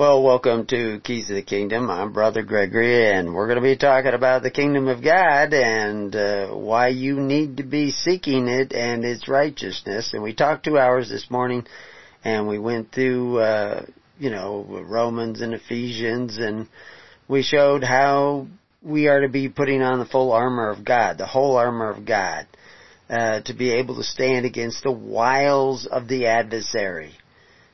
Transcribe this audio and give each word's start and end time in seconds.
Well, 0.00 0.22
welcome 0.22 0.64
to 0.68 0.98
Keys 1.04 1.28
of 1.28 1.36
the 1.36 1.42
Kingdom. 1.42 1.90
I'm 1.90 2.14
Brother 2.14 2.42
Gregory, 2.42 3.10
and 3.10 3.34
we're 3.34 3.46
going 3.46 3.56
to 3.56 3.62
be 3.62 3.76
talking 3.76 4.14
about 4.14 4.42
the 4.42 4.50
Kingdom 4.50 4.88
of 4.88 5.04
God 5.04 5.52
and 5.52 6.16
uh, 6.16 6.48
why 6.54 6.88
you 6.88 7.20
need 7.20 7.58
to 7.58 7.64
be 7.64 7.90
seeking 7.90 8.48
it 8.48 8.72
and 8.72 9.04
its 9.04 9.28
righteousness. 9.28 10.14
And 10.14 10.22
we 10.22 10.32
talked 10.32 10.64
two 10.64 10.78
hours 10.78 11.10
this 11.10 11.30
morning, 11.30 11.66
and 12.24 12.48
we 12.48 12.58
went 12.58 12.92
through, 12.92 13.40
uh, 13.40 13.84
you 14.18 14.30
know, 14.30 14.64
Romans 14.88 15.42
and 15.42 15.52
Ephesians, 15.52 16.38
and 16.38 16.66
we 17.28 17.42
showed 17.42 17.84
how 17.84 18.46
we 18.82 19.06
are 19.06 19.20
to 19.20 19.28
be 19.28 19.50
putting 19.50 19.82
on 19.82 19.98
the 19.98 20.06
full 20.06 20.32
armor 20.32 20.70
of 20.70 20.82
God, 20.82 21.18
the 21.18 21.26
whole 21.26 21.58
armor 21.58 21.90
of 21.90 22.06
God, 22.06 22.46
uh, 23.10 23.42
to 23.42 23.52
be 23.52 23.70
able 23.74 23.96
to 23.96 24.02
stand 24.02 24.46
against 24.46 24.82
the 24.82 24.90
wiles 24.90 25.84
of 25.84 26.08
the 26.08 26.24
adversary 26.24 27.12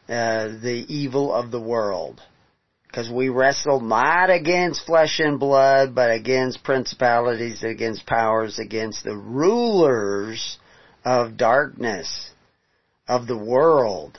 uh, 0.09 0.49
the 0.63 0.85
evil 0.89 1.33
of 1.33 1.51
the 1.51 1.61
world. 1.61 2.21
Because 2.87 3.11
we 3.11 3.29
wrestle 3.29 3.81
not 3.81 4.31
against 4.31 4.87
flesh 4.87 5.21
and 5.21 5.39
blood, 5.39 5.95
but 5.95 6.11
against 6.11 6.65
principalities, 6.65 7.63
against 7.63 8.07
powers, 8.07 8.59
against 8.59 9.05
the 9.05 9.17
rulers 9.17 10.59
of 11.05 11.37
darkness 11.37 12.31
of 13.07 13.27
the 13.27 13.37
world, 13.37 14.19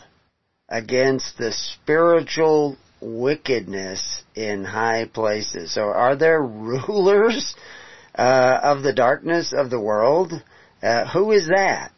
against 0.69 1.37
the 1.37 1.51
spiritual 1.51 2.77
wickedness 3.01 4.23
in 4.35 4.63
high 4.63 5.05
places. 5.11 5.73
So 5.73 5.81
are 5.81 6.15
there 6.15 6.41
rulers 6.41 7.55
uh, 8.15 8.59
of 8.61 8.83
the 8.83 8.93
darkness 8.93 9.53
of 9.57 9.69
the 9.69 9.79
world? 9.79 10.33
Uh, 10.81 11.07
who 11.11 11.31
is 11.31 11.47
that? 11.47 11.91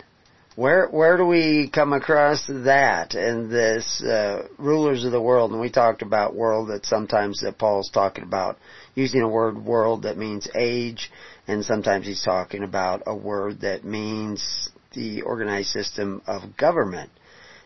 Where 0.60 0.90
where 0.90 1.16
do 1.16 1.26
we 1.26 1.70
come 1.74 1.94
across 1.94 2.46
that 2.48 3.16
in 3.16 3.50
this 3.50 4.04
uh, 4.04 4.46
rulers 4.58 5.06
of 5.06 5.14
the 5.14 5.22
world? 5.22 5.52
And 5.52 5.62
we 5.62 5.70
talked 5.72 6.02
about 6.02 6.36
world 6.36 6.68
that 6.68 6.86
sometimes 6.86 7.40
that 7.40 7.58
Paul's 7.58 7.90
talking 7.90 8.26
about. 8.26 8.58
Using 8.94 9.22
a 9.22 9.30
word 9.30 9.58
world 9.58 10.04
that 10.04 10.18
means 10.18 10.50
age, 10.60 11.12
and 11.48 11.64
sometimes 11.64 12.08
he's 12.08 12.26
talking 12.26 12.64
about 12.64 13.04
a 13.08 13.16
word 13.16 13.62
that 13.62 13.86
means 13.86 14.70
the 14.92 15.22
organized 15.22 15.70
system 15.70 16.22
of 16.28 16.58
government, 16.58 17.12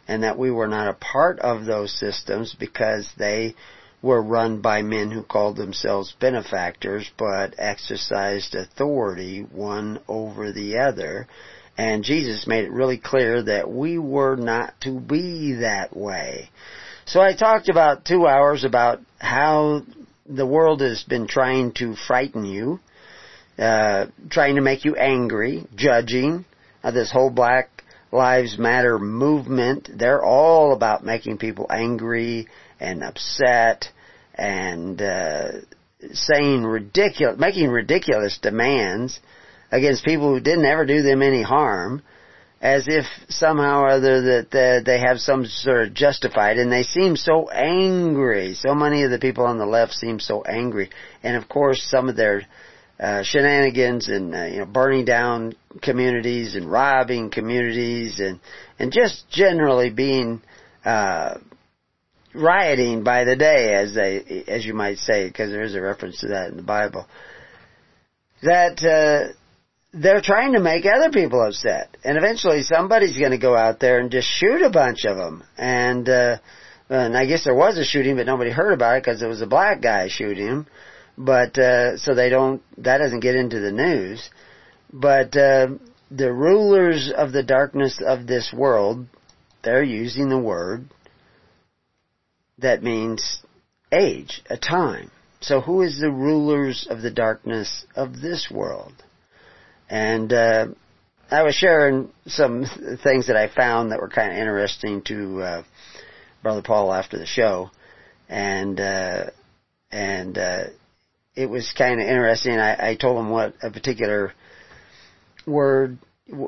and 0.07 0.21
that 0.21 0.37
we 0.37 0.51
were 0.51 0.67
not 0.67 0.87
a 0.87 0.93
part 0.93 1.39
of 1.39 1.65
those 1.65 1.99
systems 1.99 2.55
because 2.59 3.09
they 3.17 3.55
were 4.03 4.21
run 4.21 4.61
by 4.61 4.83
men 4.83 5.09
who 5.09 5.23
called 5.23 5.57
themselves 5.57 6.15
benefactors 6.19 7.09
but 7.17 7.55
exercised 7.57 8.53
authority 8.53 9.39
one 9.39 9.99
over 10.07 10.51
the 10.51 10.77
other 10.77 11.27
and 11.77 12.03
Jesus 12.03 12.45
made 12.47 12.65
it 12.65 12.71
really 12.71 12.97
clear 12.97 13.43
that 13.43 13.69
we 13.69 13.97
were 13.97 14.35
not 14.35 14.73
to 14.81 14.99
be 14.99 15.53
that 15.61 15.95
way. 15.95 16.49
So 17.05 17.19
I 17.19 17.35
talked 17.35 17.69
about 17.69 18.05
two 18.05 18.27
hours 18.27 18.63
about 18.63 18.99
how 19.19 19.81
the 20.25 20.45
world 20.45 20.81
has 20.81 21.03
been 21.03 21.27
trying 21.27 21.73
to 21.73 21.95
frighten 21.95 22.45
you, 22.45 22.79
uh, 23.57 24.05
trying 24.29 24.55
to 24.55 24.61
make 24.61 24.85
you 24.85 24.95
angry, 24.95 25.65
judging. 25.75 26.45
Uh, 26.83 26.91
this 26.91 27.11
whole 27.11 27.29
Black 27.29 27.69
Lives 28.11 28.57
Matter 28.57 28.99
movement, 28.99 29.89
they're 29.93 30.23
all 30.23 30.73
about 30.73 31.03
making 31.03 31.39
people 31.39 31.65
angry 31.69 32.47
and 32.79 33.03
upset 33.03 33.89
and 34.35 35.01
uh, 35.01 35.51
saying 36.11 36.63
ridiculous, 36.63 37.39
making 37.39 37.69
ridiculous 37.69 38.37
demands 38.41 39.19
against 39.73 40.05
people 40.05 40.29
who 40.29 40.39
didn't 40.39 40.65
ever 40.65 40.85
do 40.85 41.01
them 41.01 41.23
any 41.23 41.41
harm, 41.41 42.03
as 42.61 42.85
if 42.87 43.05
somehow 43.27 43.81
or 43.81 43.89
other 43.89 44.21
that 44.21 44.83
they 44.85 44.99
have 44.99 45.19
some 45.19 45.45
sort 45.45 45.87
of 45.87 45.93
justified, 45.95 46.57
and 46.57 46.71
they 46.71 46.83
seem 46.83 47.15
so 47.15 47.49
angry. 47.49 48.53
So 48.53 48.75
many 48.75 49.03
of 49.03 49.09
the 49.09 49.17
people 49.17 49.45
on 49.45 49.57
the 49.57 49.65
left 49.65 49.93
seem 49.93 50.19
so 50.19 50.43
angry, 50.43 50.91
and 51.23 51.35
of 51.35 51.49
course 51.49 51.83
some 51.89 52.07
of 52.07 52.15
their 52.15 52.43
uh, 52.99 53.23
shenanigans 53.23 54.07
and 54.07 54.35
uh, 54.35 54.45
you 54.45 54.59
know 54.59 54.65
burning 54.65 55.05
down 55.05 55.55
communities 55.81 56.55
and 56.55 56.71
robbing 56.71 57.31
communities 57.31 58.19
and 58.19 58.39
and 58.77 58.91
just 58.91 59.27
generally 59.31 59.89
being 59.89 60.39
uh, 60.85 61.33
rioting 62.35 63.03
by 63.03 63.23
the 63.23 63.35
day, 63.35 63.73
as 63.73 63.95
they 63.95 64.43
as 64.47 64.63
you 64.63 64.75
might 64.75 64.99
say, 64.99 65.27
because 65.27 65.49
there 65.49 65.63
is 65.63 65.73
a 65.73 65.81
reference 65.81 66.19
to 66.19 66.27
that 66.27 66.51
in 66.51 66.57
the 66.57 66.63
Bible. 66.63 67.07
That 68.43 68.83
uh, 68.83 69.33
they're 69.93 70.21
trying 70.21 70.53
to 70.53 70.59
make 70.59 70.85
other 70.85 71.11
people 71.11 71.41
upset. 71.41 71.95
And 72.03 72.17
eventually 72.17 72.63
somebody's 72.63 73.17
going 73.17 73.31
to 73.31 73.37
go 73.37 73.55
out 73.55 73.79
there 73.79 73.99
and 73.99 74.11
just 74.11 74.27
shoot 74.27 74.61
a 74.61 74.69
bunch 74.69 75.05
of 75.05 75.17
them. 75.17 75.43
And, 75.57 76.09
uh, 76.09 76.37
and 76.89 77.15
I 77.15 77.25
guess 77.25 77.43
there 77.43 77.55
was 77.55 77.77
a 77.77 77.85
shooting, 77.85 78.15
but 78.15 78.25
nobody 78.25 78.51
heard 78.51 78.73
about 78.73 78.97
it 78.97 79.03
because 79.03 79.21
it 79.21 79.27
was 79.27 79.41
a 79.41 79.47
black 79.47 79.81
guy 79.81 80.07
shooting 80.09 80.47
him. 80.47 80.67
But, 81.17 81.57
uh, 81.57 81.97
so 81.97 82.15
they 82.15 82.29
don't, 82.29 82.61
that 82.79 82.97
doesn't 82.97 83.19
get 83.19 83.35
into 83.35 83.59
the 83.59 83.71
news. 83.71 84.29
But, 84.91 85.37
uh, 85.37 85.67
the 86.09 86.31
rulers 86.31 87.11
of 87.15 87.31
the 87.31 87.43
darkness 87.43 87.99
of 88.05 88.27
this 88.27 88.53
world, 88.55 89.07
they're 89.63 89.83
using 89.83 90.29
the 90.29 90.37
word 90.37 90.85
that 92.59 92.83
means 92.83 93.41
age, 93.91 94.41
a 94.49 94.57
time. 94.57 95.11
So 95.41 95.59
who 95.61 95.81
is 95.81 95.99
the 95.99 96.11
rulers 96.11 96.87
of 96.89 97.01
the 97.01 97.11
darkness 97.11 97.85
of 97.95 98.21
this 98.21 98.49
world? 98.49 98.93
And 99.93 100.33
uh, 100.33 100.65
I 101.29 101.43
was 101.43 101.53
sharing 101.53 102.09
some 102.25 102.65
things 103.03 103.27
that 103.27 103.37
I 103.37 103.47
found 103.47 103.91
that 103.91 104.01
were 104.01 104.09
kind 104.09 104.31
of 104.31 104.39
interesting 104.39 105.03
to 105.03 105.41
uh, 105.43 105.63
Brother 106.41 106.63
Paul 106.63 106.91
after 106.91 107.19
the 107.19 107.27
show, 107.27 107.69
and 108.27 108.79
uh, 108.79 109.25
and 109.91 110.35
uh, 110.35 110.63
it 111.35 111.47
was 111.47 111.71
kind 111.77 112.01
of 112.01 112.07
interesting. 112.07 112.57
I, 112.57 112.89
I 112.89 112.95
told 112.95 113.19
him 113.19 113.29
what 113.29 113.53
a 113.61 113.69
particular 113.69 114.33
word, 115.45 115.99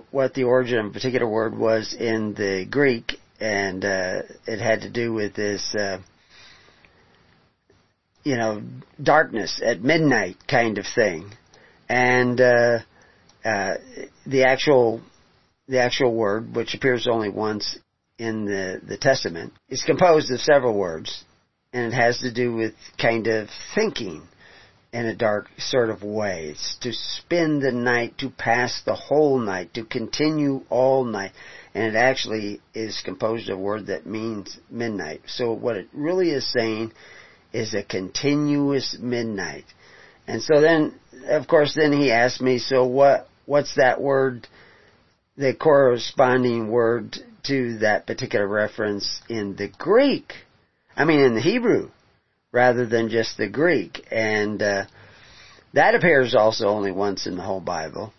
what 0.09 0.33
the 0.33 0.45
origin 0.45 0.79
of 0.79 0.85
a 0.87 0.93
particular 0.93 1.29
word 1.29 1.55
was 1.55 1.93
in 1.93 2.33
the 2.33 2.65
Greek, 2.67 3.19
and 3.39 3.85
uh, 3.85 4.23
it 4.47 4.57
had 4.57 4.81
to 4.81 4.89
do 4.89 5.13
with 5.13 5.35
this. 5.35 5.75
Uh, 5.75 5.99
you 8.23 8.37
know, 8.37 8.63
darkness 9.03 9.61
at 9.63 9.83
midnight 9.83 10.37
kind 10.47 10.79
of 10.79 10.85
thing. 10.95 11.29
And, 11.87 12.41
uh, 12.41 12.79
uh, 13.45 13.75
the 14.25 14.43
actual 14.43 15.01
the 15.67 15.79
actual 15.79 16.13
word, 16.13 16.55
which 16.55 16.73
appears 16.75 17.07
only 17.07 17.29
once 17.29 17.77
in 18.17 18.45
the 18.45 18.81
the 18.85 18.97
Testament, 18.97 19.53
is 19.69 19.83
composed 19.83 20.31
of 20.31 20.39
several 20.41 20.77
words, 20.77 21.23
and 21.71 21.85
it 21.85 21.95
has 21.95 22.19
to 22.19 22.33
do 22.33 22.53
with 22.53 22.73
kind 22.99 23.27
of 23.27 23.49
thinking 23.73 24.27
in 24.95 25.05
a 25.07 25.15
dark 25.15 25.47
sort 25.57 25.89
of 25.89 26.03
way. 26.03 26.47
It's 26.51 26.77
to 26.81 26.93
spend 26.93 27.61
the 27.61 27.73
night, 27.73 28.17
to 28.19 28.29
pass 28.29 28.81
the 28.85 28.95
whole 28.95 29.37
night, 29.37 29.73
to 29.73 29.83
continue 29.83 30.61
all 30.69 31.03
night. 31.03 31.33
And 31.73 31.83
it 31.83 31.97
actually 31.97 32.61
is 32.73 33.01
composed 33.03 33.49
of 33.49 33.59
a 33.59 33.61
word 33.61 33.87
that 33.87 34.05
means 34.05 34.57
midnight. 34.71 35.19
So 35.27 35.51
what 35.51 35.75
it 35.75 35.89
really 35.91 36.29
is 36.29 36.49
saying 36.49 36.93
is 37.51 37.73
a 37.73 37.83
continuous 37.83 38.97
midnight. 38.97 39.65
And 40.27 40.41
so 40.41 40.61
then, 40.61 40.97
of 41.27 41.45
course, 41.45 41.75
then 41.75 41.91
he 41.91 42.09
asked 42.09 42.39
me, 42.41 42.57
so 42.57 42.85
what, 42.85 43.27
what's 43.45 43.75
that 43.75 44.01
word, 44.01 44.47
the 45.37 45.53
corresponding 45.53 46.69
word 46.69 47.17
to 47.43 47.79
that 47.79 48.07
particular 48.07 48.47
reference 48.47 49.21
in 49.29 49.55
the 49.55 49.67
Greek? 49.67 50.33
I 50.95 51.05
mean, 51.05 51.19
in 51.19 51.35
the 51.35 51.41
Hebrew, 51.41 51.89
rather 52.51 52.85
than 52.85 53.09
just 53.09 53.37
the 53.37 53.49
Greek. 53.49 54.07
And 54.09 54.61
uh, 54.61 54.85
that 55.73 55.93
appears 55.93 56.33
also 56.33 56.67
only 56.67 56.91
once 56.91 57.27
in 57.27 57.35
the 57.35 57.43
whole 57.43 57.61
Bible. 57.61 58.13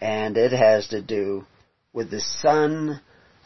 And 0.00 0.36
it 0.36 0.52
has 0.52 0.88
to 0.88 1.00
do 1.00 1.44
with 1.92 2.10
the 2.10 2.20
son 2.20 3.00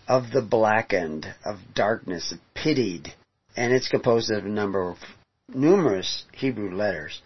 of 0.08 0.31
the 0.32 0.43
blackened, 0.43 1.26
of 1.44 1.58
darkness, 1.75 2.32
pitied. 2.55 3.12
And 3.56 3.72
it's 3.72 3.88
composed 3.88 4.31
of 4.31 4.46
a 4.46 4.49
number 4.49 4.90
of 4.90 4.99
numerous 5.49 6.25
Hebrew 6.32 6.75
letters. 6.75 7.20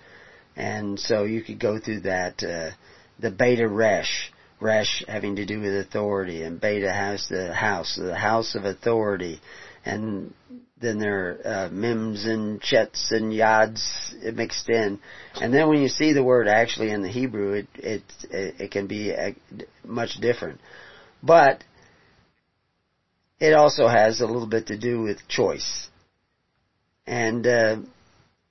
And 0.57 0.99
so 0.99 1.23
you 1.23 1.43
could 1.43 1.61
go 1.61 1.79
through 1.79 2.01
that. 2.01 2.43
Uh, 2.43 2.71
the 3.19 3.31
Beta 3.31 3.69
Resh, 3.69 4.33
Resh 4.61 5.05
having 5.07 5.37
to 5.37 5.47
do 5.47 5.61
with 5.61 5.77
authority, 5.77 6.43
and 6.43 6.61
Beta 6.61 6.93
has 6.93 7.29
the 7.29 7.53
house, 7.53 7.97
the 7.97 8.17
house 8.17 8.55
of 8.55 8.65
authority, 8.65 9.41
and 9.85 10.35
then 10.81 10.99
there 10.99 11.41
are 11.45 11.67
uh, 11.67 11.69
mims 11.71 12.25
and 12.25 12.61
chets 12.61 13.11
and 13.11 13.33
yads 13.33 14.15
mixed 14.35 14.69
in, 14.69 15.01
and 15.41 15.53
then 15.53 15.69
when 15.69 15.81
you 15.81 15.89
see 15.89 16.13
the 16.13 16.23
word 16.23 16.49
actually 16.49 16.91
in 16.91 17.03
the 17.03 17.09
Hebrew, 17.09 17.53
it 17.53 17.69
it 17.75 18.03
it, 18.31 18.71
can 18.71 18.87
be 18.87 19.15
uh, 19.15 19.31
much 19.85 20.21
different, 20.21 20.61
but 21.23 21.63
it 23.41 23.55
also 23.55 23.87
has 23.87 24.21
a 24.21 24.27
little 24.27 24.49
bit 24.49 24.67
to 24.67 24.77
do 24.77 25.01
with 25.01 25.29
choice. 25.29 25.89
And, 27.07 27.47
uh, 27.47 27.77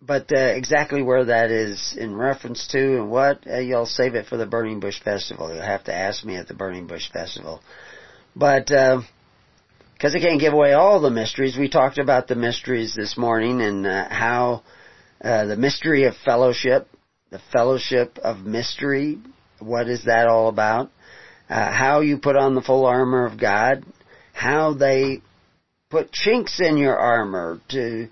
but 0.02 0.32
uh, 0.32 0.38
exactly 0.38 1.02
where 1.02 1.26
that 1.26 1.50
is 1.50 1.96
in 1.98 2.16
reference 2.16 2.68
to 2.68 2.98
and 2.98 3.10
what, 3.10 3.46
uh, 3.48 3.60
you'll 3.60 3.86
save 3.86 4.16
it 4.16 4.28
for 4.28 4.38
the 4.38 4.46
Burning 4.46 4.80
Bush 4.80 5.02
Festival. 5.02 5.54
You'll 5.54 5.64
have 5.64 5.86
to 5.86 5.94
ask 5.94 6.24
me 6.24 6.36
at 6.36 6.48
the 6.48 6.54
Burning 6.54 6.88
Bush 6.88 7.12
Festival. 7.12 7.62
But, 8.36 8.72
uh, 8.72 9.02
because 9.94 10.16
I 10.16 10.20
can't 10.20 10.40
give 10.40 10.54
away 10.54 10.74
all 10.74 11.02
the 11.02 11.10
mysteries, 11.10 11.58
we 11.58 11.70
talked 11.70 11.98
about 11.98 12.28
the 12.28 12.36
mysteries 12.36 12.94
this 12.96 13.18
morning 13.18 13.62
and 13.62 13.88
uh, 13.88 14.08
how 14.08 14.62
uh, 15.24 15.46
the 15.46 15.58
mystery 15.58 16.06
of 16.06 16.16
fellowship, 16.24 16.88
the 17.32 17.42
fellowship 17.52 18.20
of 18.20 18.42
mystery, 18.42 19.18
what 19.60 19.90
is 19.90 20.06
that 20.06 20.28
all 20.28 20.50
about? 20.50 20.92
Uh, 21.50 21.72
how 21.72 22.02
you 22.02 22.20
put 22.20 22.36
on 22.36 22.54
the 22.54 22.62
full 22.62 22.86
armor 22.86 23.26
of 23.26 23.40
God, 23.40 23.84
how 24.34 24.76
they 24.76 25.24
put 25.90 26.12
chinks 26.12 26.60
in 26.60 26.78
your 26.78 26.96
armor 26.96 27.60
to 27.70 28.08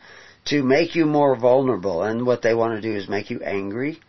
to 0.46 0.64
make 0.64 0.96
you 0.96 1.06
more 1.06 1.36
vulnerable, 1.36 2.04
and 2.04 2.26
what 2.26 2.42
they 2.42 2.54
want 2.54 2.76
to 2.76 2.82
do 2.82 2.96
is 2.96 3.10
make 3.10 3.30
you 3.30 3.42
angry, 3.42 4.00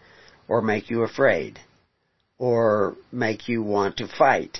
or 0.49 0.61
make 0.61 0.91
you 0.91 1.03
afraid, 1.03 1.59
or 2.38 2.97
make 3.11 3.49
you 3.49 3.62
want 3.62 3.97
to 3.97 4.09
fight, 4.09 4.59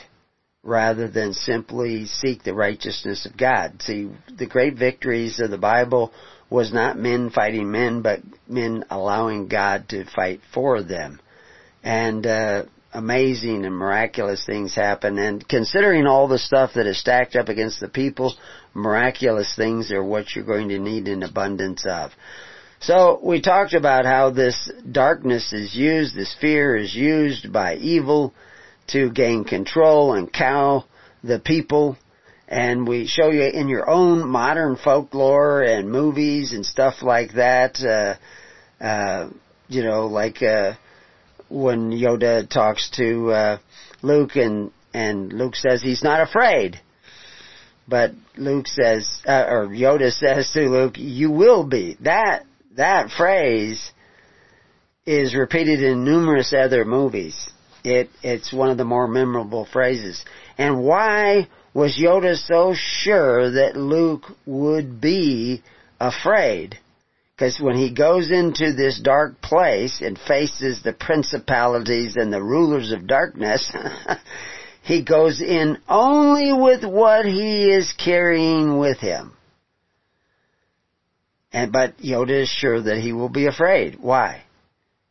rather 0.63 1.09
than 1.09 1.33
simply 1.33 2.07
seek 2.07 2.43
the 2.43 2.55
righteousness 2.55 3.27
of 3.27 3.37
God. 3.37 3.83
See, 3.83 4.11
the 4.37 4.47
great 4.47 4.77
victories 4.77 5.39
of 5.39 5.51
the 5.51 5.59
Bible 5.59 6.13
was 6.49 6.73
not 6.73 6.99
men 6.99 7.31
fighting 7.31 7.71
men, 7.71 8.03
but 8.03 8.21
men 8.49 8.85
allowing 8.91 9.49
God 9.49 9.89
to 9.91 10.05
fight 10.05 10.41
for 10.53 10.83
them. 10.83 11.21
And 11.83 12.27
uh, 12.27 12.65
amazing 12.97 13.67
and 13.67 13.77
miraculous 13.77 14.45
things 14.47 14.75
happen. 14.75 15.19
And 15.19 15.47
considering 15.47 16.07
all 16.07 16.29
the 16.29 16.39
stuff 16.39 16.73
that 16.75 16.87
is 16.87 16.99
stacked 16.99 17.37
up 17.37 17.51
against 17.51 17.79
the 17.79 17.89
people, 17.89 18.35
miraculous 18.73 19.55
things 19.55 19.93
are 19.93 20.03
what 20.03 20.35
you're 20.35 20.47
going 20.47 20.71
to 20.71 20.79
need 20.79 21.07
in 21.07 21.23
abundance 21.23 21.85
of. 21.87 22.13
So 22.81 23.21
we 23.23 23.43
talked 23.43 23.75
about 23.75 24.07
how 24.07 24.31
this 24.31 24.71
darkness 24.91 25.53
is 25.53 25.75
used, 25.75 26.17
this 26.17 26.35
fear 26.41 26.75
is 26.75 26.95
used 26.95 27.53
by 27.53 27.77
evil 27.77 28.33
to 28.89 29.11
gain 29.11 29.45
control 29.45 30.15
and 30.15 30.33
cow 30.33 30.85
the 31.23 31.39
people. 31.39 31.99
And 32.49 32.89
we 32.89 33.07
show 33.07 33.31
you 33.31 33.43
in 33.43 33.69
your 33.69 33.91
own 33.91 34.27
modern 34.27 34.77
folklore 34.77 35.63
and 35.63 35.91
movies 35.91 36.53
and 36.55 36.65
stuff 36.65 37.03
like 37.03 37.35
that, 37.35 37.79
uh, 37.83 38.83
uh, 38.83 39.31
you 39.69 39.83
know, 39.83 40.07
like, 40.07 40.43
uh, 40.43 40.75
when 41.49 41.91
Yoda 41.91 42.49
talks 42.49 42.91
to 42.97 43.31
uh, 43.31 43.59
Luke 44.03 44.37
and 44.37 44.71
and 44.93 45.33
Luke 45.33 45.57
says 45.57 45.83
he's 45.83 46.03
not 46.03 46.21
afraid. 46.21 46.81
But 47.89 48.13
Luke 48.37 48.67
says, 48.67 49.23
uh, 49.27 49.45
or 49.49 49.69
Yoda 49.69 50.13
says 50.13 50.51
to 50.53 50.69
Luke, 50.69 50.95
"You 50.97 51.31
will 51.31 51.65
be." 51.65 51.97
That 52.01 52.45
that 52.77 53.11
phrase 53.11 53.93
is 55.05 55.35
repeated 55.35 55.83
in 55.83 56.05
numerous 56.05 56.53
other 56.53 56.85
movies. 56.85 57.51
It 57.85 58.11
it's 58.23 58.53
one 58.53 58.71
of 58.71 58.77
the 58.77 58.85
more 58.85 59.07
memorable 59.07 59.65
phrases. 59.65 60.25
And 60.59 60.83
why 60.83 61.49
was 61.75 61.97
Yoda 61.97 62.37
so 62.37 62.75
sure 62.75 63.51
that 63.53 63.77
Luke 63.77 64.25
would 64.47 65.01
be 65.01 65.63
afraid? 66.01 66.79
Because 67.37 67.61
when 67.61 67.77
he 67.77 67.91
goes 67.93 68.31
into 68.31 68.73
this 68.73 68.99
dark 68.99 69.43
place 69.43 70.01
and 70.01 70.19
faces 70.19 70.83
the 70.83 70.95
principalities 70.95 72.17
and 72.17 72.33
the 72.33 72.43
rulers 72.43 72.93
of 72.93 73.07
darkness, 73.07 73.71
he 74.83 75.03
goes 75.03 75.43
in 75.43 75.77
only 75.87 76.55
with 76.55 76.83
what 76.83 77.27
he 77.27 77.71
is 77.71 77.93
carrying 77.93 78.79
with 78.79 78.99
him. 79.01 79.37
And, 81.53 81.73
but 81.73 81.99
Yoda 81.99 82.43
is 82.43 82.49
sure 82.49 82.81
that 82.81 82.99
he 82.99 83.13
will 83.13 83.29
be 83.29 83.47
afraid. 83.47 83.99
Why? 84.01 84.45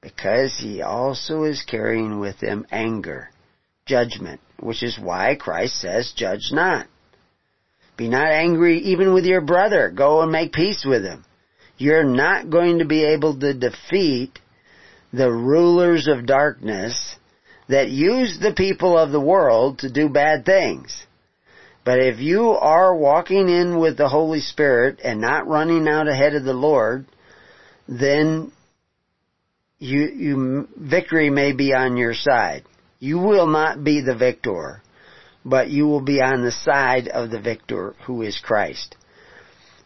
Because 0.01 0.57
he 0.57 0.81
also 0.81 1.43
is 1.43 1.63
carrying 1.63 2.19
with 2.19 2.39
him 2.39 2.65
anger, 2.71 3.29
judgment, 3.85 4.41
which 4.59 4.81
is 4.81 4.97
why 4.99 5.35
Christ 5.35 5.79
says, 5.79 6.11
judge 6.15 6.49
not. 6.51 6.87
Be 7.97 8.09
not 8.09 8.31
angry 8.31 8.79
even 8.79 9.13
with 9.13 9.25
your 9.25 9.41
brother. 9.41 9.91
Go 9.91 10.21
and 10.21 10.31
make 10.31 10.53
peace 10.53 10.83
with 10.83 11.03
him 11.03 11.23
you're 11.77 12.03
not 12.03 12.49
going 12.49 12.79
to 12.79 12.85
be 12.85 13.03
able 13.03 13.37
to 13.39 13.53
defeat 13.53 14.39
the 15.11 15.31
rulers 15.31 16.07
of 16.07 16.25
darkness 16.25 17.15
that 17.67 17.89
use 17.89 18.37
the 18.39 18.53
people 18.53 18.97
of 18.97 19.11
the 19.11 19.19
world 19.19 19.79
to 19.79 19.91
do 19.91 20.09
bad 20.09 20.45
things. 20.45 21.05
But 21.83 21.99
if 21.99 22.19
you 22.19 22.49
are 22.49 22.95
walking 22.95 23.49
in 23.49 23.79
with 23.79 23.97
the 23.97 24.09
Holy 24.09 24.39
Spirit 24.39 24.99
and 25.03 25.21
not 25.21 25.47
running 25.47 25.87
out 25.87 26.07
ahead 26.07 26.33
of 26.33 26.43
the 26.43 26.53
Lord, 26.53 27.05
then 27.87 28.51
you, 29.77 30.01
you, 30.01 30.67
victory 30.77 31.29
may 31.29 31.51
be 31.51 31.73
on 31.73 31.97
your 31.97 32.13
side. 32.13 32.63
You 32.99 33.19
will 33.19 33.47
not 33.47 33.83
be 33.83 34.01
the 34.01 34.15
victor, 34.15 34.81
but 35.43 35.69
you 35.69 35.87
will 35.87 36.01
be 36.01 36.21
on 36.21 36.43
the 36.43 36.51
side 36.51 37.07
of 37.07 37.29
the 37.29 37.39
victor 37.39 37.93
who 38.05 38.21
is 38.21 38.39
Christ 38.39 38.95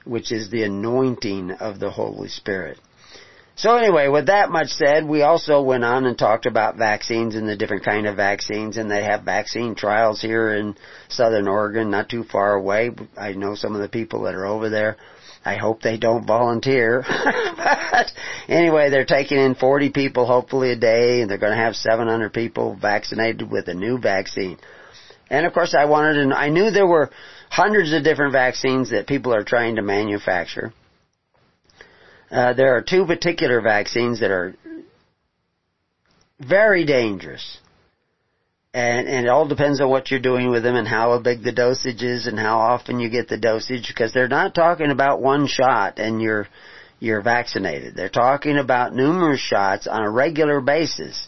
which 0.10 0.32
is 0.32 0.50
the 0.50 0.64
anointing 0.64 1.52
of 1.52 1.80
the 1.80 1.92
Holy 1.92 2.30
Spirit. 2.30 2.80
So 3.56 3.76
anyway, 3.76 4.08
with 4.08 4.28
that 4.28 4.50
much 4.50 4.70
said, 4.70 5.06
we 5.06 5.22
also 5.22 5.62
went 5.62 5.84
on 5.84 6.06
and 6.06 6.18
talked 6.18 6.46
about 6.46 6.78
vaccines 6.78 7.36
and 7.36 7.48
the 7.48 7.58
different 7.58 7.84
kind 7.84 8.08
of 8.08 8.16
vaccines, 8.16 8.78
and 8.78 8.90
they 8.90 9.04
have 9.04 9.24
vaccine 9.24 9.76
trials 9.76 10.22
here 10.22 10.54
in 10.54 10.76
Southern 11.10 11.46
Oregon, 11.46 11.92
not 11.92 12.08
too 12.08 12.24
far 12.24 12.54
away. 12.54 12.92
I 13.18 13.34
know 13.34 13.56
some 13.56 13.76
of 13.76 13.82
the 13.82 13.90
people 13.90 14.22
that 14.24 14.34
are 14.36 14.46
over 14.46 14.70
there. 14.70 14.96
I 15.44 15.56
hope 15.56 15.82
they 15.82 15.98
don't 15.98 16.26
volunteer. 16.26 17.04
but 17.58 18.12
anyway, 18.48 18.90
they're 18.90 19.04
taking 19.04 19.38
in 19.38 19.56
40 19.56 19.90
people 19.90 20.26
hopefully 20.26 20.72
a 20.72 20.78
day, 20.78 21.20
and 21.20 21.30
they're 21.30 21.38
going 21.38 21.52
to 21.52 21.62
have 21.62 21.76
700 21.76 22.34
people 22.34 22.78
vaccinated 22.80 23.52
with 23.52 23.68
a 23.68 23.74
new 23.74 24.00
vaccine. 24.00 24.58
And 25.30 25.46
of 25.46 25.52
course, 25.54 25.76
I 25.78 25.84
wanted 25.84 26.30
to. 26.30 26.36
I 26.36 26.48
knew 26.48 26.72
there 26.72 26.88
were 26.88 27.12
hundreds 27.50 27.94
of 27.94 28.04
different 28.04 28.34
vaccines 28.34 28.92
that 28.92 29.08
people 29.08 29.34
are 29.34 29.44
trying 29.44 29.76
to 29.76 29.82
manufacture. 29.82 30.74
Uh, 32.32 32.54
there 32.54 32.76
are 32.76 32.82
two 32.82 33.06
particular 33.06 33.60
vaccines 33.60 34.20
that 34.20 34.32
are 34.32 34.56
very 36.40 36.86
dangerous. 36.86 37.58
And, 38.72 39.08
and 39.08 39.26
it 39.26 39.30
all 39.30 39.48
depends 39.48 39.82
on 39.82 39.90
what 39.90 40.12
you're 40.12 40.20
doing 40.20 40.52
with 40.52 40.62
them 40.62 40.76
and 40.76 40.88
how 40.88 41.18
big 41.20 41.42
the 41.42 41.52
dosage 41.52 42.04
is 42.04 42.28
and 42.28 42.38
how 42.38 42.60
often 42.60 43.00
you 43.00 43.10
get 43.10 43.28
the 43.28 43.38
dosage 43.38 43.88
because 43.88 44.14
they're 44.14 44.28
not 44.28 44.54
talking 44.54 44.92
about 44.92 45.22
one 45.22 45.48
shot 45.48 45.98
and 45.98 46.22
you're, 46.22 46.48
you're 47.00 47.22
vaccinated. 47.22 47.96
They're 47.96 48.10
talking 48.10 48.58
about 48.58 48.94
numerous 48.94 49.40
shots 49.40 49.88
on 49.88 50.04
a 50.04 50.10
regular 50.10 50.62
basis. 50.62 51.28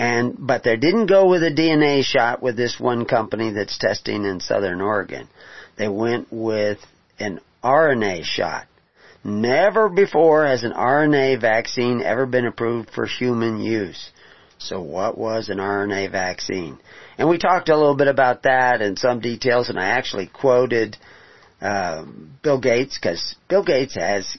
And, 0.00 0.34
but 0.38 0.64
they 0.64 0.78
didn't 0.78 1.08
go 1.08 1.28
with 1.28 1.42
a 1.42 1.50
DNA 1.50 2.02
shot 2.02 2.42
with 2.42 2.56
this 2.56 2.80
one 2.80 3.04
company 3.04 3.50
that's 3.50 3.76
testing 3.76 4.24
in 4.24 4.40
Southern 4.40 4.80
Oregon. 4.80 5.28
They 5.76 5.88
went 5.88 6.28
with 6.30 6.78
an 7.18 7.38
RNA 7.62 8.24
shot. 8.24 8.66
Never 9.22 9.90
before 9.90 10.46
has 10.46 10.64
an 10.64 10.72
RNA 10.72 11.42
vaccine 11.42 12.00
ever 12.00 12.24
been 12.24 12.46
approved 12.46 12.88
for 12.88 13.04
human 13.04 13.60
use. 13.60 14.10
So 14.56 14.80
what 14.80 15.18
was 15.18 15.50
an 15.50 15.58
RNA 15.58 16.12
vaccine? 16.12 16.78
And 17.18 17.28
we 17.28 17.36
talked 17.36 17.68
a 17.68 17.76
little 17.76 17.94
bit 17.94 18.08
about 18.08 18.44
that 18.44 18.80
and 18.80 18.98
some 18.98 19.20
details 19.20 19.68
and 19.68 19.78
I 19.78 19.88
actually 19.88 20.28
quoted 20.28 20.96
uh, 21.60 22.06
Bill 22.42 22.58
Gates 22.58 22.96
because 22.96 23.36
Bill 23.50 23.62
Gates 23.62 23.96
has 23.96 24.38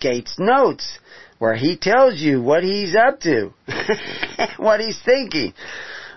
Gates 0.00 0.36
notes 0.38 0.98
where 1.38 1.54
he 1.54 1.76
tells 1.76 2.20
you 2.20 2.42
what 2.42 2.62
he's 2.62 2.94
up 2.94 3.20
to, 3.20 3.52
what 4.56 4.80
he's 4.80 5.00
thinking. 5.02 5.52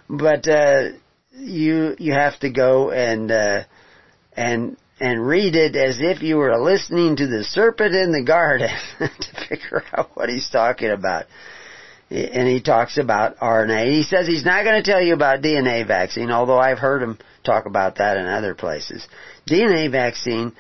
But 0.09 0.47
uh, 0.47 0.89
you 1.33 1.95
you 1.99 2.13
have 2.13 2.39
to 2.39 2.49
go 2.49 2.91
and 2.91 3.31
uh, 3.31 3.63
and 4.35 4.77
and 4.99 5.25
read 5.25 5.55
it 5.55 5.75
as 5.75 5.99
if 5.99 6.21
you 6.21 6.37
were 6.37 6.57
listening 6.57 7.15
to 7.15 7.27
the 7.27 7.43
serpent 7.43 7.95
in 7.95 8.11
the 8.11 8.23
garden 8.23 8.69
to 8.99 9.47
figure 9.47 9.83
out 9.93 10.11
what 10.15 10.29
he's 10.29 10.49
talking 10.49 10.91
about. 10.91 11.25
And 12.09 12.47
he 12.47 12.59
talks 12.59 12.97
about 12.97 13.37
RNA. 13.37 13.91
He 13.91 14.03
says 14.03 14.25
he's 14.25 14.43
not 14.43 14.63
going 14.63 14.81
to 14.81 14.91
tell 14.91 15.01
you 15.01 15.13
about 15.13 15.43
DNA 15.43 15.85
vaccine, 15.85 16.31
although 16.31 16.57
I've 16.57 16.79
heard 16.79 17.03
him 17.03 17.19
talk 17.43 17.67
about 17.67 17.97
that 17.97 18.17
in 18.17 18.25
other 18.25 18.55
places. 18.55 19.07
DNA 19.47 19.91
vaccine 19.91 20.53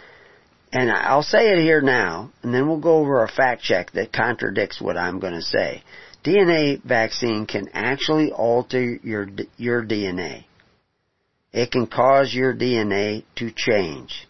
and 0.71 0.91
I'll 0.91 1.23
say 1.23 1.51
it 1.51 1.61
here 1.61 1.81
now, 1.81 2.31
and 2.43 2.53
then 2.53 2.67
we'll 2.67 2.79
go 2.79 2.97
over 2.97 3.23
a 3.23 3.27
fact 3.27 3.63
check 3.63 3.91
that 3.93 4.13
contradicts 4.13 4.79
what 4.79 4.97
I'm 4.97 5.19
going 5.19 5.33
to 5.33 5.41
say. 5.41 5.83
DNA 6.23 6.83
vaccine 6.83 7.45
can 7.45 7.69
actually 7.73 8.31
alter 8.31 8.83
your, 9.01 9.27
your 9.57 9.83
DNA. 9.83 10.45
It 11.51 11.71
can 11.71 11.87
cause 11.87 12.33
your 12.33 12.53
DNA 12.53 13.23
to 13.37 13.51
change 13.51 14.27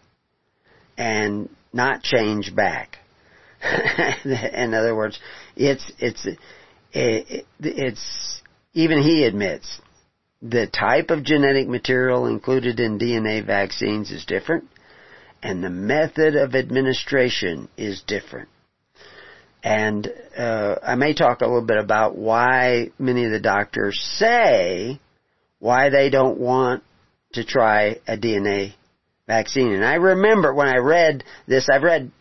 and 0.97 1.49
not 1.73 2.03
change 2.03 2.55
back. 2.55 2.97
In 4.23 4.73
other 4.73 4.95
words, 4.95 5.19
it's, 5.57 5.91
it's, 5.99 6.25
it, 6.93 7.45
it's, 7.59 8.41
even 8.73 9.01
he 9.01 9.25
admits 9.25 9.81
the 10.41 10.67
type 10.67 11.09
of 11.09 11.23
genetic 11.23 11.67
material 11.67 12.27
included 12.27 12.79
in 12.79 12.97
DNA 12.97 13.45
vaccines 13.45 14.11
is 14.11 14.23
different, 14.23 14.69
and 15.41 15.63
the 15.63 15.69
method 15.69 16.35
of 16.35 16.55
administration 16.55 17.69
is 17.77 18.01
different. 18.01 18.49
And 19.63 20.11
uh, 20.37 20.75
I 20.83 20.95
may 20.95 21.13
talk 21.13 21.41
a 21.41 21.45
little 21.45 21.65
bit 21.65 21.77
about 21.77 22.15
why 22.15 22.91
many 22.97 23.25
of 23.25 23.31
the 23.31 23.39
doctors 23.39 23.99
say 24.17 24.99
why 25.59 25.89
they 25.89 26.09
don't 26.09 26.39
want 26.39 26.83
to 27.33 27.43
try 27.43 27.97
a 28.07 28.17
DNA 28.17 28.73
vaccine. 29.27 29.73
And 29.73 29.85
I 29.85 29.95
remember 29.95 30.53
when 30.53 30.67
I 30.67 30.77
read 30.77 31.23
this, 31.47 31.69
I've 31.69 31.83
read 31.83 32.11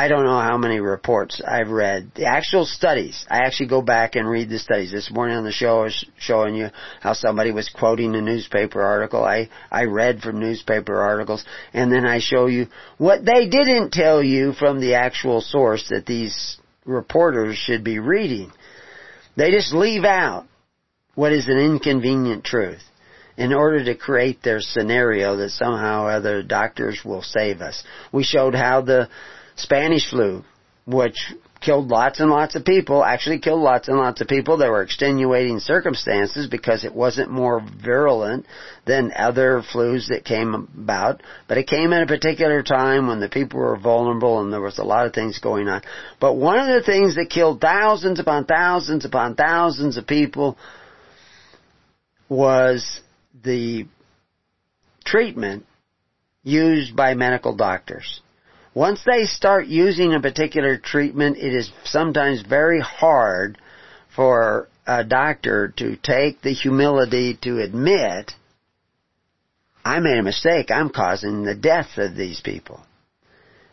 I 0.00 0.08
don't 0.08 0.24
know 0.24 0.40
how 0.40 0.56
many 0.56 0.80
reports 0.80 1.42
I've 1.46 1.68
read. 1.68 2.12
The 2.14 2.24
actual 2.24 2.64
studies, 2.64 3.26
I 3.30 3.44
actually 3.44 3.68
go 3.68 3.82
back 3.82 4.16
and 4.16 4.26
read 4.26 4.48
the 4.48 4.58
studies. 4.58 4.90
This 4.90 5.10
morning 5.10 5.36
on 5.36 5.44
the 5.44 5.52
show 5.52 5.80
I 5.80 5.84
was 5.84 6.06
showing 6.18 6.54
you 6.54 6.70
how 7.02 7.12
somebody 7.12 7.52
was 7.52 7.68
quoting 7.68 8.14
a 8.14 8.22
newspaper 8.22 8.80
article. 8.80 9.22
I, 9.22 9.50
I 9.70 9.84
read 9.84 10.22
from 10.22 10.40
newspaper 10.40 10.96
articles 10.96 11.44
and 11.74 11.92
then 11.92 12.06
I 12.06 12.18
show 12.18 12.46
you 12.46 12.68
what 12.96 13.26
they 13.26 13.46
didn't 13.50 13.92
tell 13.92 14.22
you 14.22 14.54
from 14.54 14.80
the 14.80 14.94
actual 14.94 15.42
source 15.42 15.90
that 15.90 16.06
these 16.06 16.56
reporters 16.86 17.58
should 17.58 17.84
be 17.84 17.98
reading. 17.98 18.52
They 19.36 19.50
just 19.50 19.74
leave 19.74 20.04
out 20.04 20.46
what 21.14 21.32
is 21.32 21.46
an 21.46 21.58
inconvenient 21.58 22.42
truth 22.42 22.80
in 23.36 23.52
order 23.52 23.84
to 23.84 23.94
create 23.94 24.42
their 24.42 24.62
scenario 24.62 25.36
that 25.36 25.50
somehow 25.50 26.06
other 26.06 26.42
doctors 26.42 27.02
will 27.04 27.22
save 27.22 27.60
us. 27.60 27.84
We 28.12 28.24
showed 28.24 28.54
how 28.54 28.80
the 28.80 29.10
Spanish 29.62 30.08
flu, 30.10 30.44
which 30.86 31.16
killed 31.60 31.88
lots 31.88 32.20
and 32.20 32.30
lots 32.30 32.54
of 32.54 32.64
people, 32.64 33.04
actually 33.04 33.38
killed 33.38 33.60
lots 33.60 33.88
and 33.88 33.98
lots 33.98 34.20
of 34.20 34.28
people. 34.28 34.56
There 34.56 34.72
were 34.72 34.82
extenuating 34.82 35.60
circumstances 35.60 36.46
because 36.46 36.84
it 36.84 36.94
wasn't 36.94 37.30
more 37.30 37.60
virulent 37.60 38.46
than 38.86 39.12
other 39.14 39.62
flus 39.72 40.08
that 40.08 40.24
came 40.24 40.54
about, 40.54 41.22
but 41.48 41.58
it 41.58 41.66
came 41.66 41.92
at 41.92 42.02
a 42.02 42.06
particular 42.06 42.62
time 42.62 43.08
when 43.08 43.20
the 43.20 43.28
people 43.28 43.60
were 43.60 43.76
vulnerable 43.76 44.40
and 44.40 44.52
there 44.52 44.60
was 44.60 44.78
a 44.78 44.84
lot 44.84 45.06
of 45.06 45.12
things 45.12 45.38
going 45.38 45.68
on. 45.68 45.82
But 46.18 46.34
one 46.34 46.58
of 46.58 46.66
the 46.66 46.82
things 46.82 47.14
that 47.16 47.28
killed 47.30 47.60
thousands 47.60 48.20
upon 48.20 48.46
thousands 48.46 49.04
upon 49.04 49.34
thousands 49.34 49.96
of 49.96 50.06
people 50.06 50.56
was 52.28 53.00
the 53.42 53.86
treatment 55.04 55.66
used 56.42 56.96
by 56.96 57.14
medical 57.14 57.54
doctors. 57.54 58.20
Once 58.74 59.02
they 59.04 59.24
start 59.24 59.66
using 59.66 60.14
a 60.14 60.20
particular 60.20 60.76
treatment, 60.76 61.36
it 61.36 61.52
is 61.52 61.72
sometimes 61.84 62.42
very 62.42 62.80
hard 62.80 63.58
for 64.14 64.68
a 64.86 65.02
doctor 65.04 65.72
to 65.76 65.96
take 65.96 66.40
the 66.42 66.52
humility 66.52 67.36
to 67.42 67.58
admit, 67.58 68.32
I 69.84 69.98
made 70.00 70.18
a 70.18 70.22
mistake, 70.22 70.70
I'm 70.70 70.90
causing 70.90 71.42
the 71.42 71.54
death 71.54 71.96
of 71.96 72.14
these 72.14 72.40
people. 72.40 72.80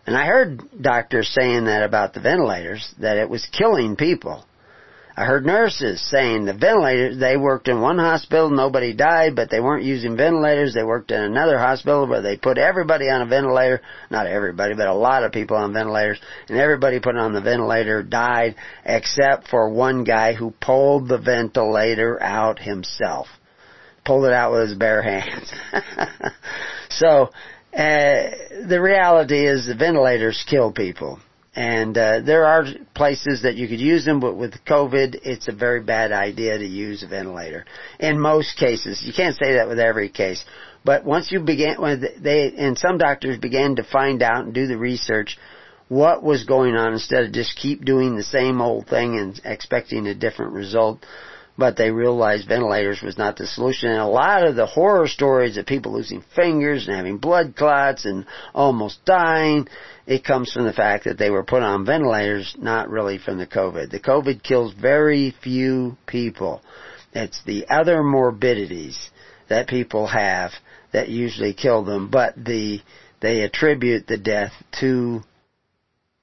And 0.06 0.16
I 0.16 0.26
heard 0.26 0.62
doctors 0.82 1.30
saying 1.30 1.66
that 1.66 1.84
about 1.84 2.14
the 2.14 2.22
ventilators, 2.22 2.94
that 3.00 3.18
it 3.18 3.30
was 3.30 3.46
killing 3.52 3.96
people. 3.98 4.46
I 5.20 5.26
heard 5.26 5.48
nurses 5.48 6.00
saying 6.12 6.46
the 6.46 6.54
ventilators, 6.54 7.18
they 7.18 7.38
worked 7.38 7.68
in 7.68 7.82
one 7.82 7.98
hospital, 7.98 8.52
nobody 8.52 8.94
died, 8.94 9.36
but 9.36 9.50
they 9.50 9.60
weren't 9.60 9.84
using 9.84 10.16
ventilators. 10.16 10.76
They 10.76 10.84
worked 10.84 11.10
in 11.10 11.20
another 11.20 11.58
hospital 11.58 12.06
where 12.06 12.22
they 12.22 12.38
put 12.38 12.60
everybody 12.60 13.10
on 13.10 13.24
a 13.24 13.26
ventilator. 13.26 13.82
Not 14.12 14.28
everybody, 14.28 14.76
but 14.76 14.88
a 14.88 14.94
lot 14.94 15.24
of 15.24 15.32
people 15.32 15.58
on 15.58 15.74
ventilators. 15.74 16.22
And 16.50 16.60
everybody 16.60 17.00
put 17.00 17.18
on 17.18 17.34
the 17.34 17.42
ventilator 17.42 18.04
died 18.04 18.58
except 18.86 19.48
for 19.48 19.72
one 19.72 20.04
guy 20.04 20.34
who 20.34 20.54
pulled 20.62 21.08
the 21.08 21.18
ventilator 21.18 22.22
out 22.22 22.60
himself. 22.60 23.26
Pulled 24.06 24.26
it 24.26 24.34
out 24.34 24.52
with 24.52 24.70
his 24.70 24.78
bare 24.78 25.02
hands. 25.02 25.52
so, 26.92 27.32
uh, 27.74 28.30
the 28.68 28.80
reality 28.80 29.48
is 29.48 29.66
the 29.66 29.76
ventilators 29.76 30.46
kill 30.48 30.72
people. 30.72 31.20
And 31.58 31.98
uh, 31.98 32.20
there 32.20 32.46
are 32.46 32.66
places 32.94 33.42
that 33.42 33.56
you 33.56 33.68
could 33.68 33.80
use 33.80 34.06
them, 34.06 34.20
but 34.20 34.38
with 34.38 34.64
COVID, 34.66 35.22
it's 35.24 35.48
a 35.48 35.52
very 35.52 35.82
bad 35.82 36.12
idea 36.12 36.56
to 36.56 36.64
use 36.64 37.02
a 37.02 37.08
ventilator. 37.08 37.66
In 38.00 38.20
most 38.20 38.60
cases, 38.60 39.02
you 39.04 39.12
can't 39.12 39.36
say 39.36 39.56
that 39.56 39.68
with 39.68 39.80
every 39.80 40.10
case. 40.10 40.46
But 40.86 41.04
once 41.04 41.32
you 41.32 41.40
began, 41.40 41.82
when 41.82 42.06
they 42.22 42.54
and 42.56 42.78
some 42.78 43.00
doctors 43.00 43.40
began 43.40 43.78
to 43.78 43.84
find 43.84 44.22
out 44.22 44.46
and 44.46 44.54
do 44.54 44.68
the 44.68 44.78
research, 44.78 45.40
what 45.88 46.22
was 46.22 46.44
going 46.44 46.76
on 46.76 46.94
instead 46.94 47.24
of 47.24 47.32
just 47.32 47.58
keep 47.58 47.84
doing 47.84 48.16
the 48.16 48.24
same 48.24 48.62
old 48.62 48.86
thing 48.86 49.18
and 49.18 49.42
expecting 49.44 50.06
a 50.06 50.14
different 50.14 50.54
result. 50.54 51.04
But 51.58 51.76
they 51.76 51.90
realized 51.90 52.48
ventilators 52.48 53.02
was 53.02 53.18
not 53.18 53.36
the 53.36 53.48
solution. 53.48 53.90
And 53.90 54.00
a 54.00 54.06
lot 54.06 54.46
of 54.46 54.56
the 54.56 54.68
horror 54.68 55.08
stories 55.08 55.58
of 55.58 55.66
people 55.66 55.94
losing 55.94 56.24
fingers 56.36 56.88
and 56.88 56.96
having 56.96 57.18
blood 57.18 57.56
clots 57.56 58.06
and 58.06 58.28
almost 58.54 59.04
dying 59.06 59.68
it 60.08 60.24
comes 60.24 60.54
from 60.54 60.66
the 60.66 60.74
fact 60.74 61.04
that 61.04 61.18
they 61.18 61.30
were 61.30 61.44
put 61.44 61.62
on 61.62 61.86
ventilators, 61.86 62.56
not 62.58 62.90
really 62.90 63.18
from 63.18 63.38
the 63.38 63.46
COVID. 63.46 63.92
The 63.92 64.00
COVID 64.00 64.42
kills 64.42 64.74
very 64.74 65.36
few 65.44 65.98
people. 66.08 66.62
It's 67.14 67.44
the 67.46 67.68
other 67.68 68.02
morbidities 68.02 69.10
that 69.50 69.68
people 69.68 70.08
have 70.08 70.52
that 70.94 71.10
usually 71.10 71.54
kill 71.54 71.84
them, 71.84 72.10
but 72.10 72.36
the, 72.36 72.80
they 73.20 73.42
attribute 73.42 74.08
the 74.08 74.18
death 74.18 74.54
to 74.80 75.24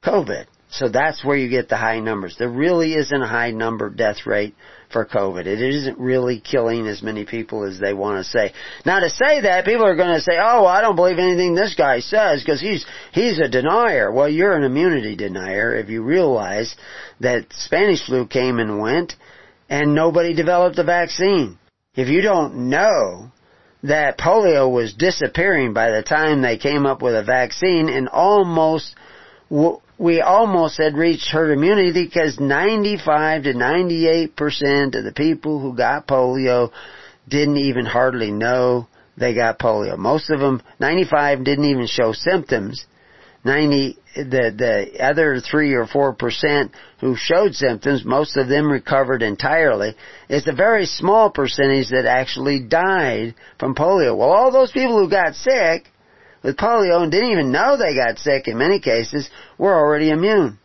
COVID. 0.03 0.47
So 0.75 0.89
that's 0.89 1.25
where 1.25 1.37
you 1.37 1.49
get 1.49 1.69
the 1.69 1.77
high 1.77 2.01
numbers. 2.01 2.35
There 2.37 2.49
really 2.49 2.95
isn't 2.95 3.23
a 3.23 3.29
high 3.29 3.53
number 3.53 3.91
death 3.91 4.27
rate 4.27 4.57
for 4.93 5.07
COVID. 5.07 5.47
It 5.47 5.61
isn't 5.61 5.99
really 5.99 6.41
killing 6.41 6.89
as 6.89 7.01
many 7.01 7.25
people 7.25 7.63
as 7.63 7.79
they 7.79 7.95
want 7.95 8.19
to 8.19 8.25
say. 8.29 8.53
Now 8.85 8.99
to 8.99 9.09
say 9.09 9.43
that, 9.43 9.67
people 9.67 9.87
are 9.87 9.95
going 9.95 10.17
to 10.17 10.21
say, 10.21 10.33
oh, 10.37 10.67
I 10.67 10.81
don't 10.81 10.97
believe 10.97 11.21
anything 11.21 11.55
this 11.55 11.77
guy 11.77 12.01
says 12.01 12.43
because 12.43 12.61
he's, 12.61 12.85
he's 13.13 13.39
a 13.39 13.49
denier. 13.49 14.11
Well, 14.11 14.29
you're 14.29 14.57
an 14.57 14.65
immunity 14.65 15.15
denier 15.15 15.77
if 15.77 15.91
you 15.91 16.03
realize 16.03 16.75
that 17.21 17.47
Spanish 17.53 18.05
flu 18.05 18.27
came 18.27 18.59
and 18.59 18.81
went 18.81 19.15
and 19.69 19.95
nobody 19.95 20.35
developed 20.35 20.79
a 20.81 20.85
vaccine. 20.85 21.57
If 21.95 22.09
you 22.09 22.21
don't 22.21 22.69
know 22.69 23.31
that 23.85 24.19
polio 24.19 24.73
was 24.73 24.93
disappearing 24.93 25.73
by 25.73 25.91
the 25.91 26.03
time 26.03 26.43
they 26.43 26.59
came 26.59 26.85
up 26.85 27.01
with 27.01 27.15
a 27.15 27.23
vaccine 27.23 27.89
and 27.89 28.09
almost 28.09 28.97
we 29.99 30.21
almost 30.21 30.79
had 30.79 30.97
reached 30.97 31.29
herd 31.31 31.53
immunity 31.53 31.93
because 31.93 32.41
95 32.41 33.45
to 33.45 33.55
98% 33.55 34.95
of 34.99 35.05
the 35.05 35.13
people 35.15 35.61
who 35.61 35.77
got 35.77 36.07
polio 36.07 36.71
didn't 37.29 37.59
even 37.59 37.87
hardly 37.87 38.31
know 38.31 38.89
they 39.17 39.35
got 39.35 39.59
polio. 39.59 39.97
Most 39.97 40.31
of 40.31 40.41
them, 40.41 40.63
95 40.81 41.45
didn't 41.45 41.67
even 41.67 41.87
show 41.87 42.13
symptoms. 42.13 42.85
90, 43.45 43.99
the, 44.17 44.55
the 44.57 45.05
other 45.05 45.39
3 45.41 45.75
or 45.75 45.87
4% 45.87 46.71
who 47.01 47.15
showed 47.15 47.55
symptoms, 47.55 48.05
most 48.05 48.37
of 48.37 48.49
them 48.49 48.71
recovered 48.71 49.23
entirely. 49.23 49.95
It's 50.29 50.49
a 50.49 50.55
very 50.55 50.87
small 50.87 51.31
percentage 51.31 51.91
that 51.91 52.07
actually 52.07 52.61
died 52.61 53.35
from 53.61 53.75
polio. 53.75 54.17
Well, 54.17 54.31
all 54.31 54.51
those 54.51 54.73
people 54.73 54.99
who 54.99 55.11
got 55.11 55.35
sick, 55.35 55.91
with 56.45 56.59
polio 56.59 57.03
and 57.03 57.11
didn't 57.11 57.33
even 57.33 57.51
know 57.51 57.77
they 57.77 57.97
got 57.97 58.19
sick 58.19 58.47
in 58.47 58.59
many 58.59 58.79
cases 58.79 59.31
were 59.59 59.75
already 59.75 60.11
immune. 60.11 60.59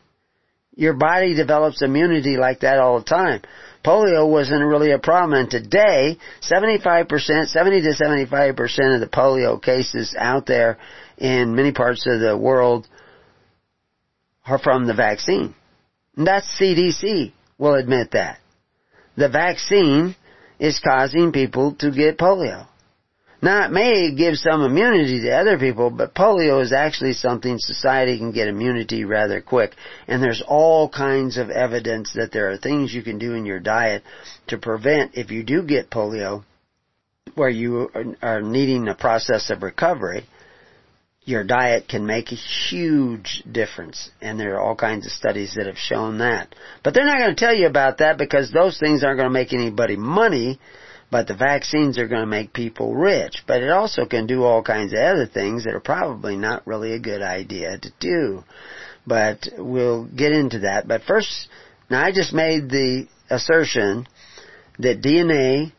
Your 0.75 0.93
body 0.93 1.33
develops 1.33 1.81
immunity 1.81 2.37
like 2.37 2.59
that 2.59 2.79
all 2.79 2.99
the 2.99 3.05
time. 3.05 3.41
Polio 3.83 4.29
wasn't 4.29 4.63
really 4.63 4.91
a 4.91 4.99
problem 4.99 5.39
and 5.39 5.49
today 5.49 6.17
75%, 6.41 7.07
70 7.47 7.81
to 7.81 7.89
75% 7.89 8.95
of 8.95 8.99
the 8.99 9.09
polio 9.11 9.61
cases 9.61 10.13
out 10.19 10.45
there 10.45 10.77
in 11.17 11.55
many 11.55 11.71
parts 11.71 12.05
of 12.05 12.19
the 12.19 12.37
world 12.37 12.85
are 14.45 14.59
from 14.59 14.85
the 14.85 14.93
vaccine. 14.93 15.55
And 16.17 16.27
that's 16.27 16.59
CDC 16.59 17.31
will 17.57 17.75
admit 17.75 18.11
that. 18.11 18.39
The 19.15 19.29
vaccine 19.29 20.15
is 20.59 20.79
causing 20.79 21.31
people 21.31 21.75
to 21.75 21.91
get 21.91 22.17
polio. 22.17 22.68
Now 23.41 23.65
it 23.65 23.71
may 23.71 24.13
give 24.13 24.35
some 24.35 24.63
immunity 24.63 25.21
to 25.21 25.31
other 25.31 25.57
people, 25.57 25.89
but 25.89 26.13
polio 26.13 26.61
is 26.61 26.73
actually 26.73 27.13
something 27.13 27.55
society 27.57 28.17
can 28.17 28.31
get 28.33 28.49
immunity 28.49 29.05
rather 29.05 29.41
quick. 29.41 29.75
And 30.07 30.21
there's 30.21 30.43
all 30.45 30.89
kinds 30.89 31.37
of 31.37 31.49
evidence 31.49 32.13
that 32.13 32.33
there 32.33 32.51
are 32.51 32.57
things 32.57 32.93
you 32.93 33.01
can 33.01 33.17
do 33.17 33.33
in 33.33 33.45
your 33.45 33.61
diet 33.61 34.03
to 34.47 34.57
prevent 34.57 35.15
if 35.15 35.31
you 35.31 35.43
do 35.43 35.63
get 35.63 35.89
polio, 35.89 36.43
where 37.35 37.49
you 37.49 37.89
are 38.21 38.41
needing 38.41 38.87
a 38.87 38.95
process 38.95 39.49
of 39.49 39.63
recovery, 39.63 40.25
your 41.23 41.43
diet 41.43 41.87
can 41.87 42.05
make 42.05 42.31
a 42.31 42.35
huge 42.35 43.43
difference. 43.49 44.09
And 44.21 44.37
there 44.37 44.55
are 44.55 44.61
all 44.61 44.75
kinds 44.75 45.05
of 45.05 45.13
studies 45.13 45.53
that 45.55 45.67
have 45.67 45.77
shown 45.77 46.17
that. 46.17 46.53
But 46.83 46.93
they're 46.93 47.05
not 47.05 47.19
going 47.19 47.35
to 47.35 47.39
tell 47.39 47.55
you 47.55 47.67
about 47.67 47.99
that 47.99 48.17
because 48.17 48.51
those 48.51 48.79
things 48.79 49.03
aren't 49.03 49.19
going 49.19 49.29
to 49.29 49.33
make 49.33 49.53
anybody 49.53 49.95
money 49.95 50.59
but 51.11 51.27
the 51.27 51.35
vaccines 51.35 51.97
are 51.97 52.07
going 52.07 52.21
to 52.21 52.27
make 52.27 52.53
people 52.53 52.93
rich. 52.93 53.43
But 53.47 53.61
it 53.61 53.69
also 53.69 54.05
can 54.05 54.27
do 54.27 54.43
all 54.43 54.61
kinds 54.61 54.93
of 54.93 54.99
other 54.99 55.25
things 55.25 55.63
that 55.63 55.73
are 55.73 55.79
probably 55.79 56.35
not 56.35 56.67
really 56.67 56.93
a 56.93 56.99
good 56.99 57.21
idea 57.21 57.77
to 57.79 57.91
do. 57.99 58.43
But 59.07 59.47
we'll 59.57 60.05
get 60.05 60.31
into 60.31 60.59
that. 60.59 60.87
But 60.87 61.03
first, 61.03 61.47
now 61.89 62.03
I 62.03 62.11
just 62.11 62.33
made 62.33 62.69
the 62.69 63.07
assertion 63.29 64.07
that 64.77 65.01
DNA 65.01 65.71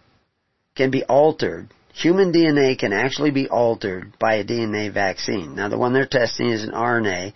can 0.75 0.91
be 0.91 1.05
altered. 1.05 1.69
Human 1.95 2.33
DNA 2.33 2.79
can 2.79 2.93
actually 2.93 3.31
be 3.31 3.49
altered 3.49 4.13
by 4.19 4.37
a 4.37 4.45
DNA 4.45 4.93
vaccine. 4.93 5.55
Now 5.55 5.69
the 5.69 5.79
one 5.79 5.93
they're 5.93 6.07
testing 6.07 6.51
is 6.51 6.65
an 6.65 6.71
RNA. 6.71 7.35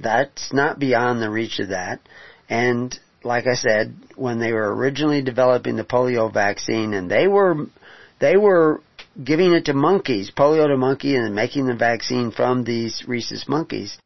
That's 0.00 0.52
not 0.52 0.78
beyond 0.78 1.22
the 1.22 1.30
reach 1.30 1.58
of 1.58 1.68
that. 1.68 2.00
And 2.48 2.98
like 3.22 3.46
I 3.46 3.54
said, 3.54 3.94
when 4.14 4.38
they 4.38 4.52
were 4.52 4.74
originally 4.74 5.22
developing 5.22 5.76
the 5.76 5.84
polio 5.84 6.32
vaccine 6.32 6.94
and 6.94 7.10
they 7.10 7.26
were, 7.26 7.66
they 8.20 8.36
were 8.36 8.82
giving 9.22 9.52
it 9.52 9.66
to 9.66 9.74
monkeys, 9.74 10.30
polio 10.30 10.68
to 10.68 10.76
monkey 10.76 11.16
and 11.16 11.34
making 11.34 11.66
the 11.66 11.74
vaccine 11.74 12.30
from 12.30 12.64
these 12.64 13.04
rhesus 13.06 13.48
monkeys, 13.48 13.98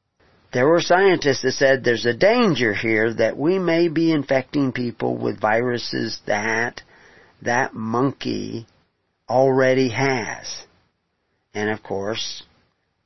there 0.52 0.66
were 0.66 0.80
scientists 0.80 1.42
that 1.42 1.52
said 1.52 1.84
there's 1.84 2.06
a 2.06 2.14
danger 2.14 2.74
here 2.74 3.12
that 3.14 3.36
we 3.36 3.58
may 3.58 3.88
be 3.88 4.10
infecting 4.10 4.72
people 4.72 5.16
with 5.16 5.40
viruses 5.40 6.20
that 6.26 6.82
that 7.42 7.72
monkey 7.74 8.66
already 9.28 9.90
has. 9.90 10.64
And 11.54 11.70
of 11.70 11.82
course, 11.82 12.42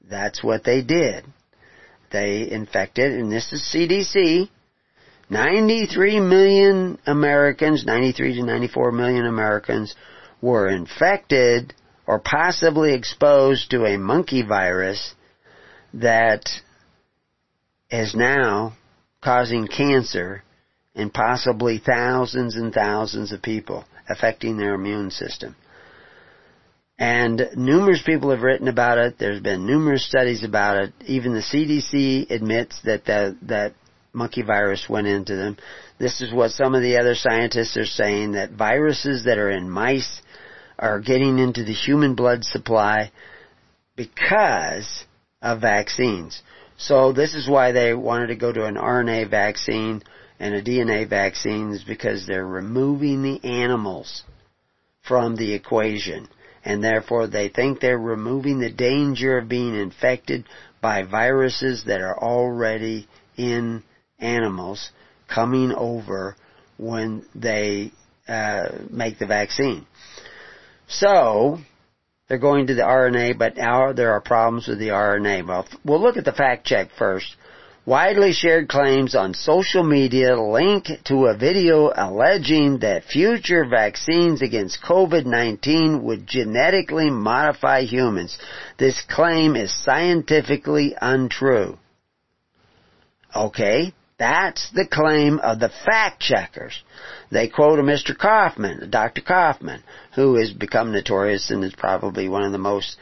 that's 0.08 0.42
what 0.42 0.64
they 0.64 0.82
did. 0.82 1.24
They 2.10 2.50
infected, 2.50 3.12
and 3.12 3.30
this 3.30 3.52
is 3.52 3.60
CDC, 3.74 4.48
93 5.30 6.20
million 6.20 6.98
Americans, 7.06 7.84
93 7.84 8.36
to 8.36 8.42
94 8.44 8.92
million 8.92 9.26
Americans 9.26 9.94
were 10.40 10.68
infected 10.68 11.74
or 12.06 12.18
possibly 12.18 12.92
exposed 12.92 13.70
to 13.70 13.84
a 13.86 13.96
monkey 13.96 14.42
virus 14.42 15.14
that 15.94 16.48
is 17.90 18.14
now 18.14 18.74
causing 19.22 19.66
cancer 19.66 20.42
in 20.94 21.10
possibly 21.10 21.78
thousands 21.78 22.56
and 22.56 22.72
thousands 22.72 23.32
of 23.32 23.42
people, 23.42 23.84
affecting 24.08 24.56
their 24.56 24.74
immune 24.74 25.10
system. 25.10 25.56
And 26.98 27.48
numerous 27.56 28.02
people 28.04 28.30
have 28.30 28.42
written 28.42 28.68
about 28.68 28.98
it. 28.98 29.18
There's 29.18 29.40
been 29.40 29.66
numerous 29.66 30.06
studies 30.06 30.44
about 30.44 30.76
it. 30.76 30.92
Even 31.06 31.32
the 31.34 31.40
CDC 31.40 32.30
admits 32.30 32.80
that 32.84 33.04
the, 33.04 33.36
that 33.42 33.74
monkey 34.14 34.42
virus 34.42 34.88
went 34.88 35.06
into 35.06 35.36
them. 35.36 35.56
This 35.98 36.20
is 36.20 36.32
what 36.32 36.52
some 36.52 36.74
of 36.74 36.82
the 36.82 36.96
other 36.96 37.14
scientists 37.14 37.76
are 37.76 37.86
saying 37.86 38.32
that 38.32 38.52
viruses 38.52 39.24
that 39.24 39.38
are 39.38 39.50
in 39.50 39.68
mice 39.68 40.22
are 40.78 41.00
getting 41.00 41.38
into 41.38 41.64
the 41.64 41.72
human 41.72 42.14
blood 42.14 42.44
supply 42.44 43.12
because 43.96 45.04
of 45.42 45.60
vaccines. 45.60 46.42
So 46.76 47.12
this 47.12 47.34
is 47.34 47.48
why 47.48 47.72
they 47.72 47.94
wanted 47.94 48.28
to 48.28 48.36
go 48.36 48.52
to 48.52 48.64
an 48.64 48.74
RNA 48.76 49.30
vaccine 49.30 50.02
and 50.40 50.54
a 50.54 50.62
DNA 50.62 51.08
vaccine 51.08 51.70
is 51.70 51.84
because 51.84 52.26
they're 52.26 52.46
removing 52.46 53.22
the 53.22 53.44
animals 53.44 54.24
from 55.02 55.36
the 55.36 55.54
equation. 55.54 56.28
And 56.64 56.82
therefore 56.82 57.26
they 57.26 57.48
think 57.48 57.78
they're 57.78 57.98
removing 57.98 58.58
the 58.58 58.72
danger 58.72 59.38
of 59.38 59.48
being 59.48 59.74
infected 59.74 60.44
by 60.80 61.02
viruses 61.02 61.84
that 61.86 62.00
are 62.00 62.18
already 62.18 63.06
in 63.36 63.82
animals 64.18 64.90
coming 65.28 65.72
over 65.72 66.36
when 66.76 67.24
they 67.34 67.92
uh, 68.28 68.68
make 68.90 69.18
the 69.18 69.26
vaccine. 69.26 69.86
So, 70.86 71.58
they're 72.28 72.38
going 72.38 72.66
to 72.68 72.74
the 72.74 72.82
RNA, 72.82 73.38
but 73.38 73.56
now 73.56 73.92
there 73.92 74.12
are 74.12 74.20
problems 74.20 74.66
with 74.66 74.78
the 74.78 74.88
RNA. 74.88 75.46
Well, 75.46 75.66
we'll 75.84 76.00
look 76.00 76.16
at 76.16 76.24
the 76.24 76.32
fact 76.32 76.66
check 76.66 76.90
first. 76.96 77.36
Widely 77.86 78.32
shared 78.32 78.68
claims 78.68 79.14
on 79.14 79.34
social 79.34 79.84
media 79.84 80.40
link 80.40 80.86
to 81.04 81.26
a 81.26 81.36
video 81.36 81.92
alleging 81.94 82.78
that 82.78 83.04
future 83.04 83.66
vaccines 83.66 84.40
against 84.40 84.82
COVID-19 84.82 86.00
would 86.02 86.26
genetically 86.26 87.10
modify 87.10 87.82
humans. 87.82 88.38
This 88.78 89.02
claim 89.02 89.54
is 89.54 89.84
scientifically 89.84 90.96
untrue. 90.98 91.76
Okay, 93.36 93.92
that's 94.18 94.70
the 94.70 94.86
claim 94.86 95.40
of 95.40 95.58
the 95.58 95.70
fact 95.84 96.20
checkers. 96.20 96.82
They 97.30 97.48
quote 97.48 97.78
a 97.78 97.82
Mr. 97.82 98.16
Kaufman, 98.16 98.90
Dr. 98.90 99.22
Kaufman, 99.22 99.82
who 100.14 100.36
has 100.36 100.52
become 100.52 100.92
notorious 100.92 101.50
and 101.50 101.64
is 101.64 101.74
probably 101.74 102.28
one 102.28 102.44
of 102.44 102.52
the 102.52 102.58
most 102.58 102.96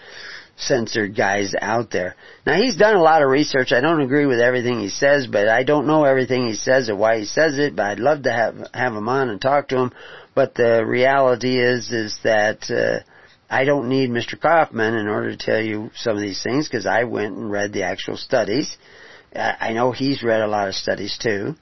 censored 0.57 1.16
guys 1.16 1.55
out 1.61 1.90
there. 1.90 2.14
Now 2.46 2.55
he's 2.55 2.77
done 2.77 2.96
a 2.96 3.03
lot 3.03 3.22
of 3.22 3.29
research. 3.29 3.72
I 3.72 3.81
don't 3.81 4.01
agree 4.01 4.27
with 4.27 4.40
everything 4.40 4.81
he 4.81 4.88
says, 4.88 5.27
but 5.27 5.48
I 5.48 5.64
don't 5.64 5.87
know 5.87 6.05
everything 6.05 6.46
he 6.46 6.55
says 6.55 6.88
or 6.88 6.96
why 6.96 7.18
he 7.18 7.25
says 7.25 7.59
it, 7.59 7.77
but 7.77 7.87
I'd 7.87 8.01
love 8.01 8.22
to 8.22 8.33
have 8.33 8.55
have 8.72 8.94
him 8.94 9.09
on 9.09 9.29
and 9.29 9.40
talk 9.40 9.68
to 9.68 9.79
him. 9.79 9.92
But 10.35 10.55
the 10.55 10.85
reality 10.87 11.59
is 11.59 11.90
is 11.90 12.18
that 12.22 12.70
uh, 12.70 13.01
I 13.51 13.64
don't 13.64 13.88
need 13.88 14.11
Mr. 14.11 14.40
Kaufman 14.40 14.94
in 14.94 15.09
order 15.09 15.31
to 15.31 15.37
tell 15.37 15.61
you 15.61 15.90
some 15.94 16.16
of 16.16 16.22
these 16.22 16.42
things 16.42 16.68
because 16.68 16.87
I 16.87 17.05
went 17.05 17.37
and 17.37 17.51
read 17.51 17.72
the 17.72 17.83
actual 17.83 18.16
studies. 18.16 18.77
I 19.35 19.73
know 19.73 19.92
he's 19.92 20.23
read 20.23 20.42
a 20.42 20.47
lot 20.47 20.68
of 20.68 20.75
studies 20.75 21.16
too, 21.21 21.55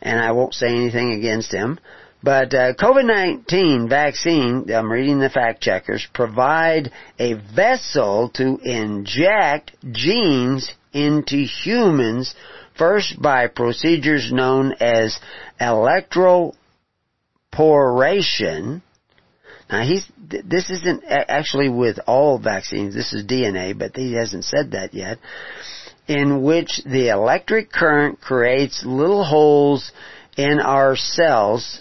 and 0.00 0.20
I 0.20 0.32
won't 0.32 0.54
say 0.54 0.68
anything 0.68 1.12
against 1.12 1.52
him. 1.52 1.78
But 2.22 2.54
uh, 2.54 2.72
COVID-19 2.74 3.88
vaccine, 3.88 4.72
I'm 4.72 4.90
reading 4.90 5.18
the 5.18 5.28
fact 5.28 5.60
checkers, 5.60 6.06
provide 6.14 6.92
a 7.18 7.34
vessel 7.34 8.30
to 8.34 8.58
inject 8.62 9.72
genes 9.90 10.72
into 10.92 11.38
humans 11.38 12.34
first 12.78 13.20
by 13.20 13.48
procedures 13.48 14.30
known 14.32 14.72
as 14.78 15.18
electroporation. 15.60 16.54
Now 19.68 19.82
he's, 19.82 20.06
this 20.18 20.70
isn't 20.70 21.02
actually 21.08 21.70
with 21.70 21.98
all 22.06 22.38
vaccines, 22.38 22.94
this 22.94 23.12
is 23.12 23.26
DNA, 23.26 23.76
but 23.76 23.96
he 23.96 24.14
hasn't 24.14 24.44
said 24.44 24.70
that 24.72 24.94
yet 24.94 25.18
in 26.08 26.42
which 26.42 26.80
the 26.84 27.08
electric 27.08 27.70
current 27.70 28.20
creates 28.20 28.84
little 28.84 29.24
holes 29.24 29.92
in 30.36 30.60
our 30.60 30.96
cells. 30.96 31.80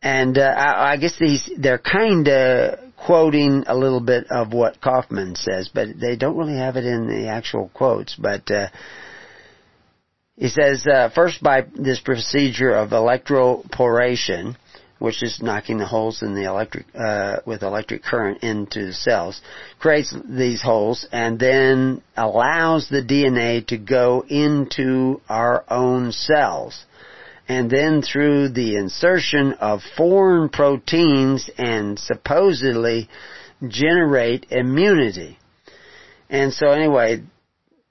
And 0.00 0.38
uh, 0.38 0.42
I, 0.42 0.92
I 0.92 0.96
guess 0.96 1.18
these 1.18 1.50
they're 1.58 1.78
kind 1.78 2.28
of 2.28 2.78
quoting 2.96 3.64
a 3.66 3.76
little 3.76 4.00
bit 4.00 4.26
of 4.30 4.52
what 4.52 4.80
Kaufman 4.80 5.34
says, 5.34 5.70
but 5.72 5.88
they 6.00 6.16
don't 6.16 6.36
really 6.36 6.58
have 6.58 6.76
it 6.76 6.84
in 6.84 7.08
the 7.08 7.28
actual 7.28 7.70
quotes. 7.74 8.14
But 8.14 8.50
uh, 8.50 8.68
he 10.36 10.48
says 10.48 10.86
uh, 10.86 11.10
first 11.14 11.42
by 11.42 11.62
this 11.74 12.00
procedure 12.00 12.70
of 12.70 12.90
electroporation, 12.90 14.56
which 14.98 15.22
is 15.22 15.40
knocking 15.42 15.78
the 15.78 15.86
holes 15.86 16.22
in 16.22 16.34
the 16.34 16.44
electric 16.44 16.86
uh, 16.94 17.36
with 17.46 17.62
electric 17.62 18.02
current 18.02 18.42
into 18.42 18.86
the 18.86 18.92
cells, 18.92 19.40
creates 19.78 20.14
these 20.24 20.62
holes 20.62 21.06
and 21.12 21.38
then 21.38 22.02
allows 22.16 22.88
the 22.88 23.02
DNA 23.02 23.64
to 23.66 23.78
go 23.78 24.24
into 24.28 25.20
our 25.28 25.64
own 25.68 26.12
cells. 26.12 26.84
And 27.48 27.70
then 27.70 28.02
through 28.02 28.50
the 28.50 28.76
insertion 28.76 29.54
of 29.54 29.80
foreign 29.96 30.50
proteins 30.50 31.48
and 31.56 31.98
supposedly 31.98 33.08
generate 33.66 34.46
immunity. 34.50 35.38
And 36.28 36.52
so 36.52 36.70
anyway, 36.70 37.22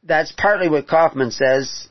that's 0.03 0.31
partly 0.37 0.69
what 0.69 0.87
Kaufman 0.87 1.31
says. 1.31 1.87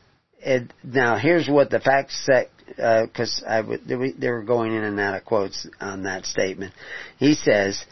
It, 0.46 0.72
now 0.84 1.16
here's 1.18 1.48
what 1.48 1.70
the 1.70 1.80
fact 1.80 2.12
set 2.12 2.50
because 2.68 3.42
uh, 3.46 3.62
they 3.86 4.30
were 4.30 4.42
going 4.42 4.74
in 4.74 4.84
and 4.84 5.00
out 5.00 5.16
of 5.16 5.24
quotes 5.24 5.66
on 5.80 6.04
that 6.04 6.24
statement. 6.24 6.72
He 7.18 7.34
says, 7.34 7.82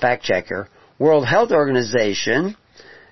fact 0.00 0.24
checker, 0.24 0.68
World 0.98 1.26
Health 1.26 1.50
Organization, 1.50 2.56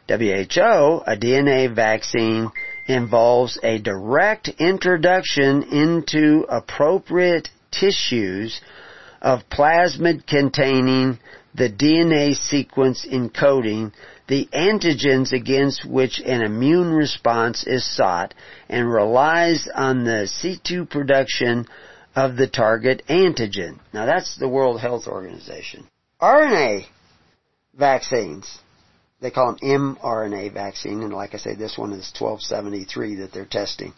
WHO, 0.09 0.15
a 0.15 1.17
DNA 1.17 1.75
vaccine 1.75 2.51
involves 2.87 3.59
a 3.63 3.79
direct 3.79 4.49
introduction 4.59 5.65
into 5.65 6.47
appropriate 6.49 7.49
tissues 7.71 8.61
of 9.21 9.41
plasmid 9.51 10.27
containing 10.27 11.19
the 11.55 11.69
DNA 11.69 12.35
sequence 12.35 13.07
encoding 13.11 13.93
the 14.29 14.49
antigens 14.53 15.33
against 15.33 15.85
which 15.85 16.21
an 16.21 16.43
immune 16.43 16.93
response 16.93 17.65
is 17.67 17.85
sought 17.85 18.35
and 18.69 18.91
relies 18.91 19.69
on 19.75 20.05
the 20.05 20.29
C2 20.29 20.89
production 20.91 21.67
of 22.15 22.37
the 22.37 22.49
target 22.49 23.03
antigen. 23.09 23.79
Now 23.93 24.07
that's 24.07 24.37
the 24.37 24.49
World 24.49 24.81
Health 24.81 25.07
Organization. 25.07 25.87
RNA 26.21 26.87
vaccines, 27.75 28.59
they 29.21 29.31
call 29.31 29.55
them 29.55 29.97
mRNA 29.99 30.53
vaccine, 30.55 31.03
and 31.03 31.13
like 31.13 31.35
I 31.35 31.39
say, 31.39 31.55
this 31.55 31.77
one 31.77 31.93
is 31.93 32.13
1273 32.19 33.17
that 33.17 33.33
they're 33.33 33.45
testing. 33.45 33.93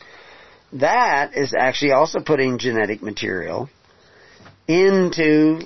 That 0.73 1.35
is 1.35 1.55
actually 1.59 1.93
also 1.93 2.21
putting 2.21 2.59
genetic 2.59 3.03
material 3.03 3.71
into 4.67 5.61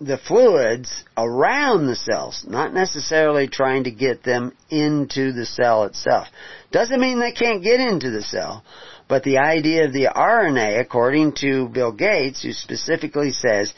the 0.00 0.18
fluids 0.18 1.04
around 1.16 1.86
the 1.86 1.94
cells, 1.94 2.44
not 2.48 2.74
necessarily 2.74 3.46
trying 3.46 3.84
to 3.84 3.90
get 3.90 4.24
them 4.24 4.52
into 4.68 5.32
the 5.32 5.46
cell 5.46 5.84
itself. 5.84 6.26
Doesn't 6.72 7.00
mean 7.00 7.20
they 7.20 7.32
can't 7.32 7.62
get 7.62 7.80
into 7.80 8.10
the 8.10 8.22
cell, 8.22 8.64
but 9.08 9.22
the 9.22 9.38
idea 9.38 9.84
of 9.84 9.92
the 9.92 10.08
RNA, 10.14 10.80
according 10.80 11.34
to 11.40 11.68
Bill 11.68 11.92
Gates, 11.92 12.42
who 12.42 12.52
specifically 12.52 13.30
says 13.30 13.72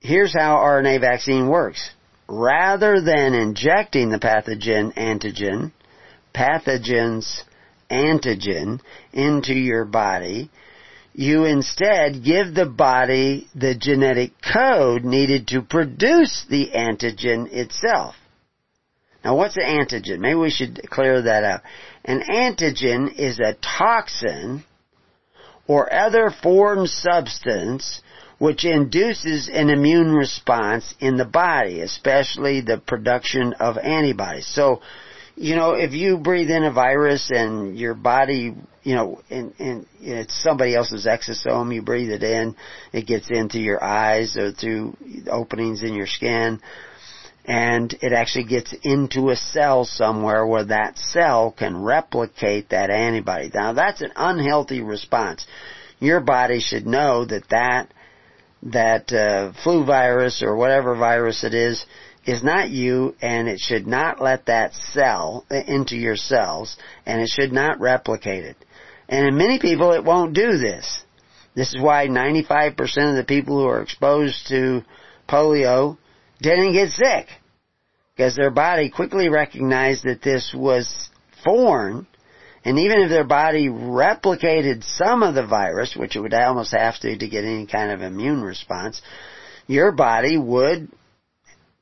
here's 0.00 0.34
how 0.34 0.56
RNA 0.56 1.00
vaccine 1.00 1.48
works. 1.48 1.90
Rather 2.28 3.00
than 3.00 3.34
injecting 3.34 4.10
the 4.10 4.18
pathogen 4.18 4.92
antigen, 4.94 5.72
pathogens 6.34 7.42
antigen 7.90 8.80
into 9.12 9.54
your 9.54 9.84
body, 9.84 10.50
you 11.18 11.46
instead 11.46 12.22
give 12.22 12.54
the 12.54 12.66
body 12.66 13.48
the 13.54 13.74
genetic 13.74 14.32
code 14.42 15.02
needed 15.02 15.48
to 15.48 15.62
produce 15.62 16.44
the 16.50 16.70
antigen 16.76 17.50
itself. 17.50 18.14
Now 19.24 19.34
what's 19.34 19.56
an 19.56 19.62
antigen? 19.62 20.18
Maybe 20.18 20.34
we 20.34 20.50
should 20.50 20.78
clear 20.90 21.22
that 21.22 21.42
up. 21.42 21.62
An 22.04 22.20
antigen 22.20 23.10
is 23.14 23.40
a 23.40 23.54
toxin 23.54 24.64
or 25.66 25.90
other 25.90 26.30
foreign 26.42 26.86
substance 26.86 28.02
which 28.38 28.66
induces 28.66 29.48
an 29.48 29.70
immune 29.70 30.12
response 30.12 30.94
in 31.00 31.16
the 31.16 31.24
body, 31.24 31.80
especially 31.80 32.60
the 32.60 32.76
production 32.76 33.54
of 33.54 33.78
antibodies. 33.78 34.46
So, 34.46 34.82
you 35.36 35.54
know, 35.54 35.72
if 35.72 35.92
you 35.92 36.16
breathe 36.16 36.50
in 36.50 36.64
a 36.64 36.72
virus 36.72 37.30
and 37.30 37.78
your 37.78 37.94
body, 37.94 38.54
you 38.82 38.94
know, 38.94 39.20
and, 39.28 39.52
and 39.58 39.86
it's 40.00 40.42
somebody 40.42 40.74
else's 40.74 41.06
exosome, 41.06 41.74
you 41.74 41.82
breathe 41.82 42.10
it 42.10 42.22
in, 42.22 42.56
it 42.92 43.06
gets 43.06 43.28
into 43.30 43.58
your 43.58 43.82
eyes 43.84 44.36
or 44.38 44.52
through 44.52 44.96
openings 45.30 45.82
in 45.82 45.92
your 45.92 46.06
skin, 46.06 46.60
and 47.44 47.94
it 48.00 48.14
actually 48.14 48.44
gets 48.44 48.74
into 48.82 49.28
a 49.28 49.36
cell 49.36 49.84
somewhere 49.84 50.46
where 50.46 50.64
that 50.64 50.96
cell 50.96 51.54
can 51.56 51.82
replicate 51.82 52.70
that 52.70 52.88
antibody. 52.88 53.50
Now 53.54 53.74
that's 53.74 54.00
an 54.00 54.12
unhealthy 54.16 54.80
response. 54.80 55.46
Your 56.00 56.20
body 56.20 56.60
should 56.60 56.86
know 56.86 57.26
that 57.26 57.48
that, 57.50 57.92
that 58.62 59.12
uh, 59.12 59.52
flu 59.62 59.84
virus 59.84 60.42
or 60.42 60.56
whatever 60.56 60.96
virus 60.96 61.44
it 61.44 61.52
is 61.52 61.84
is 62.26 62.42
not 62.42 62.70
you 62.70 63.14
and 63.22 63.48
it 63.48 63.60
should 63.60 63.86
not 63.86 64.20
let 64.20 64.46
that 64.46 64.74
cell 64.74 65.44
into 65.50 65.96
your 65.96 66.16
cells 66.16 66.76
and 67.06 67.20
it 67.20 67.28
should 67.28 67.52
not 67.52 67.80
replicate 67.80 68.44
it. 68.44 68.56
And 69.08 69.26
in 69.26 69.36
many 69.36 69.58
people 69.58 69.92
it 69.92 70.04
won't 70.04 70.34
do 70.34 70.58
this. 70.58 71.02
This 71.54 71.72
is 71.72 71.80
why 71.80 72.08
95% 72.08 72.76
of 73.10 73.16
the 73.16 73.24
people 73.26 73.58
who 73.58 73.68
are 73.68 73.80
exposed 73.80 74.48
to 74.48 74.82
polio 75.28 75.96
didn't 76.40 76.72
get 76.72 76.90
sick. 76.90 77.28
Because 78.14 78.34
their 78.34 78.50
body 78.50 78.90
quickly 78.90 79.28
recognized 79.28 80.04
that 80.04 80.22
this 80.22 80.52
was 80.54 81.10
foreign 81.44 82.06
and 82.66 82.80
even 82.80 82.98
if 83.02 83.10
their 83.10 83.22
body 83.22 83.68
replicated 83.68 84.82
some 84.82 85.22
of 85.22 85.36
the 85.36 85.46
virus, 85.46 85.94
which 85.94 86.16
it 86.16 86.20
would 86.20 86.34
almost 86.34 86.74
have 86.76 86.98
to 86.98 87.16
to 87.16 87.28
get 87.28 87.44
any 87.44 87.64
kind 87.64 87.92
of 87.92 88.02
immune 88.02 88.42
response, 88.42 89.00
your 89.68 89.92
body 89.92 90.36
would 90.36 90.90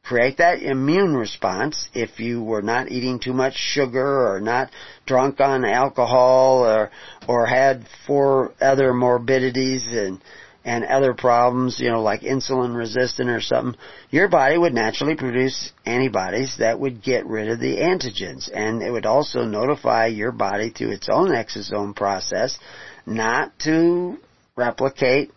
create 0.05 0.37
that 0.37 0.63
immune 0.63 1.17
response 1.17 1.89
if 1.95 2.21
you 2.21 2.43
were 2.43 2.63
not 2.63 2.91
eating 2.91 3.19
too 3.19 3.33
much 3.33 3.55
sugar 3.57 4.35
or 4.35 4.41
not 4.41 4.71
drunk 5.07 5.41
on 5.41 5.65
alcohol 5.65 6.65
or 6.65 6.91
or 7.27 7.47
had 7.47 7.87
four 8.07 8.53
other 8.61 8.93
morbidities 8.93 9.87
and 9.87 10.21
and 10.65 10.85
other 10.85 11.13
problems, 11.13 11.79
you 11.79 11.91
know, 11.91 12.01
like 12.01 12.23
insulin 12.23 12.75
resistant 12.75 13.29
or 13.29 13.41
something, 13.41 13.79
your 14.11 14.29
body 14.29 14.57
would 14.57 14.73
naturally 14.73 15.15
produce 15.15 15.73
antibodies 15.85 16.57
that 16.59 16.81
would 16.81 17.03
get 17.03 17.27
rid 17.27 17.51
of 17.51 17.61
the 17.61 17.77
antigens. 17.77 18.51
And 18.51 18.83
it 18.83 18.91
would 18.91 19.05
also 19.05 19.45
notify 19.45 20.07
your 20.07 20.33
body 20.33 20.71
through 20.71 20.93
its 20.93 21.11
own 21.11 21.29
exosome 21.33 21.95
process 21.95 22.59
not 23.05 23.53
to 23.61 24.17
replicate 24.57 25.33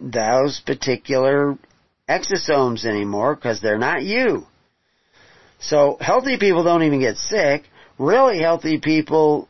those 0.00 0.62
particular 0.64 1.58
exosomes 2.08 2.84
anymore 2.84 3.34
because 3.34 3.60
they're 3.60 3.78
not 3.78 4.02
you. 4.02 4.46
So 5.60 5.96
healthy 6.00 6.38
people 6.38 6.64
don't 6.64 6.82
even 6.82 7.00
get 7.00 7.16
sick. 7.16 7.64
Really 7.98 8.38
healthy 8.38 8.78
people, 8.78 9.48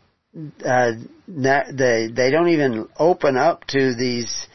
uh, 0.65 0.93
they 1.27 2.09
they 2.11 2.31
don't 2.31 2.49
even 2.49 2.89
open 2.99 3.37
up 3.37 3.65
to 3.69 3.95
these 3.95 4.47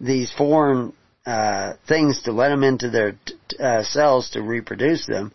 these 0.00 0.32
foreign 0.32 0.92
uh, 1.26 1.72
things 1.88 2.22
to 2.22 2.32
let 2.32 2.48
them 2.48 2.62
into 2.62 2.90
their 2.90 3.18
uh, 3.58 3.82
cells 3.82 4.30
to 4.30 4.42
reproduce 4.42 5.06
them. 5.06 5.32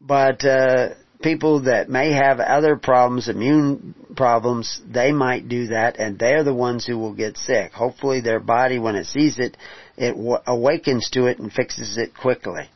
But 0.00 0.44
uh, 0.44 0.90
people 1.22 1.62
that 1.62 1.88
may 1.88 2.12
have 2.12 2.38
other 2.38 2.76
problems, 2.76 3.28
immune 3.28 3.94
problems, 4.14 4.80
they 4.86 5.12
might 5.12 5.48
do 5.48 5.68
that, 5.68 5.98
and 5.98 6.18
they're 6.18 6.44
the 6.44 6.54
ones 6.54 6.84
who 6.84 6.98
will 6.98 7.14
get 7.14 7.38
sick. 7.38 7.72
Hopefully, 7.72 8.20
their 8.20 8.40
body, 8.40 8.78
when 8.78 8.94
it 8.94 9.06
sees 9.06 9.38
it, 9.38 9.56
it 9.96 10.12
w- 10.12 10.38
awakens 10.46 11.10
to 11.10 11.26
it 11.26 11.38
and 11.38 11.52
fixes 11.52 11.96
it 11.96 12.14
quickly. 12.14 12.68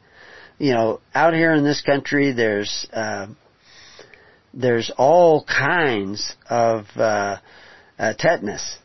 You 0.59 0.73
know, 0.73 1.01
out 1.15 1.35
here 1.35 1.53
in 1.53 1.65
this 1.65 1.81
country, 1.81 2.33
there's 2.33 2.87
uh, 2.93 3.29
there's 4.53 4.91
all 4.97 5.45
kinds 5.45 6.35
of 6.49 6.87
uh, 6.97 7.37
uh, 7.99 8.13
tetanus, 8.15 8.79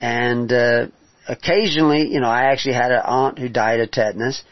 and 0.00 0.52
uh, 0.52 0.86
occasionally, 1.28 2.08
you 2.08 2.20
know, 2.20 2.28
I 2.28 2.52
actually 2.52 2.74
had 2.74 2.92
an 2.92 3.02
aunt 3.04 3.38
who 3.38 3.48
died 3.48 3.80
of 3.80 3.90
tetanus 3.90 4.42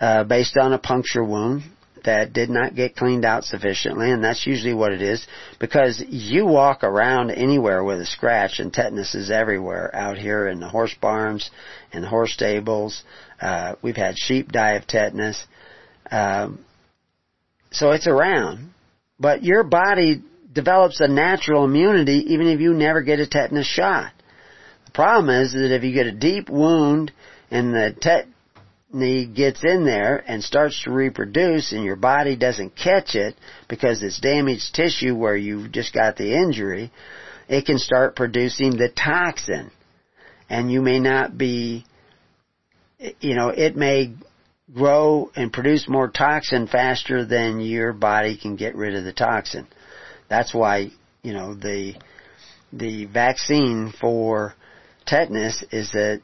uh, 0.00 0.24
based 0.24 0.56
on 0.56 0.72
a 0.72 0.78
puncture 0.78 1.24
wound 1.24 1.62
that 2.04 2.32
did 2.32 2.50
not 2.50 2.74
get 2.74 2.96
cleaned 2.96 3.24
out 3.24 3.44
sufficiently, 3.44 4.10
and 4.10 4.22
that's 4.22 4.46
usually 4.46 4.74
what 4.74 4.92
it 4.92 5.02
is, 5.02 5.26
because 5.58 6.02
you 6.08 6.46
walk 6.46 6.84
around 6.84 7.30
anywhere 7.30 7.82
with 7.82 8.00
a 8.00 8.06
scratch 8.06 8.58
and 8.58 8.72
tetanus 8.72 9.14
is 9.14 9.30
everywhere 9.30 9.94
out 9.94 10.18
here 10.18 10.48
in 10.48 10.60
the 10.60 10.68
horse 10.68 10.94
barns, 11.00 11.50
in 11.92 12.02
the 12.02 12.08
horse 12.08 12.32
stables. 12.32 13.02
Uh, 13.40 13.74
we've 13.82 13.96
had 13.96 14.18
sheep 14.18 14.52
die 14.52 14.72
of 14.72 14.86
tetanus. 14.86 15.42
Um, 16.10 16.64
so 17.70 17.92
it's 17.92 18.06
around. 18.06 18.72
But 19.18 19.42
your 19.42 19.62
body 19.62 20.22
develops 20.52 21.00
a 21.00 21.08
natural 21.08 21.64
immunity 21.64 22.32
even 22.32 22.48
if 22.48 22.60
you 22.60 22.74
never 22.74 23.02
get 23.02 23.20
a 23.20 23.26
tetanus 23.26 23.66
shot. 23.66 24.12
The 24.86 24.92
problem 24.92 25.30
is 25.30 25.52
that 25.52 25.74
if 25.74 25.84
you 25.84 25.92
get 25.92 26.06
a 26.06 26.12
deep 26.12 26.50
wound 26.50 27.12
and 27.50 27.72
the 27.72 27.94
tet 28.00 28.26
gets 28.92 29.64
in 29.64 29.84
there 29.84 30.22
and 30.26 30.42
starts 30.42 30.82
to 30.82 30.90
reproduce 30.90 31.72
and 31.72 31.84
your 31.84 31.96
body 31.96 32.36
doesn't 32.36 32.76
catch 32.76 33.14
it 33.14 33.36
because 33.68 34.02
it's 34.02 34.18
damaged 34.20 34.74
tissue 34.74 35.14
where 35.14 35.36
you've 35.36 35.70
just 35.70 35.94
got 35.94 36.16
the 36.16 36.34
injury, 36.34 36.90
it 37.48 37.66
can 37.66 37.78
start 37.78 38.16
producing 38.16 38.76
the 38.76 38.88
toxin. 38.88 39.70
And 40.48 40.72
you 40.72 40.82
may 40.82 40.98
not 40.98 41.38
be, 41.38 41.84
you 43.20 43.34
know, 43.36 43.48
it 43.50 43.76
may 43.76 44.12
grow 44.74 45.30
and 45.36 45.52
produce 45.52 45.88
more 45.88 46.08
toxin 46.08 46.66
faster 46.66 47.24
than 47.24 47.60
your 47.60 47.92
body 47.92 48.36
can 48.36 48.56
get 48.56 48.74
rid 48.74 48.94
of 48.94 49.04
the 49.04 49.12
toxin. 49.12 49.66
That's 50.28 50.52
why, 50.52 50.90
you 51.22 51.32
know, 51.32 51.54
the, 51.54 51.94
the 52.72 53.06
vaccine 53.06 53.92
for 54.00 54.54
tetanus 55.06 55.64
is 55.70 55.94
a 55.94 56.18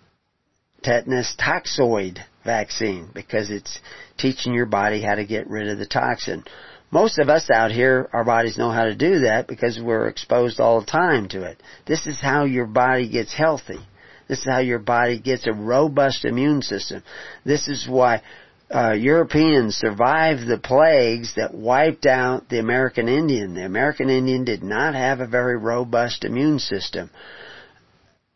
tetanus 0.83 1.37
toxoid 1.41 2.19
vaccine 2.47 3.11
because 3.13 3.51
it's 3.51 3.81
teaching 4.17 4.55
your 4.55 4.67
body 4.67 5.03
how 5.03 5.17
to 5.17 5.27
get 5.27 5.51
rid 5.51 5.69
of 5.69 5.79
the 5.79 5.87
toxin. 5.87 6.45
Most 6.91 7.19
of 7.19 7.29
us 7.29 7.51
out 7.51 7.73
here, 7.73 8.09
our 8.13 8.25
bodies 8.25 8.57
know 8.57 8.71
how 8.71 8.85
to 8.85 8.95
do 8.95 9.21
that 9.21 9.49
because 9.49 9.79
we're 9.79 10.07
exposed 10.07 10.61
all 10.61 10.81
the 10.81 10.87
time 10.87 11.29
to 11.29 11.43
it. 11.43 11.61
This 11.85 12.07
is 12.07 12.21
how 12.21 12.45
your 12.45 12.67
body 12.67 13.09
gets 13.09 13.35
healthy. 13.35 13.81
This 14.29 14.39
is 14.39 14.47
how 14.49 14.61
your 14.61 14.79
body 14.79 15.19
gets 15.19 15.47
a 15.47 15.53
robust 15.53 16.25
immune 16.25 16.63
system. 16.63 17.03
This 17.45 17.69
is 17.69 17.87
why 17.89 18.23
uh, 18.71 18.93
Europeans 18.93 19.77
survived 19.77 20.47
the 20.47 20.59
plagues 20.59 21.35
that 21.37 21.55
wiped 21.55 22.07
out 22.07 22.49
the 22.49 22.59
American 22.59 23.09
Indian. 23.09 23.55
The 23.55 23.65
American 23.65 24.09
Indian 24.11 24.45
did 24.45 24.63
not 24.63 24.95
have 24.95 25.21
a 25.21 25.27
very 25.27 25.57
robust 25.57 26.25
immune 26.25 26.59
system. 26.59 27.11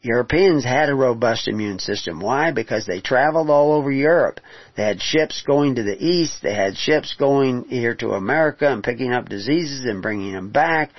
Europeans 0.03 0.65
had 0.65 0.89
a 0.89 0.95
robust 0.95 1.47
immune 1.47 1.79
system. 1.79 2.21
Why? 2.21 2.53
Because 2.53 2.87
they 2.87 3.01
traveled 3.01 3.51
all 3.51 3.73
over 3.73 3.93
Europe. 3.93 4.41
They 4.75 4.85
had 4.85 5.03
ships 5.03 5.43
going 5.47 5.75
to 5.75 5.83
the 5.83 6.03
east. 6.03 6.43
They 6.43 6.55
had 6.55 6.77
ships 6.77 7.15
going 7.19 7.65
here 7.65 7.95
to 7.97 8.13
America 8.13 8.67
and 8.73 8.83
picking 8.83 9.13
up 9.13 9.29
diseases 9.29 9.85
and 9.85 10.01
bringing 10.01 10.33
them 10.33 10.51
back 10.51 10.91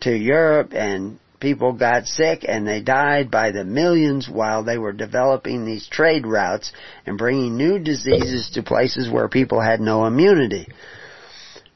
to 0.00 0.10
Europe 0.10 0.72
and 0.72 1.18
people 1.38 1.74
got 1.74 2.06
sick 2.06 2.46
and 2.48 2.66
they 2.66 2.80
died 2.80 3.30
by 3.30 3.50
the 3.50 3.64
millions 3.64 4.26
while 4.26 4.64
they 4.64 4.78
were 4.78 4.92
developing 4.92 5.64
these 5.64 5.86
trade 5.86 6.26
routes 6.26 6.72
and 7.04 7.18
bringing 7.18 7.58
new 7.58 7.78
diseases 7.78 8.50
to 8.54 8.62
places 8.62 9.10
where 9.10 9.28
people 9.28 9.60
had 9.60 9.80
no 9.80 10.06
immunity. 10.06 10.66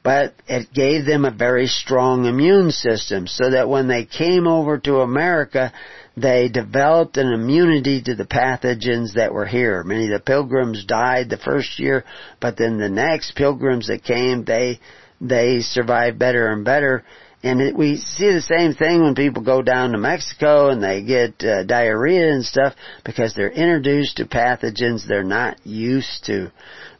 But 0.02 0.34
it 0.48 0.72
gave 0.72 1.04
them 1.04 1.26
a 1.26 1.30
very 1.30 1.66
strong 1.66 2.24
immune 2.24 2.70
system 2.70 3.26
so 3.26 3.50
that 3.50 3.68
when 3.68 3.86
they 3.86 4.06
came 4.06 4.46
over 4.46 4.78
to 4.78 5.00
America, 5.00 5.74
they 6.16 6.48
developed 6.48 7.16
an 7.16 7.32
immunity 7.32 8.02
to 8.02 8.14
the 8.14 8.26
pathogens 8.26 9.14
that 9.14 9.32
were 9.32 9.46
here. 9.46 9.82
Many 9.84 10.06
of 10.06 10.12
the 10.12 10.20
pilgrims 10.20 10.84
died 10.84 11.30
the 11.30 11.38
first 11.38 11.78
year, 11.78 12.04
but 12.40 12.56
then 12.56 12.78
the 12.78 12.88
next 12.88 13.36
pilgrims 13.36 13.88
that 13.88 14.04
came, 14.04 14.44
they, 14.44 14.80
they 15.20 15.60
survived 15.60 16.18
better 16.18 16.48
and 16.48 16.64
better. 16.64 17.04
And 17.42 17.60
it, 17.60 17.74
we 17.74 17.96
see 17.96 18.32
the 18.32 18.42
same 18.42 18.74
thing 18.74 19.02
when 19.02 19.14
people 19.14 19.42
go 19.42 19.62
down 19.62 19.92
to 19.92 19.98
Mexico 19.98 20.68
and 20.68 20.82
they 20.82 21.02
get 21.02 21.42
uh, 21.42 21.64
diarrhea 21.64 22.32
and 22.32 22.44
stuff 22.44 22.74
because 23.04 23.34
they're 23.34 23.50
introduced 23.50 24.18
to 24.18 24.26
pathogens 24.26 25.06
they're 25.06 25.24
not 25.24 25.64
used 25.64 26.24
to. 26.26 26.52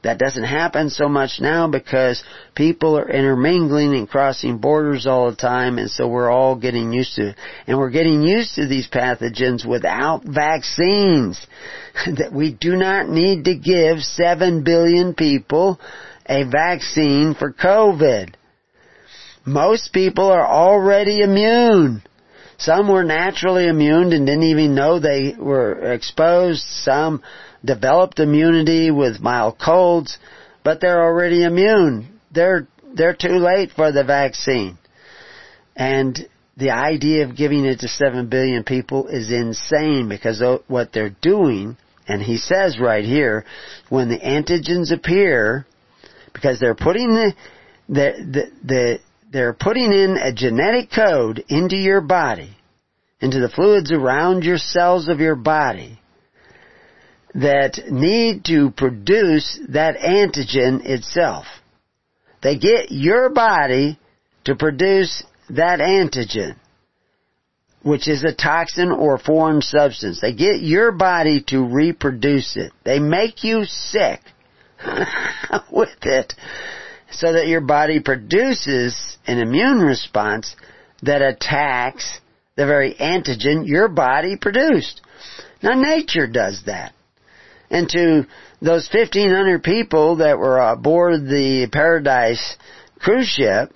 That 0.02 0.18
doesn't 0.18 0.44
happen 0.44 0.88
so 0.88 1.08
much 1.08 1.40
now 1.40 1.68
because 1.68 2.24
people 2.54 2.96
are 2.96 3.10
intermingling 3.10 3.94
and 3.94 4.08
crossing 4.08 4.56
borders 4.56 5.06
all 5.06 5.30
the 5.30 5.36
time 5.36 5.76
and 5.76 5.90
so 5.90 6.08
we're 6.08 6.30
all 6.30 6.56
getting 6.56 6.90
used 6.92 7.16
to 7.16 7.30
it. 7.30 7.36
And 7.66 7.78
we're 7.78 7.90
getting 7.90 8.22
used 8.22 8.54
to 8.54 8.66
these 8.66 8.88
pathogens 8.88 9.66
without 9.66 10.24
vaccines. 10.24 11.46
that 12.06 12.32
we 12.32 12.52
do 12.52 12.76
not 12.76 13.08
need 13.08 13.44
to 13.44 13.56
give 13.56 14.00
7 14.00 14.64
billion 14.64 15.14
people 15.14 15.80
a 16.26 16.44
vaccine 16.44 17.34
for 17.34 17.52
COVID. 17.52 18.34
Most 19.44 19.92
people 19.92 20.26
are 20.30 20.46
already 20.46 21.20
immune. 21.20 22.02
Some 22.58 22.88
were 22.88 23.04
naturally 23.04 23.66
immune 23.66 24.12
and 24.12 24.26
didn't 24.26 24.42
even 24.44 24.74
know 24.74 24.98
they 24.98 25.34
were 25.36 25.92
exposed. 25.92 26.62
Some 26.62 27.22
developed 27.64 28.18
immunity 28.18 28.90
with 28.90 29.20
mild 29.20 29.58
colds, 29.58 30.18
but 30.64 30.80
they're 30.80 31.02
already 31.02 31.44
immune. 31.44 32.20
They're, 32.32 32.66
they're 32.94 33.14
too 33.14 33.38
late 33.38 33.70
for 33.72 33.92
the 33.92 34.04
vaccine. 34.04 34.78
And 35.76 36.18
the 36.56 36.70
idea 36.70 37.24
of 37.24 37.36
giving 37.36 37.64
it 37.64 37.80
to 37.80 37.88
7 37.88 38.28
billion 38.28 38.64
people 38.64 39.08
is 39.08 39.32
insane 39.32 40.08
because 40.08 40.42
what 40.66 40.92
they're 40.92 41.16
doing, 41.22 41.76
and 42.06 42.22
he 42.22 42.36
says 42.36 42.78
right 42.78 43.04
here, 43.04 43.44
when 43.88 44.08
the 44.08 44.18
antigens 44.18 44.92
appear, 44.92 45.66
because 46.32 46.60
they're 46.60 46.74
putting 46.74 47.08
the, 47.08 47.34
the, 47.88 48.12
the, 48.30 48.50
the 48.64 48.98
they're 49.32 49.52
putting 49.52 49.92
in 49.92 50.16
a 50.16 50.32
genetic 50.32 50.90
code 50.90 51.44
into 51.48 51.76
your 51.76 52.00
body, 52.00 52.56
into 53.20 53.38
the 53.38 53.48
fluids 53.48 53.92
around 53.92 54.42
your 54.42 54.58
cells 54.58 55.08
of 55.08 55.20
your 55.20 55.36
body, 55.36 55.99
that 57.34 57.78
need 57.90 58.44
to 58.46 58.70
produce 58.70 59.58
that 59.68 59.96
antigen 59.96 60.84
itself. 60.84 61.46
They 62.42 62.58
get 62.58 62.90
your 62.90 63.30
body 63.30 63.98
to 64.44 64.56
produce 64.56 65.22
that 65.50 65.80
antigen, 65.80 66.56
which 67.82 68.08
is 68.08 68.24
a 68.24 68.34
toxin 68.34 68.90
or 68.90 69.18
foreign 69.18 69.62
substance. 69.62 70.20
They 70.20 70.32
get 70.32 70.60
your 70.60 70.92
body 70.92 71.42
to 71.48 71.64
reproduce 71.64 72.56
it. 72.56 72.72
They 72.84 72.98
make 72.98 73.44
you 73.44 73.64
sick 73.64 74.20
with 75.70 75.88
it 76.02 76.34
so 77.10 77.32
that 77.32 77.48
your 77.48 77.60
body 77.60 78.00
produces 78.00 79.18
an 79.26 79.38
immune 79.38 79.80
response 79.80 80.56
that 81.02 81.22
attacks 81.22 82.20
the 82.56 82.66
very 82.66 82.94
antigen 82.94 83.66
your 83.66 83.88
body 83.88 84.36
produced. 84.36 85.00
Now 85.62 85.74
nature 85.74 86.26
does 86.26 86.62
that. 86.66 86.92
And 87.70 87.88
to 87.90 88.26
those 88.60 88.88
1500 88.92 89.62
people 89.62 90.16
that 90.16 90.38
were 90.38 90.58
aboard 90.58 91.26
the 91.26 91.68
Paradise 91.70 92.56
cruise 92.98 93.28
ship, 93.28 93.72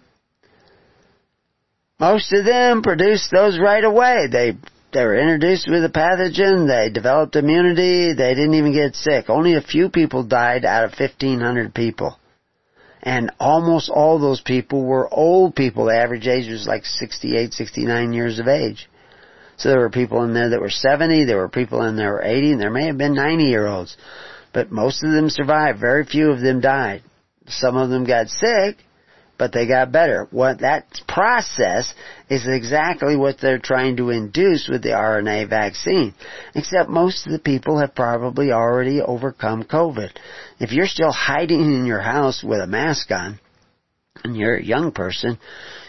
most 2.01 2.33
of 2.33 2.45
them 2.45 2.83
produced 2.83 3.31
those 3.31 3.59
right 3.59 3.85
away. 3.85 4.27
They 4.31 4.57
they 4.93 5.05
were 5.05 5.19
introduced 5.19 5.69
with 5.69 5.85
a 5.85 5.89
pathogen, 5.89 6.69
they 6.69 6.89
developed 6.89 7.35
immunity, 7.35 8.13
they 8.13 8.35
didn't 8.35 8.55
even 8.55 8.73
get 8.73 8.95
sick. 8.95 9.29
Only 9.29 9.55
a 9.55 9.61
few 9.61 9.89
people 9.89 10.23
died 10.23 10.65
out 10.65 10.85
of 10.85 10.91
1500 10.99 11.75
people 11.75 12.17
and 13.05 13.31
almost 13.39 13.91
all 13.91 14.19
those 14.19 14.41
people 14.41 14.83
were 14.83 15.13
old 15.13 15.55
people. 15.55 15.85
The 15.85 15.97
average 15.97 16.27
age 16.27 16.51
was 16.51 16.67
like 16.67 16.87
68, 16.87 17.53
69 17.53 18.13
years 18.15 18.39
of 18.39 18.49
age. 18.49 18.89
So 19.57 19.69
there 19.69 19.81
were 19.81 19.91
people 19.91 20.25
in 20.25 20.35
there 20.35 20.51
that 20.51 20.61
were 20.61 20.71
70, 20.71 21.25
there 21.25 21.37
were 21.37 21.49
people 21.49 21.83
in 21.83 21.97
there 21.97 22.13
were 22.13 22.23
80, 22.23 22.53
and 22.53 22.61
there 22.61 22.71
may 22.71 22.87
have 22.87 22.99
been 22.99 23.15
90 23.15 23.45
year 23.45 23.67
olds. 23.67 23.97
But 24.53 24.71
most 24.71 25.03
of 25.03 25.11
them 25.11 25.31
survived. 25.31 25.81
Very 25.81 26.05
few 26.05 26.31
of 26.31 26.41
them 26.41 26.61
died. 26.61 27.03
Some 27.47 27.77
of 27.77 27.91
them 27.91 28.05
got 28.05 28.29
sick, 28.29 28.79
but 29.37 29.53
they 29.53 29.67
got 29.67 29.93
better. 29.93 30.29
What 30.31 30.61
that 30.61 30.87
process 31.09 31.93
is 32.31 32.47
exactly 32.47 33.17
what 33.17 33.37
they're 33.41 33.59
trying 33.59 33.97
to 33.97 34.11
induce 34.11 34.69
with 34.69 34.83
the 34.83 34.91
RNA 34.91 35.51
vaccine. 35.51 36.15
Except 36.55 36.89
most 36.89 37.27
of 37.27 37.33
the 37.33 37.39
people 37.39 37.79
have 37.79 37.95
probably 37.95 38.53
already 38.53 39.01
overcome 39.01 39.65
COVID. 39.65 40.11
If 40.61 40.73
you're 40.73 40.87
still 40.87 41.13
hiding 41.13 41.61
in 41.61 41.85
your 41.85 42.01
house 42.01 42.45
with 42.45 42.61
a 42.61 42.67
mask 42.67 43.11
on, 43.11 43.41
and 44.23 44.37
you're 44.37 44.57
a 44.57 44.65
young 44.65 44.93
person, 44.93 45.39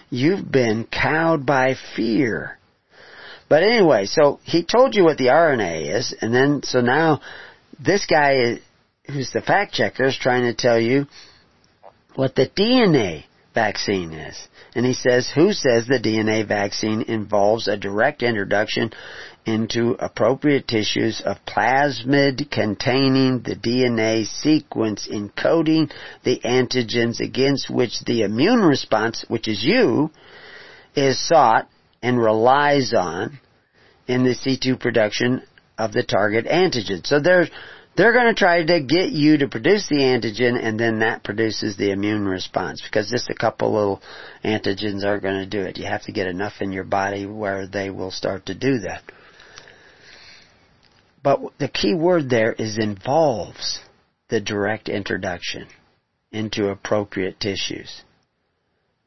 you've 0.09 0.51
been 0.51 0.85
cowed 0.85 1.45
by 1.45 1.75
fear. 1.95 2.54
But 3.47 3.63
anyway, 3.63 4.05
so 4.05 4.39
he 4.43 4.63
told 4.63 4.95
you 4.95 5.03
what 5.03 5.17
the 5.17 5.27
RNA 5.27 5.95
is, 5.95 6.15
and 6.19 6.33
then, 6.33 6.61
so 6.63 6.81
now, 6.81 7.21
this 7.79 8.05
guy 8.05 8.59
who's 9.07 9.31
the 9.31 9.41
fact 9.41 9.73
checker 9.73 10.05
is 10.05 10.17
trying 10.17 10.43
to 10.43 10.53
tell 10.53 10.79
you 10.79 11.05
what 12.15 12.35
the 12.35 12.47
DNA 12.47 13.25
vaccine 13.53 14.11
is. 14.13 14.47
And 14.75 14.85
he 14.85 14.93
says, 14.93 15.29
who 15.33 15.53
says 15.53 15.87
the 15.87 15.99
DNA 15.99 16.45
vaccine 16.47 17.03
involves 17.03 17.67
a 17.67 17.77
direct 17.77 18.23
introduction 18.23 18.91
into 19.45 19.95
appropriate 19.99 20.67
tissues 20.67 21.21
of 21.23 21.37
plasmid 21.45 22.49
containing 22.49 23.41
the 23.41 23.55
DNA 23.55 24.25
sequence 24.25 25.07
encoding 25.07 25.91
the 26.23 26.39
antigens 26.43 27.19
against 27.19 27.69
which 27.69 28.03
the 28.05 28.23
immune 28.23 28.61
response, 28.61 29.23
which 29.27 29.47
is 29.47 29.63
you, 29.63 30.09
is 30.95 31.25
sought 31.27 31.69
and 32.05 32.21
relies 32.21 32.93
on 32.93 33.39
in 34.07 34.23
the 34.23 34.35
C2 34.35 34.79
production 34.79 35.41
of 35.75 35.91
the 35.91 36.03
target 36.03 36.45
antigen. 36.45 37.05
So 37.05 37.19
there's 37.19 37.49
they're 37.97 38.13
going 38.13 38.27
to 38.27 38.37
try 38.37 38.63
to 38.63 38.83
get 38.83 39.09
you 39.09 39.39
to 39.39 39.47
produce 39.47 39.87
the 39.89 39.95
antigen 39.95 40.63
and 40.63 40.79
then 40.79 40.99
that 40.99 41.23
produces 41.23 41.77
the 41.77 41.89
immune 41.89 42.27
response 42.27 42.83
because 42.83 43.09
just 43.09 43.31
a 43.31 43.33
couple 43.33 43.73
little 43.73 44.01
antigens 44.43 45.03
aren't 45.03 45.23
going 45.23 45.39
to 45.39 45.47
do 45.49 45.61
it. 45.61 45.77
You 45.77 45.85
have 45.85 46.03
to 46.03 46.11
get 46.11 46.27
enough 46.27 46.61
in 46.61 46.71
your 46.71 46.83
body 46.83 47.25
where 47.25 47.65
they 47.65 47.89
will 47.89 48.11
start 48.11 48.45
to 48.47 48.53
do 48.53 48.79
that. 48.79 49.01
But 51.23 51.39
the 51.57 51.69
key 51.69 51.95
word 51.95 52.29
there 52.29 52.53
is 52.53 52.77
involves 52.77 53.79
the 54.29 54.41
direct 54.41 54.89
introduction 54.89 55.67
into 56.31 56.67
appropriate 56.67 57.39
tissues. 57.39 58.03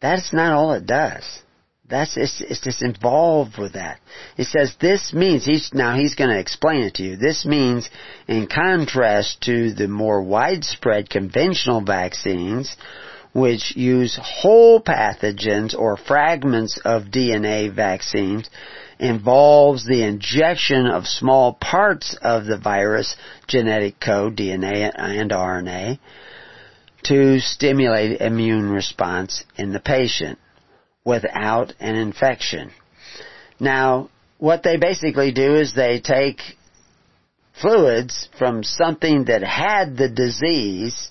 That's 0.00 0.32
not 0.32 0.52
all 0.52 0.72
it 0.72 0.86
does. 0.86 1.42
That's 1.88 2.16
it's, 2.18 2.42
it's 2.42 2.60
just 2.60 2.82
involved 2.82 3.56
with 3.56 3.72
that. 3.72 3.98
It 4.36 4.44
says 4.44 4.74
this 4.78 5.14
means 5.14 5.44
he's 5.44 5.70
now 5.72 5.96
he's 5.96 6.14
going 6.14 6.30
to 6.30 6.38
explain 6.38 6.82
it 6.82 6.94
to 6.94 7.02
you. 7.02 7.16
This 7.16 7.46
means, 7.46 7.88
in 8.26 8.46
contrast 8.46 9.40
to 9.42 9.72
the 9.72 9.88
more 9.88 10.22
widespread 10.22 11.08
conventional 11.08 11.80
vaccines, 11.80 12.76
which 13.32 13.74
use 13.74 14.18
whole 14.20 14.82
pathogens 14.82 15.74
or 15.74 15.96
fragments 15.96 16.78
of 16.84 17.04
DNA 17.04 17.74
vaccines, 17.74 18.50
involves 18.98 19.86
the 19.86 20.02
injection 20.02 20.86
of 20.86 21.06
small 21.06 21.54
parts 21.54 22.18
of 22.20 22.44
the 22.44 22.58
virus 22.58 23.16
genetic 23.46 23.98
code, 23.98 24.36
DNA 24.36 24.92
and 24.94 25.30
RNA, 25.30 25.98
to 27.04 27.40
stimulate 27.40 28.20
immune 28.20 28.68
response 28.68 29.44
in 29.56 29.72
the 29.72 29.80
patient 29.80 30.38
without 31.08 31.72
an 31.80 31.96
infection. 31.96 32.70
Now, 33.58 34.10
what 34.36 34.62
they 34.62 34.76
basically 34.76 35.32
do 35.32 35.56
is 35.56 35.74
they 35.74 36.00
take 36.00 36.40
fluids 37.60 38.28
from 38.38 38.62
something 38.62 39.24
that 39.24 39.42
had 39.42 39.96
the 39.96 40.10
disease, 40.10 41.10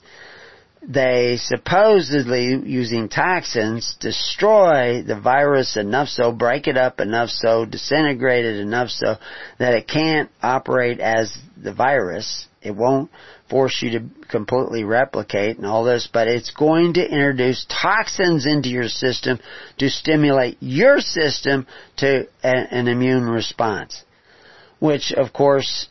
they 0.87 1.37
supposedly, 1.37 2.61
using 2.63 3.09
toxins, 3.09 3.97
destroy 3.99 5.01
the 5.01 5.19
virus 5.19 5.75
enough 5.75 6.09
so, 6.09 6.31
break 6.31 6.67
it 6.67 6.77
up 6.77 7.01
enough 7.01 7.29
so, 7.29 7.65
disintegrate 7.65 8.45
it 8.45 8.59
enough 8.59 8.89
so 8.89 9.15
that 9.57 9.73
it 9.73 9.87
can't 9.87 10.29
operate 10.41 10.99
as 10.99 11.35
the 11.61 11.73
virus. 11.73 12.47
It 12.61 12.75
won't 12.75 13.09
force 13.49 13.81
you 13.81 13.99
to 13.99 14.05
completely 14.29 14.83
replicate 14.83 15.57
and 15.57 15.65
all 15.65 15.83
this, 15.83 16.07
but 16.11 16.27
it's 16.27 16.51
going 16.51 16.93
to 16.93 17.03
introduce 17.03 17.65
toxins 17.65 18.45
into 18.45 18.69
your 18.69 18.89
system 18.89 19.39
to 19.79 19.89
stimulate 19.89 20.57
your 20.59 20.99
system 20.99 21.65
to 21.97 22.27
an 22.43 22.87
immune 22.87 23.29
response. 23.29 24.03
Which, 24.79 25.11
of 25.11 25.33
course, 25.33 25.87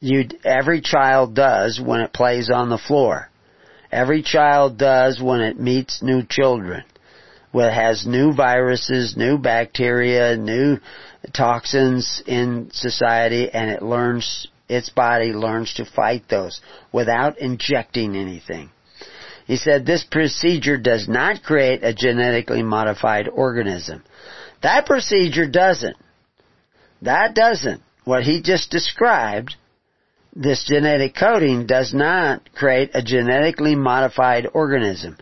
you 0.00 0.24
every 0.44 0.80
child 0.80 1.34
does 1.34 1.80
when 1.80 2.00
it 2.00 2.12
plays 2.12 2.50
on 2.50 2.68
the 2.68 2.78
floor. 2.78 3.28
Every 3.90 4.22
child 4.22 4.78
does 4.78 5.20
when 5.20 5.40
it 5.40 5.60
meets 5.60 6.02
new 6.02 6.22
children. 6.28 6.84
When 7.52 7.68
it 7.68 7.74
has 7.74 8.06
new 8.06 8.32
viruses, 8.32 9.16
new 9.16 9.36
bacteria, 9.36 10.36
new 10.36 10.78
toxins 11.34 12.22
in 12.26 12.70
society, 12.72 13.50
and 13.50 13.70
it 13.70 13.82
learns 13.82 14.48
its 14.72 14.88
body 14.90 15.32
learns 15.32 15.74
to 15.74 15.84
fight 15.84 16.24
those 16.28 16.60
without 16.92 17.38
injecting 17.38 18.16
anything. 18.16 18.70
He 19.46 19.56
said 19.56 19.84
this 19.84 20.04
procedure 20.04 20.78
does 20.78 21.08
not 21.08 21.42
create 21.42 21.82
a 21.82 21.94
genetically 21.94 22.62
modified 22.62 23.28
organism. 23.28 24.02
That 24.62 24.86
procedure 24.86 25.48
doesn't. 25.48 25.96
That 27.02 27.34
doesn't. 27.34 27.82
What 28.04 28.22
he 28.22 28.40
just 28.42 28.70
described, 28.70 29.56
this 30.34 30.64
genetic 30.64 31.14
coding 31.14 31.66
does 31.66 31.92
not 31.92 32.52
create 32.54 32.90
a 32.94 33.02
genetically 33.02 33.74
modified 33.74 34.46
organism, 34.54 35.18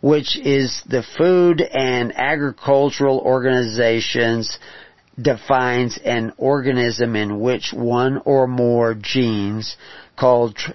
which 0.00 0.38
is 0.38 0.82
the 0.86 1.02
Food 1.16 1.62
and 1.62 2.12
Agricultural 2.14 3.18
Organization's 3.18 4.58
defines 5.20 5.98
an 6.04 6.32
organism 6.38 7.16
in 7.16 7.40
which 7.40 7.72
one 7.72 8.18
or 8.24 8.46
more 8.46 8.94
genes 8.94 9.76
called 10.16 10.56
tr- 10.56 10.72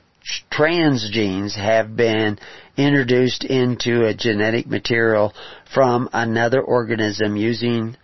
transgenes 0.52 1.56
have 1.56 1.96
been 1.96 2.38
introduced 2.76 3.44
into 3.44 4.06
a 4.06 4.14
genetic 4.14 4.68
material 4.68 5.34
from 5.74 6.10
another 6.14 6.62
organism 6.62 7.36
using 7.36 7.96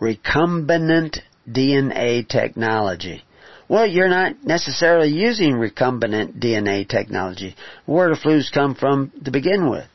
recombinant 0.00 1.18
DNA 1.48 2.26
technology. 2.26 3.22
Well, 3.68 3.86
you're 3.86 4.08
not 4.08 4.44
necessarily 4.44 5.08
using 5.08 5.54
recombinant 5.54 6.38
DNA 6.38 6.88
technology. 6.88 7.56
Where 7.86 8.08
do 8.08 8.14
flus 8.14 8.52
come 8.52 8.74
from 8.74 9.12
to 9.24 9.30
begin 9.30 9.70
with? 9.70 9.86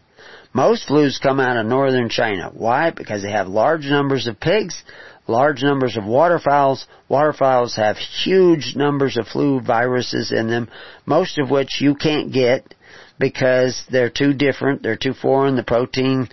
Most 0.54 0.88
flus 0.88 1.22
come 1.22 1.40
out 1.40 1.58
of 1.58 1.66
northern 1.66 2.10
China. 2.10 2.50
Why? 2.54 2.92
Because 2.92 3.22
they 3.22 3.32
have 3.32 3.48
large 3.48 3.86
numbers 3.86 4.28
of 4.28 4.40
pigs 4.40 4.84
large 5.28 5.62
numbers 5.62 5.98
of 5.98 6.06
waterfowls. 6.06 6.88
Waterfowls 7.10 7.76
have 7.76 7.98
huge 7.98 8.74
numbers 8.76 9.18
of 9.18 9.28
flu 9.28 9.60
viruses 9.60 10.32
in 10.32 10.48
them, 10.48 10.70
most 11.06 11.38
of 11.38 11.50
which 11.50 11.82
you 11.82 11.96
can't 11.96 12.32
get 12.32 12.74
because 13.20 13.84
they're 13.90 14.10
too 14.10 14.34
different, 14.34 14.84
they're 14.84 14.96
too 14.96 15.14
foreign, 15.14 15.56
the 15.56 15.64
protein 15.64 16.30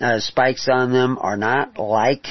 uh, 0.00 0.18
spikes 0.18 0.68
on 0.68 0.92
them 0.92 1.18
are 1.20 1.36
not 1.36 1.78
like 1.78 2.26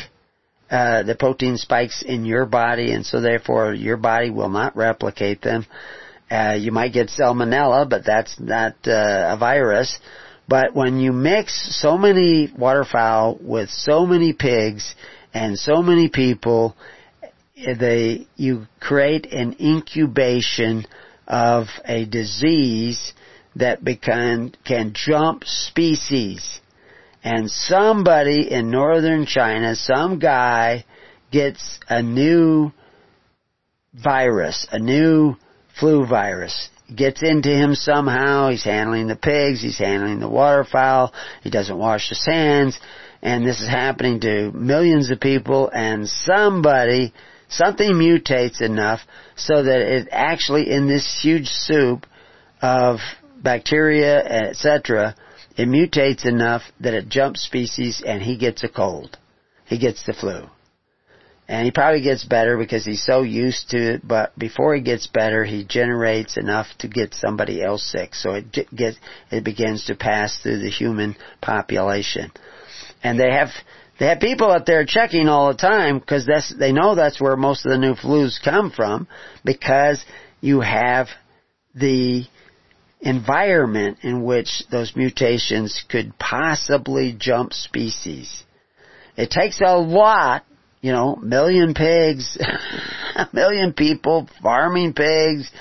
uh, 0.69 1.03
the 1.03 1.15
protein 1.15 1.57
spikes 1.57 2.03
in 2.03 2.25
your 2.25 2.45
body, 2.45 2.91
and 2.91 3.05
so 3.05 3.21
therefore 3.21 3.73
your 3.73 3.97
body 3.97 4.29
will 4.29 4.49
not 4.49 4.75
replicate 4.75 5.41
them. 5.41 5.65
Uh, 6.29 6.57
you 6.59 6.71
might 6.71 6.93
get 6.93 7.09
salmonella, 7.09 7.87
but 7.87 8.05
that's 8.05 8.39
not 8.39 8.73
uh, 8.87 9.33
a 9.33 9.37
virus. 9.39 9.99
But 10.47 10.75
when 10.75 10.99
you 10.99 11.13
mix 11.13 11.79
so 11.79 11.97
many 11.97 12.51
waterfowl 12.57 13.37
with 13.39 13.69
so 13.69 14.05
many 14.05 14.33
pigs, 14.33 14.95
and 15.33 15.57
so 15.57 15.81
many 15.81 16.09
people, 16.09 16.75
eh, 17.57 17.73
they, 17.79 18.27
you 18.35 18.67
create 18.79 19.31
an 19.31 19.55
incubation 19.59 20.85
of 21.27 21.67
a 21.85 22.05
disease 22.05 23.13
that 23.55 23.79
can, 24.01 24.53
can 24.65 24.93
jump 24.93 25.43
species. 25.45 26.59
And 27.23 27.49
somebody 27.49 28.51
in 28.51 28.69
northern 28.69 29.25
China, 29.25 29.75
some 29.75 30.19
guy 30.19 30.85
gets 31.31 31.79
a 31.87 32.03
new 32.03 32.71
virus, 33.93 34.67
a 34.71 34.79
new 34.79 35.35
flu 35.79 36.05
virus. 36.05 36.69
Gets 36.93 37.23
into 37.23 37.49
him 37.49 37.75
somehow, 37.75 38.49
he's 38.49 38.65
handling 38.65 39.07
the 39.07 39.15
pigs, 39.15 39.61
he's 39.61 39.77
handling 39.77 40.19
the 40.19 40.27
waterfowl, 40.27 41.13
he 41.41 41.49
doesn't 41.49 41.77
wash 41.77 42.09
his 42.09 42.25
hands, 42.25 42.77
and 43.23 43.47
this 43.47 43.61
is 43.61 43.69
happening 43.69 44.19
to 44.19 44.51
millions 44.51 45.09
of 45.09 45.19
people 45.21 45.69
and 45.73 46.09
somebody, 46.09 47.13
something 47.47 47.93
mutates 47.93 48.61
enough 48.61 48.99
so 49.37 49.63
that 49.63 49.79
it 49.79 50.09
actually 50.11 50.69
in 50.69 50.89
this 50.89 51.21
huge 51.23 51.47
soup 51.47 52.05
of 52.61 52.99
bacteria, 53.41 54.17
etc., 54.17 55.15
it 55.55 55.69
mutates 55.69 56.25
enough 56.25 56.63
that 56.81 56.93
it 56.93 57.07
jumps 57.07 57.41
species 57.43 58.03
and 58.05 58.21
he 58.21 58.37
gets 58.37 58.61
a 58.65 58.69
cold. 58.69 59.17
He 59.67 59.77
gets 59.77 60.05
the 60.05 60.13
flu. 60.13 60.49
And 61.47 61.63
he 61.63 61.71
probably 61.71 62.01
gets 62.01 62.25
better 62.25 62.57
because 62.57 62.83
he's 62.83 63.05
so 63.05 63.21
used 63.21 63.69
to 63.69 63.93
it, 63.93 64.01
but 64.05 64.37
before 64.37 64.75
he 64.75 64.81
gets 64.81 65.07
better, 65.07 65.45
he 65.45 65.63
generates 65.63 66.35
enough 66.35 66.67
to 66.79 66.89
get 66.89 67.13
somebody 67.13 67.63
else 67.63 67.83
sick. 67.83 68.15
So 68.15 68.31
it 68.33 68.51
gets, 68.75 68.97
it 69.31 69.45
begins 69.45 69.85
to 69.85 69.95
pass 69.95 70.37
through 70.39 70.59
the 70.59 70.69
human 70.69 71.15
population 71.41 72.31
and 73.03 73.19
they 73.19 73.31
have 73.31 73.49
they 73.99 74.07
have 74.07 74.19
people 74.19 74.51
out 74.51 74.65
there 74.65 74.85
checking 74.85 75.27
all 75.27 75.51
the 75.51 75.57
time 75.57 75.99
because 75.99 76.25
that's 76.25 76.53
they 76.57 76.71
know 76.71 76.95
that's 76.95 77.21
where 77.21 77.35
most 77.35 77.65
of 77.65 77.71
the 77.71 77.77
new 77.77 77.93
flus 77.93 78.41
come 78.43 78.71
from 78.71 79.07
because 79.45 80.03
you 80.41 80.61
have 80.61 81.07
the 81.75 82.25
environment 83.01 83.99
in 84.01 84.23
which 84.23 84.63
those 84.71 84.95
mutations 84.95 85.83
could 85.89 86.17
possibly 86.17 87.15
jump 87.17 87.53
species. 87.53 88.43
It 89.15 89.29
takes 89.29 89.61
a 89.61 89.77
lot, 89.77 90.43
you 90.81 90.91
know, 90.91 91.15
million 91.17 91.73
pigs, 91.73 92.37
a 93.15 93.27
million 93.33 93.73
people 93.73 94.27
farming 94.41 94.93
pigs, 94.93 95.51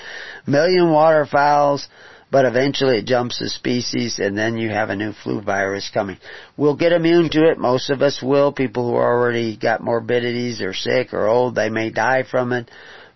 million 0.47 0.89
waterfowls, 0.91 1.87
but 2.33 2.45
eventually 2.45 2.97
it 2.97 3.05
jumps 3.05 3.39
a 3.41 3.47
species 3.47 4.17
and 4.17 4.35
then 4.35 4.57
you 4.57 4.67
have 4.67 4.89
a 4.89 4.95
new 4.95 5.13
flu 5.13 5.39
virus 5.39 5.91
coming. 5.93 6.17
We'll 6.57 6.75
get 6.75 6.91
immune 6.91 7.29
to 7.29 7.51
it. 7.51 7.59
Most 7.59 7.91
of 7.91 8.01
us 8.01 8.23
will. 8.23 8.51
People 8.51 8.89
who 8.89 8.95
already 8.95 9.55
got 9.55 9.83
morbidities 9.83 10.59
or 10.59 10.73
sick 10.73 11.13
or 11.13 11.27
old, 11.27 11.53
they 11.53 11.69
may 11.69 11.91
die 11.91 12.23
from 12.23 12.51
it, 12.51 12.71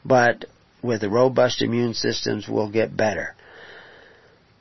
but 0.06 0.46
with 0.84 1.02
the 1.02 1.10
robust 1.10 1.64
immune 1.64 1.96
systems, 1.96 2.48
we'll 2.48 2.70
get 2.70 2.96
better. 2.96 3.34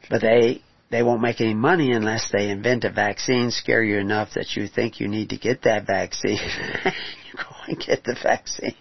But 0.08 0.22
they, 0.22 0.62
they 0.90 1.02
won't 1.02 1.20
make 1.20 1.42
any 1.42 1.52
money 1.52 1.92
unless 1.92 2.30
they 2.32 2.48
invent 2.48 2.84
a 2.84 2.90
vaccine, 2.90 3.50
scare 3.50 3.84
you 3.84 3.98
enough 3.98 4.30
that 4.36 4.56
you 4.56 4.68
think 4.68 5.00
you 5.00 5.08
need 5.08 5.28
to 5.30 5.36
get 5.36 5.64
that 5.64 5.86
vaccine. 5.86 6.38
you 6.86 7.34
go 7.36 7.54
and 7.68 7.78
get 7.78 8.04
the 8.04 8.16
vaccine. 8.22 8.74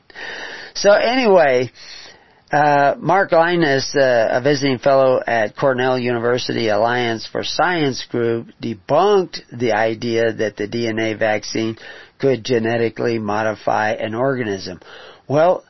So 0.73 0.93
anyway, 0.93 1.69
uh, 2.51 2.95
Mark 2.99 3.31
Lynas, 3.31 3.95
uh, 3.95 4.37
a 4.37 4.41
visiting 4.41 4.77
fellow 4.77 5.19
at 5.25 5.55
Cornell 5.55 5.97
University 5.97 6.69
Alliance 6.69 7.27
for 7.29 7.43
Science 7.43 8.05
Group, 8.09 8.47
debunked 8.61 9.41
the 9.51 9.73
idea 9.73 10.31
that 10.31 10.55
the 10.55 10.67
DNA 10.67 11.17
vaccine 11.17 11.77
could 12.19 12.43
genetically 12.43 13.19
modify 13.19 13.91
an 13.91 14.13
organism. 14.13 14.79
Well, 15.27 15.65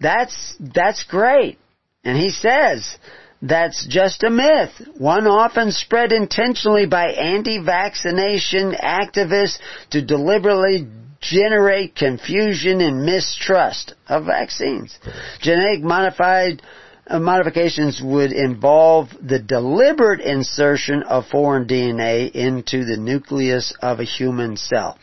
that's, 0.00 0.56
that's 0.58 1.04
great. 1.04 1.58
And 2.02 2.16
he 2.16 2.30
says, 2.30 2.96
that's 3.42 3.86
just 3.86 4.24
a 4.24 4.30
myth. 4.30 4.70
One 4.96 5.26
often 5.26 5.70
spread 5.70 6.12
intentionally 6.12 6.86
by 6.86 7.08
anti-vaccination 7.08 8.72
activists 8.72 9.58
to 9.90 10.02
deliberately 10.02 10.88
generate 11.20 11.94
confusion 11.94 12.80
and 12.80 13.04
mistrust 13.04 13.94
of 14.08 14.26
vaccines. 14.26 14.98
Genetic 15.40 15.82
modified 15.82 16.62
uh, 17.06 17.18
modifications 17.18 18.00
would 18.02 18.32
involve 18.32 19.08
the 19.22 19.38
deliberate 19.38 20.20
insertion 20.20 21.02
of 21.04 21.26
foreign 21.26 21.66
DNA 21.66 22.30
into 22.32 22.84
the 22.84 22.96
nucleus 22.96 23.74
of 23.80 24.00
a 24.00 24.04
human 24.04 24.56
cell. 24.56 24.98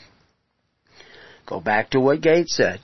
Go 1.46 1.60
back 1.60 1.92
to 1.92 2.00
what 2.00 2.22
Gates 2.22 2.56
said. 2.56 2.80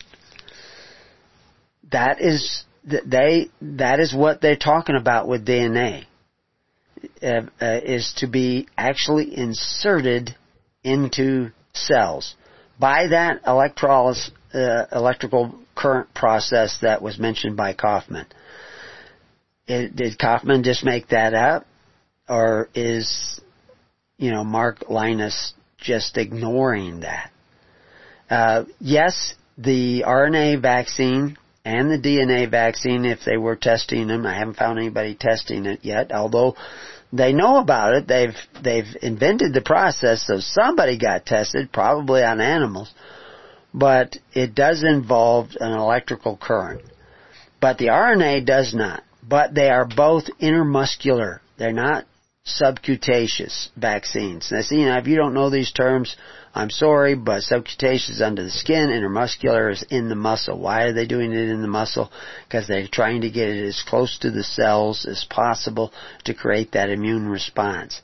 That 1.92 2.22
is 2.22 2.64
they 2.84 3.50
that 3.62 4.00
is 4.00 4.14
what 4.14 4.42
they're 4.42 4.56
talking 4.56 4.96
about 4.96 5.28
with 5.28 5.46
DNA. 5.46 6.06
Uh, 7.22 7.44
uh, 7.62 7.80
is 7.82 8.14
to 8.18 8.28
be 8.28 8.68
actually 8.78 9.38
inserted 9.38 10.36
into 10.84 11.50
cells 11.74 12.36
by 12.80 13.08
that 13.08 13.42
electrolysis, 13.46 14.32
uh, 14.54 14.86
electrical 14.92 15.54
current 15.76 16.14
process 16.14 16.80
that 16.82 17.02
was 17.02 17.20
mentioned 17.20 17.56
by 17.56 17.74
Kaufman. 17.74 18.26
It, 19.68 19.96
did 19.96 20.18
Kaufman 20.18 20.64
just 20.64 20.84
make 20.84 21.10
that 21.10 21.34
up? 21.34 21.66
Or 22.28 22.70
is, 22.74 23.40
you 24.18 24.32
know, 24.32 24.44
Mark 24.44 24.80
Lynas 24.82 25.52
just 25.78 26.18
ignoring 26.18 27.02
that? 27.02 27.32
Uh, 28.30 28.66
yes, 28.80 29.36
the 29.58 30.04
RNA 30.06 30.62
vaccine 30.62 31.38
and 31.66 31.90
the 31.90 31.98
DNA 31.98 32.50
vaccine, 32.50 33.06
if 33.06 33.20
they 33.26 33.38
were 33.38 33.56
testing 33.56 34.08
them, 34.08 34.26
I 34.26 34.38
haven't 34.38 34.58
found 34.58 34.80
anybody 34.80 35.16
testing 35.16 35.66
it 35.66 35.80
yet, 35.84 36.12
although 36.12 36.56
they 37.12 37.34
know 37.34 37.58
about 37.58 37.96
it. 37.96 38.08
They've 38.08 38.36
they've 38.64 38.96
invented 39.02 39.54
the 39.54 39.62
process, 39.62 40.26
so 40.28 40.40
somebody 40.40 40.98
got 40.98 41.26
tested, 41.26 41.72
probably 41.72 42.24
on 42.24 42.40
animals. 42.40 42.94
But 43.74 44.18
it 44.34 44.56
does 44.56 44.84
involve 44.84 45.50
an 45.60 45.74
electrical 45.74 46.38
current. 46.38 46.82
But 47.62 47.78
the 47.78 47.88
RNA 47.88 48.46
does 48.46 48.74
not. 48.74 49.04
But 49.28 49.54
they 49.54 49.70
are 49.70 49.86
both 49.86 50.26
intermuscular. 50.42 51.40
They're 51.58 51.74
not 51.74 52.06
subcutaneous 52.46 53.70
vaccines. 53.76 54.50
Now, 54.52 54.62
see, 54.62 54.84
now 54.86 54.98
if 54.98 55.08
you 55.08 55.16
don't 55.16 55.34
know 55.34 55.50
these 55.50 55.72
terms, 55.72 56.16
I'm 56.60 56.70
sorry, 56.70 57.16
but 57.16 57.44
subcutaneous 57.44 58.20
under 58.22 58.44
the 58.44 58.52
skin, 58.52 58.90
intermuscular 58.90 59.72
is 59.72 59.82
in 59.84 60.10
the 60.10 60.16
muscle. 60.16 60.60
Why 60.60 60.84
are 60.84 60.94
they 60.94 61.06
doing 61.06 61.32
it 61.32 61.48
in 61.48 61.62
the 61.62 61.70
muscle? 61.70 62.12
Because 62.46 62.68
they're 62.68 62.86
trying 62.86 63.22
to 63.22 63.30
get 63.30 63.48
it 63.48 63.66
as 63.66 63.82
close 63.88 64.18
to 64.20 64.30
the 64.30 64.44
cells 64.44 65.06
as 65.06 65.24
possible 65.24 65.94
to 66.26 66.34
create 66.34 66.74
that 66.74 66.90
immune 66.90 67.30
response. 67.30 68.02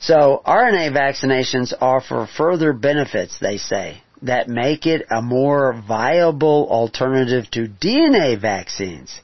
So 0.00 0.42
RNA 0.46 0.92
vaccinations 0.92 1.72
offer 1.80 2.28
further 2.36 2.74
benefits, 2.74 3.38
they 3.40 3.56
say, 3.56 4.02
that 4.20 4.48
make 4.48 4.84
it 4.84 5.06
a 5.10 5.22
more 5.22 5.72
viable 5.88 6.68
alternative 6.70 7.50
to 7.52 7.68
DNA 7.68 8.38
vaccines. 8.38 9.18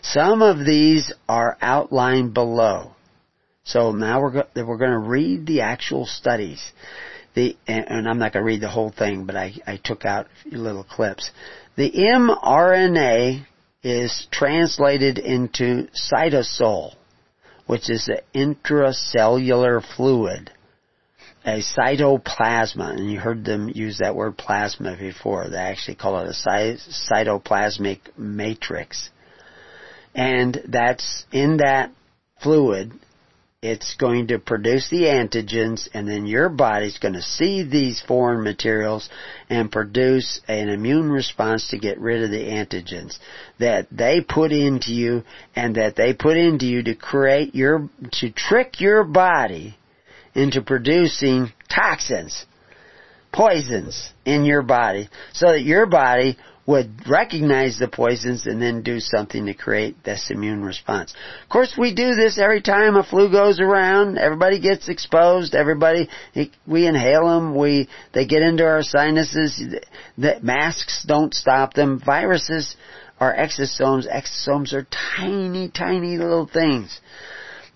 Some 0.00 0.40
of 0.40 0.64
these 0.64 1.12
are 1.28 1.58
outlined 1.60 2.32
below. 2.32 2.92
So 3.70 3.92
now 3.92 4.20
we're, 4.20 4.32
go- 4.32 4.64
we're 4.66 4.78
going 4.78 4.90
to 4.90 4.98
read 4.98 5.46
the 5.46 5.60
actual 5.60 6.04
studies. 6.06 6.60
The, 7.34 7.56
and 7.68 8.08
I'm 8.08 8.18
not 8.18 8.32
going 8.32 8.42
to 8.42 8.46
read 8.46 8.60
the 8.60 8.68
whole 8.68 8.90
thing, 8.90 9.26
but 9.26 9.36
I, 9.36 9.54
I 9.64 9.78
took 9.82 10.04
out 10.04 10.26
a 10.26 10.50
few 10.50 10.58
little 10.58 10.82
clips. 10.82 11.30
The 11.76 11.90
mRNA 11.92 13.46
is 13.84 14.26
translated 14.32 15.18
into 15.18 15.86
cytosol, 16.12 16.94
which 17.66 17.88
is 17.88 18.08
an 18.08 18.18
intracellular 18.34 19.80
fluid, 19.96 20.50
a 21.44 21.62
cytoplasma, 21.62 22.96
and 22.96 23.10
you 23.10 23.20
heard 23.20 23.44
them 23.44 23.68
use 23.68 23.98
that 23.98 24.16
word 24.16 24.36
plasma 24.36 24.96
before. 24.98 25.48
They 25.48 25.56
actually 25.56 25.94
call 25.94 26.18
it 26.18 26.28
a 26.28 26.76
cytoplasmic 27.12 28.00
matrix. 28.18 29.10
And 30.12 30.60
that's 30.68 31.24
in 31.30 31.58
that 31.58 31.92
fluid 32.42 32.92
it's 33.62 33.94
going 33.96 34.28
to 34.28 34.38
produce 34.38 34.88
the 34.88 35.02
antigens 35.02 35.86
and 35.92 36.08
then 36.08 36.24
your 36.24 36.48
body's 36.48 36.96
going 36.96 37.12
to 37.12 37.20
see 37.20 37.62
these 37.62 38.02
foreign 38.08 38.42
materials 38.42 39.10
and 39.50 39.70
produce 39.70 40.40
an 40.48 40.70
immune 40.70 41.10
response 41.10 41.68
to 41.68 41.78
get 41.78 42.00
rid 42.00 42.22
of 42.22 42.30
the 42.30 42.38
antigens 42.38 43.18
that 43.58 43.86
they 43.90 44.22
put 44.22 44.50
into 44.50 44.94
you 44.94 45.22
and 45.54 45.74
that 45.74 45.94
they 45.94 46.14
put 46.14 46.38
into 46.38 46.64
you 46.64 46.82
to 46.82 46.94
create 46.94 47.54
your, 47.54 47.90
to 48.12 48.30
trick 48.30 48.80
your 48.80 49.04
body 49.04 49.76
into 50.34 50.62
producing 50.62 51.52
toxins, 51.68 52.46
poisons 53.30 54.10
in 54.24 54.46
your 54.46 54.62
body 54.62 55.10
so 55.34 55.52
that 55.52 55.60
your 55.62 55.84
body 55.84 56.38
would 56.66 57.08
recognize 57.08 57.78
the 57.78 57.88
poisons 57.88 58.46
and 58.46 58.60
then 58.60 58.82
do 58.82 59.00
something 59.00 59.46
to 59.46 59.54
create 59.54 60.04
this 60.04 60.30
immune 60.30 60.62
response. 60.62 61.14
Of 61.42 61.48
course, 61.48 61.74
we 61.76 61.94
do 61.94 62.14
this 62.14 62.38
every 62.38 62.62
time 62.62 62.96
a 62.96 63.02
flu 63.02 63.30
goes 63.30 63.60
around. 63.60 64.18
Everybody 64.18 64.60
gets 64.60 64.88
exposed. 64.88 65.54
Everybody, 65.54 66.08
we 66.66 66.86
inhale 66.86 67.26
them. 67.28 67.56
We, 67.56 67.88
they 68.12 68.26
get 68.26 68.42
into 68.42 68.64
our 68.64 68.82
sinuses. 68.82 69.62
The 70.16 70.38
masks 70.42 71.04
don't 71.06 71.34
stop 71.34 71.74
them. 71.74 72.00
Viruses 72.04 72.76
are 73.18 73.34
exosomes. 73.34 74.06
Exosomes 74.08 74.72
are 74.72 74.86
tiny, 75.16 75.70
tiny 75.70 76.18
little 76.18 76.46
things 76.46 77.00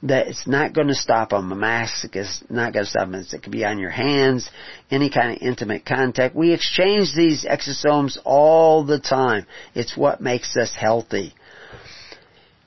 that 0.05 0.29
it's 0.29 0.47
not 0.47 0.75
going 0.75 0.89
to 0.89 0.95
stop 0.95 1.31
them. 1.31 1.51
A 1.51 1.57
mask 1.57 2.15
is 2.15 2.43
not 2.51 2.73
going 2.75 2.85
to 2.85 2.91
stop 2.91 3.11
them. 3.11 3.25
It 3.33 3.43
could 3.43 3.53
be 3.53 3.65
on 3.65 3.79
your 3.79 3.91
hands, 3.91 4.49
any 4.91 5.11
kind 5.11 5.33
of 5.33 5.43
intimate 5.43 5.87
contact. 5.87 6.37
We 6.37 6.53
exchange 6.53 7.15
these 7.17 7.45
exosomes 7.45 8.19
all 8.25 8.85
the 8.85 9.01
time. 9.01 9.47
It's 9.75 9.97
what 9.97 10.21
makes 10.21 10.57
us 10.57 10.75
healthy. 10.79 11.35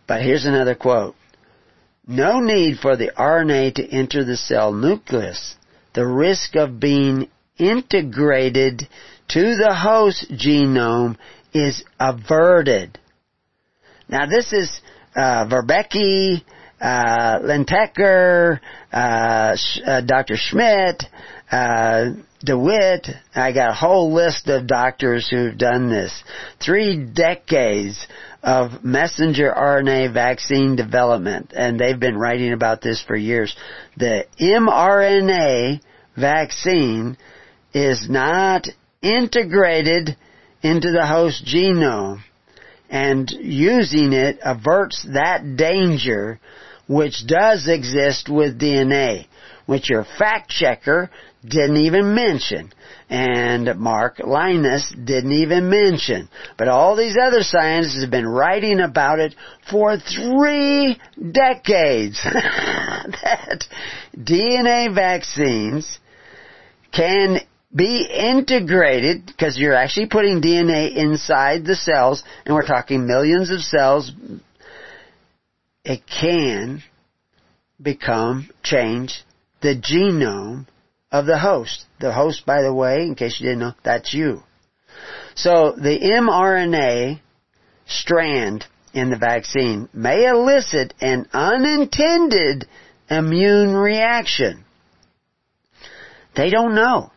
But 0.07 0.23
here's 0.23 0.45
another 0.45 0.73
quote. 0.73 1.15
No 2.07 2.39
need 2.39 2.79
for 2.79 2.95
the 2.95 3.11
RNA 3.17 3.75
to 3.75 3.87
enter 3.87 4.23
the 4.23 4.37
cell 4.37 4.73
nucleus. 4.73 5.55
The 5.93 6.07
risk 6.07 6.55
of 6.55 6.79
being 6.79 7.29
integrated 7.57 8.87
to 9.29 9.41
the 9.55 9.75
host 9.75 10.31
genome 10.31 11.17
is 11.53 11.83
averted. 11.99 12.97
Now 14.07 14.25
this 14.25 14.53
is 14.53 14.79
uh, 15.15 15.45
Verbeke, 15.45 16.43
uh, 16.79 17.39
Lentacker, 17.39 18.59
uh, 18.91 19.57
uh, 19.85 20.01
Dr. 20.01 20.35
Schmidt, 20.37 21.03
uh, 21.51 22.11
DeWitt. 22.43 23.07
I 23.33 23.51
got 23.51 23.71
a 23.71 23.73
whole 23.73 24.13
list 24.13 24.47
of 24.47 24.67
doctors 24.67 25.27
who've 25.29 25.57
done 25.57 25.89
this. 25.89 26.23
Three 26.63 27.03
decades 27.03 28.07
of 28.43 28.83
messenger 28.83 29.51
RNA 29.55 30.13
vaccine 30.13 30.75
development, 30.75 31.51
and 31.55 31.79
they've 31.79 31.99
been 31.99 32.17
writing 32.17 32.53
about 32.53 32.81
this 32.81 33.01
for 33.01 33.15
years. 33.15 33.55
The 33.97 34.25
mRNA 34.39 35.81
vaccine 36.15 37.17
is 37.73 38.07
not 38.09 38.67
integrated 39.01 40.15
into 40.61 40.91
the 40.91 41.05
host 41.05 41.45
genome 41.45 42.21
and 42.89 43.29
using 43.29 44.13
it 44.13 44.39
averts 44.43 45.05
that 45.13 45.57
danger 45.57 46.39
which 46.87 47.25
does 47.27 47.67
exist 47.67 48.29
with 48.29 48.59
DNA, 48.59 49.27
which 49.65 49.89
your 49.89 50.05
fact 50.17 50.49
checker 50.49 51.09
didn't 51.45 51.77
even 51.77 52.15
mention. 52.15 52.71
And 53.09 53.79
Mark 53.79 54.17
Lynas 54.17 54.89
didn't 55.05 55.31
even 55.31 55.69
mention. 55.69 56.27
But 56.57 56.67
all 56.67 56.95
these 56.95 57.17
other 57.21 57.41
scientists 57.41 58.01
have 58.01 58.11
been 58.11 58.27
writing 58.27 58.79
about 58.79 59.19
it 59.19 59.35
for 59.69 59.97
three 59.97 60.99
decades. 61.31 62.19
that 62.23 63.65
DNA 64.17 64.93
vaccines 64.93 65.99
can 66.91 67.39
be 67.73 68.07
integrated 68.11 69.25
because 69.25 69.57
you're 69.57 69.75
actually 69.75 70.07
putting 70.07 70.41
DNA 70.41 70.95
inside 70.95 71.65
the 71.65 71.75
cells 71.75 72.23
and 72.45 72.55
we're 72.55 72.65
talking 72.65 73.05
millions 73.05 73.51
of 73.51 73.59
cells 73.61 74.11
it 75.87 76.01
can 76.05 76.83
become, 77.81 78.49
change 78.61 79.23
the 79.61 79.73
genome 79.73 80.67
of 81.13 81.25
the 81.25 81.39
host. 81.39 81.85
The 82.01 82.11
host, 82.11 82.45
by 82.45 82.61
the 82.61 82.73
way, 82.73 83.03
in 83.03 83.15
case 83.15 83.37
you 83.39 83.47
didn't 83.47 83.59
know, 83.59 83.73
that's 83.85 84.13
you. 84.13 84.43
So 85.35 85.71
the 85.77 85.97
mRNA 86.19 87.21
strand 87.85 88.65
in 88.93 89.09
the 89.09 89.17
vaccine 89.17 89.87
may 89.93 90.27
elicit 90.27 90.93
an 90.99 91.27
unintended 91.31 92.65
immune 93.09 93.73
reaction. 93.73 94.65
They 96.35 96.49
don't 96.49 96.75
know. 96.75 97.13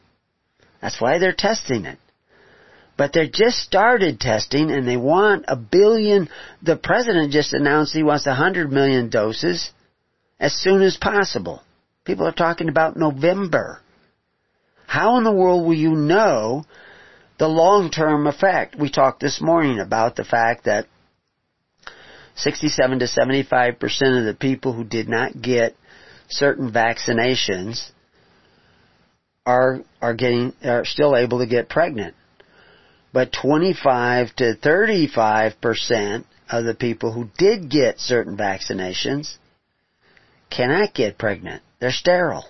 That's 0.81 1.01
why 1.01 1.19
they're 1.19 1.35
testing 1.37 1.87
it. 1.87 1.99
But 3.01 3.15
they 3.15 3.31
just 3.31 3.57
started 3.57 4.21
testing 4.21 4.71
and 4.71 4.87
they 4.87 4.99
want 4.99 5.47
a 5.49 5.57
billion, 5.57 6.29
the 6.63 6.77
president 6.77 7.33
just 7.33 7.55
announced 7.55 7.95
he 7.95 8.03
wants 8.03 8.27
a 8.27 8.35
hundred 8.35 8.71
million 8.71 9.09
doses 9.09 9.71
as 10.39 10.53
soon 10.53 10.83
as 10.83 10.99
possible. 10.99 11.63
People 12.05 12.27
are 12.27 12.33
talking 12.33 12.69
about 12.69 12.99
November. 12.99 13.81
How 14.87 15.17
in 15.17 15.25
the 15.25 15.33
world 15.33 15.67
will 15.67 15.73
you 15.73 15.93
know 15.93 16.67
the 17.39 17.49
long-term 17.49 18.27
effect? 18.27 18.77
We 18.79 18.91
talked 18.91 19.21
this 19.21 19.41
morning 19.41 19.81
about 19.81 20.17
the 20.17 20.25
fact 20.25 20.67
that 20.67 20.85
67 22.35 22.99
to 22.99 23.07
75% 23.07 24.19
of 24.19 24.27
the 24.27 24.37
people 24.39 24.75
who 24.75 24.85
did 24.85 25.09
not 25.09 25.41
get 25.41 25.75
certain 26.29 26.71
vaccinations 26.71 27.93
are 29.47 29.81
are 30.03 30.13
getting 30.13 30.53
are 30.63 30.85
still 30.85 31.17
able 31.17 31.39
to 31.39 31.47
get 31.47 31.71
pregnant 31.71 32.15
but 33.13 33.33
25 33.33 34.35
to 34.37 34.55
35 34.55 35.61
percent 35.61 36.27
of 36.49 36.65
the 36.65 36.75
people 36.75 37.13
who 37.13 37.29
did 37.39 37.71
get 37.71 38.01
certain 38.01 38.37
vaccinations 38.37 39.37
cannot 40.51 40.95
get 40.95 41.19
pregnant. 41.19 41.63
They're 41.79 41.93
sterile. 41.93 42.45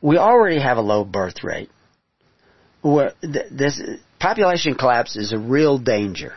We 0.00 0.16
already 0.18 0.60
have 0.60 0.76
a 0.76 0.82
low 0.82 1.04
birth 1.04 1.42
rate. 1.42 1.70
This 3.22 3.80
population 4.20 4.74
collapse 4.74 5.16
is 5.16 5.32
a 5.32 5.38
real 5.38 5.78
danger 5.78 6.34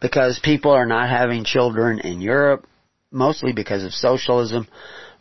because 0.00 0.38
people 0.42 0.72
are 0.72 0.86
not 0.86 1.08
having 1.08 1.44
children 1.44 2.00
in 2.00 2.20
Europe, 2.20 2.66
mostly 3.10 3.52
because 3.52 3.84
of 3.84 3.92
socialism. 3.92 4.68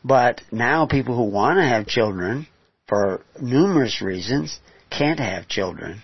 But 0.04 0.42
now 0.52 0.86
people 0.86 1.16
who 1.16 1.24
want 1.32 1.58
to 1.58 1.64
have 1.64 1.88
children 1.88 2.48
for 2.88 3.22
numerous 3.42 4.02
reasons 4.02 4.60
can't 4.90 5.20
have 5.20 5.48
children 5.48 6.02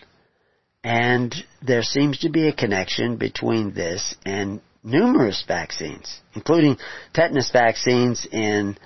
and 0.84 1.34
there 1.62 1.84
seems 1.84 2.20
to 2.20 2.30
be 2.30 2.48
a 2.48 2.54
connection 2.54 3.18
between 3.18 3.74
this 3.74 4.16
and 4.26 4.62
numerous 4.84 5.44
vaccines, 5.48 6.20
including 6.34 6.78
tetanus 7.14 7.52
vaccines 7.52 8.28
in 8.32 8.78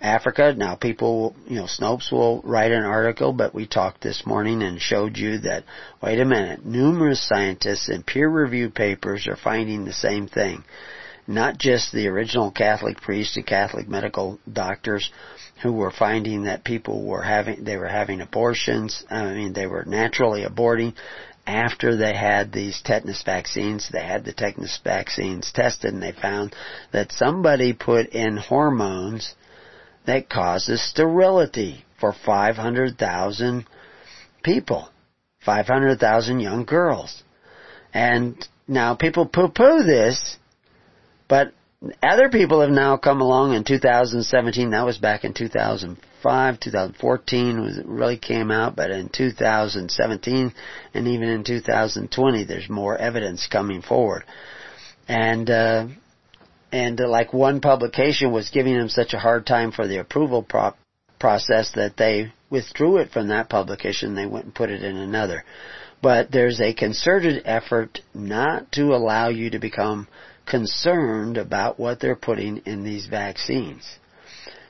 Africa. 0.00 0.54
Now 0.56 0.74
people, 0.74 1.36
you 1.46 1.56
know, 1.56 1.66
Snopes 1.66 2.10
will 2.10 2.40
write 2.42 2.72
an 2.72 2.84
article, 2.84 3.32
but 3.32 3.54
we 3.54 3.66
talked 3.66 4.02
this 4.02 4.24
morning 4.26 4.62
and 4.62 4.80
showed 4.80 5.16
you 5.16 5.38
that, 5.40 5.64
wait 6.02 6.18
a 6.20 6.24
minute, 6.24 6.64
numerous 6.64 7.26
scientists 7.28 7.88
in 7.88 8.02
peer-reviewed 8.02 8.74
papers 8.74 9.26
are 9.28 9.36
finding 9.36 9.84
the 9.84 9.92
same 9.92 10.26
thing. 10.26 10.64
Not 11.28 11.56
just 11.56 11.92
the 11.92 12.08
original 12.08 12.50
Catholic 12.50 12.96
priests 12.96 13.36
and 13.36 13.46
Catholic 13.46 13.88
medical 13.88 14.40
doctors 14.50 15.08
who 15.62 15.72
were 15.72 15.92
finding 15.92 16.44
that 16.44 16.64
people 16.64 17.04
were 17.04 17.22
having, 17.22 17.62
they 17.62 17.76
were 17.76 17.86
having 17.86 18.20
abortions, 18.20 19.04
I 19.08 19.32
mean, 19.32 19.52
they 19.52 19.68
were 19.68 19.84
naturally 19.84 20.44
aborting, 20.44 20.94
after 21.46 21.96
they 21.96 22.14
had 22.14 22.52
these 22.52 22.80
tetanus 22.84 23.22
vaccines, 23.22 23.88
they 23.92 24.02
had 24.02 24.24
the 24.24 24.32
tetanus 24.32 24.78
vaccines 24.82 25.50
tested 25.52 25.92
and 25.92 26.02
they 26.02 26.12
found 26.12 26.54
that 26.92 27.12
somebody 27.12 27.72
put 27.72 28.08
in 28.10 28.36
hormones 28.36 29.34
that 30.06 30.28
causes 30.28 30.80
sterility 30.82 31.84
for 31.98 32.12
500,000 32.12 33.66
people, 34.42 34.88
500,000 35.44 36.40
young 36.40 36.64
girls. 36.64 37.22
And 37.92 38.36
now 38.66 38.94
people 38.94 39.26
poo-poo 39.26 39.82
this, 39.82 40.36
but 41.28 41.52
other 42.02 42.28
people 42.28 42.60
have 42.60 42.70
now 42.70 42.96
come 42.96 43.20
along 43.20 43.54
in 43.54 43.64
2017. 43.64 44.70
That 44.70 44.86
was 44.86 44.98
back 44.98 45.24
in 45.24 45.34
2005, 46.22 46.60
2014 46.60 47.60
was 47.60 47.80
really 47.84 48.18
came 48.18 48.50
out, 48.50 48.76
but 48.76 48.90
in 48.90 49.08
2017 49.08 50.52
and 50.94 51.08
even 51.08 51.28
in 51.28 51.44
2020, 51.44 52.44
there's 52.44 52.68
more 52.68 52.96
evidence 52.96 53.46
coming 53.50 53.82
forward. 53.82 54.24
And 55.08 55.50
uh, 55.50 55.88
and 56.70 57.00
uh, 57.00 57.08
like 57.08 57.32
one 57.32 57.60
publication 57.60 58.32
was 58.32 58.50
giving 58.50 58.78
them 58.78 58.88
such 58.88 59.12
a 59.12 59.18
hard 59.18 59.46
time 59.46 59.72
for 59.72 59.86
the 59.86 59.98
approval 59.98 60.42
pro- 60.42 60.74
process 61.18 61.72
that 61.74 61.96
they 61.96 62.32
withdrew 62.50 62.98
it 62.98 63.10
from 63.10 63.28
that 63.28 63.50
publication. 63.50 64.14
They 64.14 64.26
went 64.26 64.46
and 64.46 64.54
put 64.54 64.70
it 64.70 64.82
in 64.82 64.96
another. 64.96 65.44
But 66.00 66.32
there's 66.32 66.60
a 66.60 66.72
concerted 66.72 67.42
effort 67.44 68.00
not 68.14 68.72
to 68.72 68.94
allow 68.94 69.28
you 69.28 69.50
to 69.50 69.58
become 69.58 70.08
concerned 70.46 71.36
about 71.36 71.78
what 71.78 72.00
they're 72.00 72.16
putting 72.16 72.58
in 72.58 72.82
these 72.82 73.06
vaccines. 73.06 73.98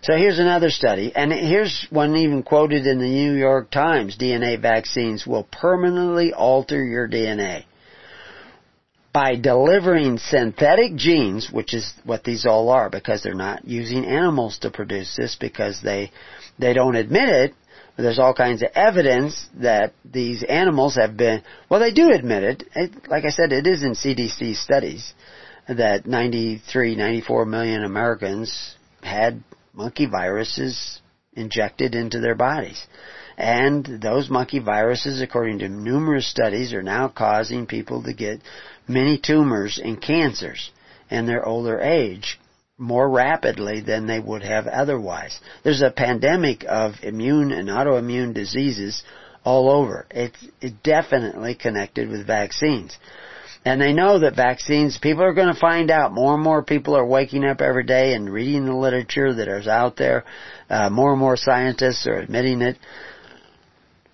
So 0.02 0.16
here's 0.16 0.40
another 0.40 0.70
study, 0.70 1.12
and 1.14 1.32
here's 1.32 1.86
one 1.90 2.16
even 2.16 2.42
quoted 2.42 2.88
in 2.88 2.98
the 2.98 3.06
New 3.06 3.34
York 3.34 3.70
Times. 3.70 4.18
DNA 4.18 4.60
vaccines 4.60 5.24
will 5.24 5.44
permanently 5.44 6.32
alter 6.32 6.84
your 6.84 7.08
DNA. 7.08 7.66
By 9.12 9.36
delivering 9.36 10.18
synthetic 10.18 10.96
genes, 10.96 11.50
which 11.52 11.72
is 11.72 11.92
what 12.02 12.24
these 12.24 12.46
all 12.46 12.68
are, 12.70 12.90
because 12.90 13.22
they're 13.22 13.34
not 13.34 13.64
using 13.64 14.04
animals 14.04 14.58
to 14.62 14.72
produce 14.72 15.14
this, 15.16 15.36
because 15.38 15.80
they, 15.82 16.10
they 16.58 16.72
don't 16.72 16.96
admit 16.96 17.28
it, 17.28 17.54
there's 17.96 18.18
all 18.18 18.34
kinds 18.34 18.62
of 18.62 18.70
evidence 18.74 19.46
that 19.60 19.92
these 20.04 20.42
animals 20.42 20.96
have 20.96 21.16
been, 21.16 21.44
well 21.68 21.78
they 21.78 21.92
do 21.92 22.10
admit 22.10 22.42
it, 22.42 22.64
it 22.74 23.08
like 23.08 23.24
I 23.24 23.30
said, 23.30 23.52
it 23.52 23.68
is 23.68 23.84
in 23.84 23.92
CDC 23.92 24.56
studies, 24.56 25.12
that 25.68 26.06
93, 26.06 26.96
94 26.96 27.44
million 27.44 27.84
Americans 27.84 28.74
had 29.02 29.44
monkey 29.72 30.06
viruses 30.06 31.00
injected 31.32 31.94
into 31.94 32.20
their 32.20 32.34
bodies. 32.34 32.86
And 33.36 33.84
those 34.02 34.28
monkey 34.28 34.58
viruses, 34.58 35.22
according 35.22 35.60
to 35.60 35.68
numerous 35.68 36.30
studies, 36.30 36.74
are 36.74 36.82
now 36.82 37.08
causing 37.08 37.66
people 37.66 38.02
to 38.02 38.12
get 38.12 38.40
many 38.86 39.18
tumors 39.18 39.80
and 39.82 40.00
cancers 40.00 40.70
in 41.10 41.26
their 41.26 41.44
older 41.44 41.80
age 41.80 42.38
more 42.78 43.08
rapidly 43.08 43.80
than 43.80 44.06
they 44.06 44.18
would 44.18 44.42
have 44.42 44.66
otherwise. 44.66 45.38
There's 45.62 45.82
a 45.82 45.90
pandemic 45.90 46.64
of 46.68 46.94
immune 47.02 47.52
and 47.52 47.68
autoimmune 47.68 48.34
diseases 48.34 49.02
all 49.44 49.70
over. 49.70 50.06
It's 50.10 50.36
definitely 50.82 51.54
connected 51.54 52.08
with 52.08 52.26
vaccines. 52.26 52.96
And 53.64 53.80
they 53.80 53.92
know 53.92 54.18
that 54.18 54.34
vaccines, 54.34 54.98
people 54.98 55.22
are 55.22 55.34
going 55.34 55.52
to 55.52 55.60
find 55.60 55.90
out. 55.90 56.12
More 56.12 56.34
and 56.34 56.42
more 56.42 56.64
people 56.64 56.96
are 56.96 57.06
waking 57.06 57.44
up 57.44 57.60
every 57.60 57.84
day 57.84 58.12
and 58.14 58.32
reading 58.32 58.64
the 58.64 58.74
literature 58.74 59.32
that 59.32 59.46
is 59.46 59.68
out 59.68 59.96
there. 59.96 60.24
Uh, 60.68 60.90
more 60.90 61.12
and 61.12 61.20
more 61.20 61.36
scientists 61.36 62.06
are 62.08 62.16
admitting 62.18 62.60
it. 62.60 62.76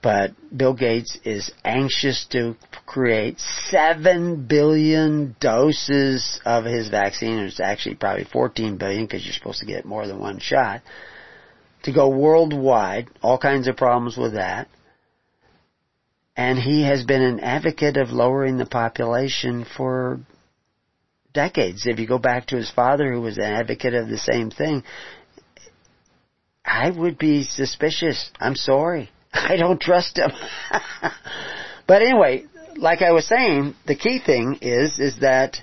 But 0.03 0.33
Bill 0.55 0.75
Gates 0.75 1.19
is 1.25 1.51
anxious 1.65 2.27
to 2.31 2.57
create 2.87 3.41
7 3.41 4.47
billion 4.47 5.35
doses 5.41 6.41
of 6.45 6.65
his 6.65 6.89
vaccine. 6.89 7.39
It's 7.39 7.59
actually 7.59 7.97
probably 7.97 8.25
14 8.25 8.77
billion 8.77 9.07
because 9.07 9.25
you're 9.25 9.33
supposed 9.33 9.61
to 9.61 9.67
get 9.67 9.87
more 9.87 10.07
than 10.07 10.21
one 10.21 10.41
shot. 10.41 10.83
To 11.85 11.93
go 11.93 12.11
worldwide. 12.11 13.09
All 13.23 13.39
kinds 13.39 13.67
of 13.67 13.77
problems 13.77 14.17
with 14.17 14.35
that 14.35 14.69
and 16.39 16.57
he 16.57 16.85
has 16.85 17.03
been 17.03 17.21
an 17.21 17.41
advocate 17.41 17.97
of 17.97 18.11
lowering 18.11 18.59
the 18.59 18.65
population 18.65 19.67
for 19.77 20.21
decades. 21.35 21.85
If 21.85 21.99
you 21.99 22.07
go 22.07 22.21
back 22.21 22.47
to 22.47 22.57
his 22.57 22.71
father, 22.71 23.13
who 23.13 23.21
was 23.21 23.39
an 23.39 23.43
advocate 23.43 23.93
of 23.93 24.09
the 24.09 24.19
same 24.19 24.53
thing, 24.53 24.85
I 26.65 26.91
would 26.91 27.19
be 27.19 27.43
suspicious. 27.43 28.31
I'm 28.39 28.55
sorry. 28.55 29.11
I 29.33 29.57
don't 29.57 29.81
trust 29.81 30.17
him. 30.17 30.31
but 31.89 32.03
anyway, 32.03 32.45
like 32.77 33.03
I 33.03 33.11
was 33.11 33.27
saying, 33.27 33.75
the 33.89 33.97
key 33.97 34.21
thing 34.25 34.61
is, 34.63 35.01
is 35.01 35.19
that 35.19 35.57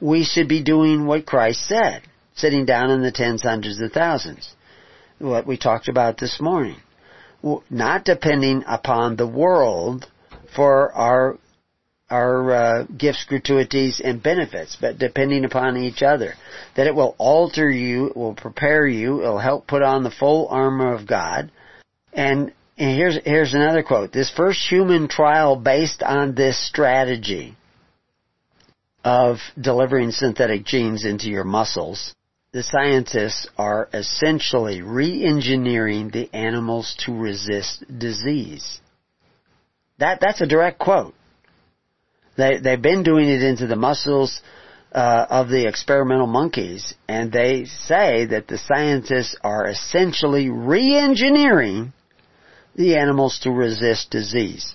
we 0.00 0.24
should 0.24 0.48
be 0.48 0.62
doing 0.62 1.04
what 1.04 1.26
Christ 1.26 1.68
said, 1.68 2.00
sitting 2.34 2.64
down 2.64 2.90
in 2.90 3.02
the 3.02 3.12
tens, 3.12 3.42
hundreds 3.42 3.78
and 3.80 3.92
thousands. 3.92 4.54
What 5.18 5.46
we 5.46 5.58
talked 5.58 5.88
about 5.88 6.16
this 6.16 6.40
morning 6.40 6.78
not 7.70 8.04
depending 8.04 8.64
upon 8.66 9.16
the 9.16 9.26
world 9.26 10.06
for 10.54 10.92
our 10.92 11.38
our 12.10 12.52
uh, 12.52 12.84
gifts, 12.86 13.24
gratuities, 13.28 14.00
and 14.02 14.20
benefits, 14.20 14.76
but 14.80 14.98
depending 14.98 15.44
upon 15.44 15.76
each 15.76 16.02
other. 16.02 16.34
That 16.76 16.88
it 16.88 16.94
will 16.94 17.14
alter 17.18 17.70
you, 17.70 18.08
it 18.08 18.16
will 18.16 18.34
prepare 18.34 18.84
you, 18.84 19.22
it 19.22 19.28
will 19.28 19.38
help 19.38 19.68
put 19.68 19.82
on 19.82 20.02
the 20.02 20.10
full 20.10 20.48
armor 20.48 20.92
of 20.92 21.06
God. 21.06 21.52
And, 22.12 22.52
and 22.76 22.96
here's 22.98 23.16
here's 23.24 23.54
another 23.54 23.84
quote. 23.84 24.12
This 24.12 24.30
first 24.30 24.68
human 24.68 25.06
trial 25.06 25.54
based 25.54 26.02
on 26.02 26.34
this 26.34 26.58
strategy 26.66 27.56
of 29.04 29.38
delivering 29.58 30.10
synthetic 30.10 30.64
genes 30.64 31.04
into 31.04 31.28
your 31.28 31.44
muscles 31.44 32.12
the 32.52 32.62
scientists 32.64 33.48
are 33.56 33.88
essentially 33.94 34.82
re-engineering 34.82 36.10
the 36.10 36.28
animals 36.34 36.96
to 36.98 37.16
resist 37.16 37.84
disease. 37.98 38.80
That, 39.98 40.18
that's 40.20 40.40
a 40.40 40.46
direct 40.46 40.80
quote. 40.80 41.14
They, 42.36 42.58
they've 42.58 42.82
been 42.82 43.04
doing 43.04 43.28
it 43.28 43.42
into 43.42 43.68
the 43.68 43.76
muscles 43.76 44.40
uh, 44.92 45.26
of 45.30 45.48
the 45.48 45.68
experimental 45.68 46.26
monkeys, 46.26 46.92
and 47.06 47.30
they 47.30 47.66
say 47.66 48.24
that 48.26 48.48
the 48.48 48.58
scientists 48.58 49.36
are 49.42 49.68
essentially 49.68 50.50
re-engineering 50.50 51.92
the 52.74 52.96
animals 52.96 53.38
to 53.42 53.52
resist 53.52 54.10
disease. 54.10 54.74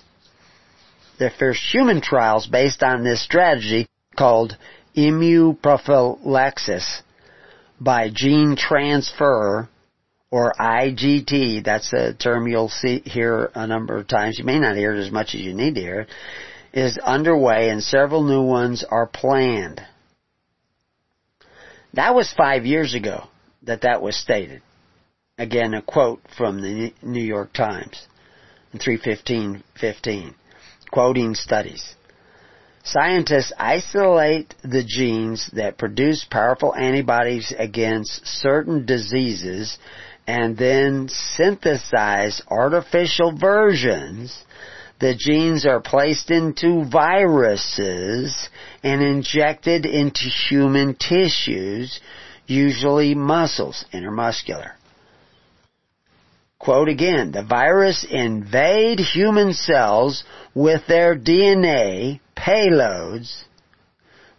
Their 1.18 1.32
first 1.38 1.60
human 1.70 2.00
trials 2.00 2.46
based 2.46 2.82
on 2.82 3.04
this 3.04 3.22
strategy 3.22 3.86
called 4.16 4.56
immunoprophylaxis 4.96 7.02
by 7.80 8.10
gene 8.12 8.56
transfer 8.56 9.68
or 10.30 10.52
IGT, 10.58 11.64
that's 11.64 11.92
a 11.92 12.14
term 12.14 12.46
you'll 12.48 12.68
see 12.68 13.00
here 13.04 13.50
a 13.54 13.66
number 13.66 13.96
of 13.96 14.08
times. 14.08 14.38
You 14.38 14.44
may 14.44 14.58
not 14.58 14.76
hear 14.76 14.94
it 14.94 15.04
as 15.04 15.10
much 15.10 15.34
as 15.34 15.40
you 15.40 15.54
need 15.54 15.74
to 15.76 15.80
hear 15.80 16.00
it, 16.02 16.08
is 16.72 16.98
underway 16.98 17.70
and 17.70 17.82
several 17.82 18.22
new 18.22 18.42
ones 18.42 18.84
are 18.88 19.06
planned. 19.06 19.80
That 21.94 22.14
was 22.14 22.32
five 22.36 22.66
years 22.66 22.94
ago 22.94 23.28
that 23.62 23.82
that 23.82 24.02
was 24.02 24.16
stated. 24.16 24.62
Again, 25.38 25.74
a 25.74 25.82
quote 25.82 26.20
from 26.36 26.62
the 26.62 26.92
New 27.02 27.22
York 27.22 27.52
Times 27.52 28.06
in 28.72 28.78
315.15, 28.78 30.34
quoting 30.90 31.34
studies. 31.34 31.95
Scientists 32.86 33.52
isolate 33.58 34.54
the 34.62 34.84
genes 34.84 35.50
that 35.54 35.76
produce 35.76 36.24
powerful 36.30 36.72
antibodies 36.72 37.52
against 37.58 38.24
certain 38.24 38.86
diseases 38.86 39.76
and 40.24 40.56
then 40.56 41.08
synthesize 41.08 42.40
artificial 42.48 43.36
versions. 43.36 44.40
The 45.00 45.16
genes 45.16 45.66
are 45.66 45.80
placed 45.80 46.30
into 46.30 46.84
viruses 46.84 48.48
and 48.84 49.02
injected 49.02 49.84
into 49.84 50.28
human 50.48 50.94
tissues, 50.94 51.98
usually 52.46 53.16
muscles, 53.16 53.84
intermuscular. 53.92 54.74
Quote 56.60 56.88
again, 56.88 57.32
the 57.32 57.42
virus 57.42 58.06
invade 58.08 59.00
human 59.00 59.54
cells 59.54 60.22
with 60.54 60.86
their 60.86 61.18
DNA 61.18 62.20
payloads, 62.46 63.44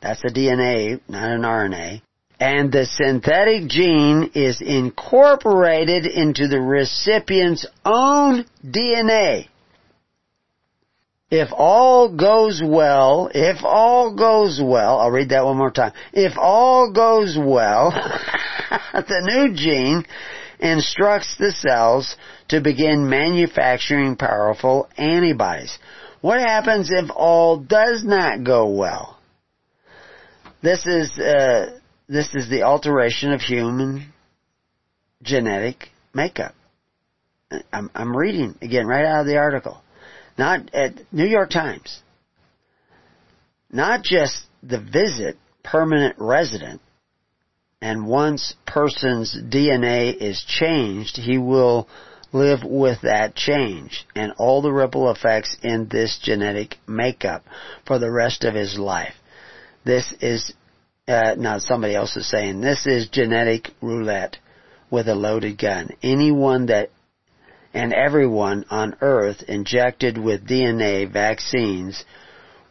that's 0.02 0.24
a 0.24 0.28
DNA, 0.28 1.02
not 1.10 1.30
an 1.30 1.42
RNA, 1.42 2.02
and 2.40 2.72
the 2.72 2.86
synthetic 2.86 3.68
gene 3.68 4.32
is 4.36 4.62
incorporated 4.62 6.06
into 6.06 6.48
the 6.48 6.62
recipient's 6.62 7.66
own 7.84 8.46
DNA. 8.64 9.48
If 11.30 11.50
all 11.52 12.16
goes 12.16 12.62
well, 12.64 13.30
if 13.34 13.58
all 13.64 14.16
goes 14.16 14.62
well, 14.64 15.00
I'll 15.00 15.12
read 15.12 15.30
that 15.30 15.44
one 15.44 15.58
more 15.58 15.72
time. 15.72 15.92
If 16.14 16.38
all 16.38 16.94
goes 16.94 17.38
well, 17.38 17.92
the 18.94 19.22
new 19.24 19.54
gene 19.54 20.06
instructs 20.60 21.36
the 21.38 21.52
cells 21.52 22.16
to 22.48 22.62
begin 22.62 23.10
manufacturing 23.10 24.16
powerful 24.16 24.88
antibodies. 24.98 25.78
What 26.22 26.40
happens 26.40 26.90
if 26.92 27.10
all 27.16 27.58
does 27.58 28.04
not 28.04 28.44
go 28.44 28.70
well? 28.70 29.18
This 30.62 30.86
is 30.86 31.18
uh, 31.20 31.78
this 32.08 32.34
is 32.34 32.50
the 32.50 32.64
alteration 32.64 33.32
of 33.32 33.42
human 33.42 34.12
genetic 35.22 35.90
makeup. 36.14 36.56
I'm, 37.72 37.90
I'm 37.94 38.16
reading 38.16 38.56
again 38.62 38.88
right 38.88 39.06
out 39.06 39.22
of 39.22 39.28
the 39.28 39.38
article. 39.38 39.82
Not 40.38 40.74
at 40.74 40.94
New 41.12 41.26
York 41.26 41.50
Times. 41.50 42.00
Not 43.72 44.04
just 44.04 44.44
the 44.64 44.80
visit 44.80 45.38
permanent 45.64 46.16
resident 46.18 46.82
and 47.82 48.08
once 48.08 48.56
person's 48.66 49.36
DNA 49.36 50.16
is 50.16 50.44
changed, 50.48 51.18
he 51.18 51.38
will 51.38 51.88
live 52.34 52.64
with 52.64 53.02
that 53.02 53.36
change 53.36 54.06
and 54.16 54.34
all 54.38 54.62
the 54.62 54.72
ripple 54.72 55.10
effects 55.12 55.58
in 55.64 55.88
this 55.90 56.20
genetic 56.22 56.76
makeup 56.88 57.44
for 57.86 58.00
the 58.00 58.12
rest 58.12 58.44
of 58.44 58.54
his 58.54 58.78
life. 58.78 59.14
This 59.86 60.14
is, 60.20 60.54
uh, 61.08 61.36
now 61.38 61.60
somebody 61.60 61.96
else 61.96 62.16
is 62.18 62.30
saying, 62.30 62.62
this 62.62 62.86
is 62.86 63.10
genetic 63.10 63.70
roulette 63.82 64.38
with 64.90 65.08
a 65.08 65.16
loaded 65.16 65.58
gun. 65.58 65.90
Anyone 66.04 66.68
that 66.68 66.90
and 67.74 67.94
everyone 67.94 68.66
on 68.70 68.96
earth 69.02 69.44
injected 69.48 70.18
with 70.18 70.48
DNA 70.48 71.12
vaccines 71.12 72.04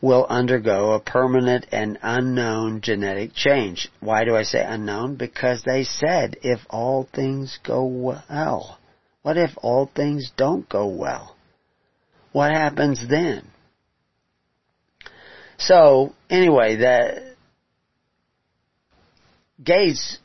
will 0.00 0.26
undergo 0.28 0.92
a 0.92 1.00
permanent 1.00 1.66
and 1.72 1.98
unknown 2.02 2.80
genetic 2.80 3.32
change. 3.34 3.88
Why 4.00 4.24
do 4.24 4.36
I 4.36 4.42
say 4.42 4.64
unknown? 4.64 5.16
Because 5.16 5.62
they 5.62 5.84
said 5.84 6.36
if 6.42 6.60
all 6.70 7.08
things 7.14 7.58
go 7.62 7.84
well. 7.84 8.78
What 9.26 9.36
if 9.36 9.50
all 9.60 9.90
things 9.92 10.30
don't 10.36 10.68
go 10.68 10.86
well? 10.86 11.34
What 12.30 12.52
happens 12.52 13.04
then? 13.10 13.42
So, 15.58 16.14
anyway, 16.30 16.76
that 16.76 17.34
Gates, 19.60 20.18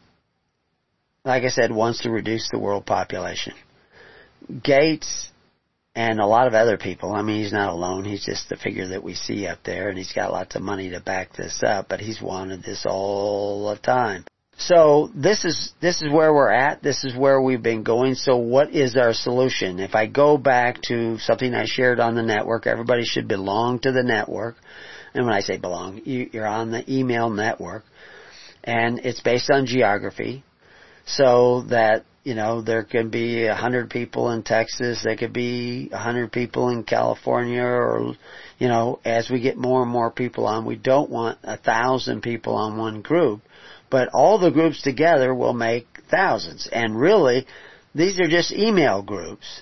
like 1.25 1.41
I 1.41 1.47
said, 1.47 1.71
wants 1.71 2.03
to 2.03 2.11
reduce 2.11 2.47
the 2.51 2.59
world 2.59 2.85
population. 2.85 3.53
Gates 4.63 5.29
and 5.95 6.19
a 6.19 6.27
lot 6.27 6.45
of 6.45 6.53
other 6.53 6.77
people. 6.77 7.11
I 7.11 7.23
mean, 7.23 7.41
he's 7.41 7.51
not 7.51 7.73
alone. 7.73 8.05
He's 8.05 8.23
just 8.23 8.49
the 8.49 8.55
figure 8.55 8.89
that 8.89 9.03
we 9.03 9.15
see 9.15 9.47
up 9.47 9.63
there, 9.63 9.89
and 9.89 9.97
he's 9.97 10.13
got 10.13 10.31
lots 10.31 10.55
of 10.55 10.61
money 10.61 10.91
to 10.91 10.99
back 10.99 11.33
this 11.33 11.63
up. 11.65 11.89
But 11.89 12.01
he's 12.01 12.21
wanted 12.21 12.61
this 12.61 12.85
all 12.87 13.67
the 13.73 13.81
time. 13.81 14.25
So 14.67 15.09
this 15.15 15.43
is 15.43 15.73
this 15.81 16.01
is 16.03 16.11
where 16.11 16.31
we're 16.31 16.51
at. 16.51 16.83
This 16.83 17.03
is 17.03 17.15
where 17.15 17.41
we've 17.41 17.63
been 17.63 17.83
going. 17.83 18.13
So 18.13 18.37
what 18.37 18.71
is 18.71 18.95
our 18.95 19.13
solution? 19.13 19.79
If 19.79 19.95
I 19.95 20.05
go 20.05 20.37
back 20.37 20.81
to 20.83 21.17
something 21.17 21.53
I 21.53 21.65
shared 21.65 21.99
on 21.99 22.13
the 22.13 22.21
network, 22.21 22.67
everybody 22.67 23.03
should 23.03 23.27
belong 23.27 23.79
to 23.79 23.91
the 23.91 24.03
network. 24.03 24.55
And 25.13 25.25
when 25.25 25.33
I 25.33 25.41
say 25.41 25.57
belong, 25.57 26.01
you're 26.05 26.45
on 26.47 26.71
the 26.71 26.83
email 26.87 27.29
network, 27.29 27.83
and 28.63 28.99
it's 28.99 29.19
based 29.21 29.49
on 29.49 29.65
geography, 29.65 30.43
so 31.05 31.63
that 31.63 32.05
you 32.23 32.35
know, 32.35 32.61
there 32.61 32.83
can 32.83 33.09
be 33.09 33.45
a 33.45 33.55
hundred 33.55 33.89
people 33.89 34.29
in 34.29 34.43
Texas, 34.43 35.01
there 35.03 35.17
could 35.17 35.33
be 35.33 35.89
a 35.91 35.97
hundred 35.97 36.31
people 36.31 36.69
in 36.69 36.83
California, 36.83 37.63
or, 37.63 38.13
you 38.59 38.67
know, 38.67 38.99
as 39.03 39.29
we 39.29 39.41
get 39.41 39.57
more 39.57 39.81
and 39.81 39.91
more 39.91 40.11
people 40.11 40.45
on, 40.45 40.63
we 40.63 40.75
don't 40.75 41.09
want 41.09 41.39
a 41.43 41.57
thousand 41.57 42.21
people 42.21 42.55
on 42.55 42.77
one 42.77 43.01
group, 43.01 43.41
but 43.91 44.09
all 44.13 44.39
the 44.39 44.49
groups 44.49 44.81
together 44.81 45.35
will 45.35 45.53
make 45.53 45.85
thousands. 46.09 46.67
And 46.71 46.99
really, 46.99 47.45
these 47.93 48.19
are 48.19 48.27
just 48.27 48.51
email 48.51 49.03
groups. 49.03 49.61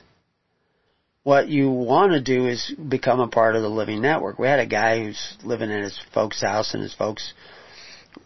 What 1.24 1.50
you 1.50 1.70
want 1.70 2.14
to 2.14 2.22
do 2.22 2.48
is 2.48 2.74
become 2.88 3.20
a 3.20 3.28
part 3.28 3.56
of 3.56 3.62
the 3.62 3.70
living 3.70 4.02
network. 4.02 4.40
We 4.40 4.48
had 4.48 4.60
a 4.60 4.66
guy 4.66 5.04
who's 5.04 5.38
living 5.44 5.70
in 5.70 5.84
his 5.84 6.00
folks' 6.14 6.42
house 6.42 6.74
and 6.74 6.82
his 6.82 6.94
folks 6.94 7.34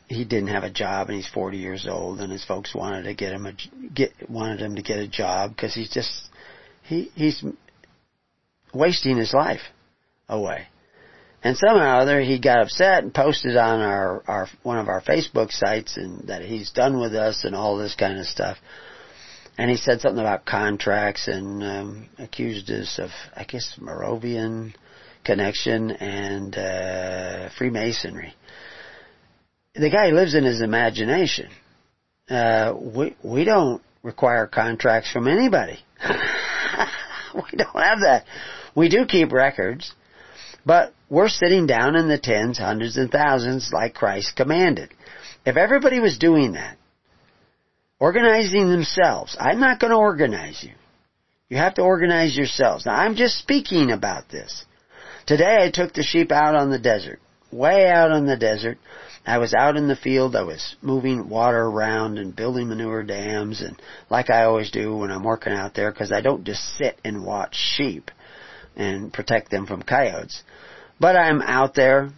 he 0.07 0.25
didn't 0.25 0.49
have 0.49 0.63
a 0.63 0.69
job 0.69 1.07
and 1.07 1.15
he's 1.15 1.27
40 1.27 1.57
years 1.57 1.87
old 1.89 2.19
and 2.19 2.31
his 2.31 2.45
folks 2.45 2.75
wanted 2.75 3.03
to 3.03 3.13
get 3.13 3.33
him 3.33 3.45
a 3.45 3.53
get 3.93 4.11
wanted 4.29 4.59
him 4.59 4.75
to 4.75 4.81
get 4.81 4.99
a 4.99 5.07
job 5.07 5.51
because 5.51 5.73
he's 5.73 5.89
just 5.89 6.29
he 6.83 7.11
he's 7.15 7.43
wasting 8.73 9.17
his 9.17 9.33
life 9.33 9.61
away. 10.29 10.67
And 11.43 11.57
somehow 11.57 11.97
or 11.97 12.01
other 12.01 12.21
he 12.21 12.39
got 12.39 12.61
upset 12.61 13.03
and 13.03 13.13
posted 13.13 13.57
on 13.57 13.81
our 13.81 14.23
our 14.27 14.47
one 14.63 14.77
of 14.77 14.87
our 14.87 15.01
Facebook 15.01 15.51
sites 15.51 15.97
and 15.97 16.27
that 16.27 16.41
he's 16.43 16.71
done 16.71 16.99
with 16.99 17.13
us 17.13 17.43
and 17.43 17.55
all 17.55 17.77
this 17.77 17.95
kind 17.95 18.17
of 18.17 18.25
stuff. 18.25 18.57
And 19.57 19.69
he 19.69 19.77
said 19.77 20.01
something 20.01 20.19
about 20.19 20.45
contracts 20.45 21.27
and 21.27 21.63
um, 21.63 22.09
accused 22.17 22.71
us 22.71 22.97
of 22.97 23.09
I 23.35 23.43
guess 23.43 23.75
Moravian 23.79 24.73
connection 25.23 25.91
and 25.91 26.55
uh, 26.57 27.49
Freemasonry 27.57 28.33
the 29.75 29.89
guy 29.89 30.09
lives 30.09 30.35
in 30.35 30.43
his 30.43 30.61
imagination. 30.61 31.49
Uh, 32.29 32.73
we 32.79 33.15
we 33.23 33.43
don't 33.43 33.81
require 34.03 34.47
contracts 34.47 35.11
from 35.11 35.27
anybody. 35.27 35.79
we 37.35 37.57
don't 37.57 37.75
have 37.75 37.99
that. 38.01 38.25
We 38.75 38.89
do 38.89 39.05
keep 39.05 39.31
records, 39.31 39.93
but 40.65 40.93
we're 41.13 41.29
sitting 41.29 41.67
down 41.67 41.95
in 41.95 42.07
the 42.07 42.17
tens, 42.17 42.57
hundreds, 42.57 42.97
and 42.97 43.11
thousands 43.11 43.69
like 43.71 43.93
Christ 43.93 44.35
commanded. 44.35 44.89
If 45.45 45.57
everybody 45.57 45.99
was 45.99 46.17
doing 46.17 46.53
that, 46.53 46.75
organizing 47.99 48.71
themselves, 48.71 49.37
I'm 49.39 49.59
not 49.59 49.79
going 49.79 49.91
to 49.91 49.97
organize 49.97 50.63
you. 50.63 50.73
You 51.49 51.57
have 51.57 51.75
to 51.75 51.83
organize 51.83 52.35
yourselves. 52.35 52.87
Now 52.87 52.95
I'm 52.95 53.15
just 53.15 53.37
speaking 53.37 53.91
about 53.91 54.29
this. 54.29 54.65
Today 55.27 55.59
I 55.61 55.69
took 55.69 55.93
the 55.93 56.01
sheep 56.01 56.31
out 56.31 56.55
on 56.55 56.71
the 56.71 56.79
desert, 56.79 57.19
way 57.51 57.87
out 57.87 58.09
on 58.09 58.25
the 58.25 58.35
desert, 58.35 58.79
I 59.23 59.37
was 59.37 59.53
out 59.53 59.77
in 59.77 59.87
the 59.87 59.95
field, 59.95 60.35
I 60.35 60.41
was 60.41 60.75
moving 60.81 61.29
water 61.29 61.61
around 61.61 62.17
and 62.17 62.35
building 62.35 62.69
manure 62.69 63.03
dams 63.03 63.61
and 63.61 63.79
like 64.09 64.31
I 64.31 64.45
always 64.45 64.71
do 64.71 64.97
when 64.97 65.11
I'm 65.11 65.23
working 65.23 65.53
out 65.53 65.75
there 65.75 65.91
because 65.91 66.11
I 66.11 66.21
don't 66.21 66.43
just 66.43 66.75
sit 66.75 66.99
and 67.05 67.23
watch 67.23 67.53
sheep 67.53 68.09
and 68.75 69.13
protect 69.13 69.51
them 69.51 69.67
from 69.67 69.83
coyotes. 69.83 70.41
But 70.99 71.15
I'm 71.15 71.41
out 71.41 71.75
there 71.75 72.11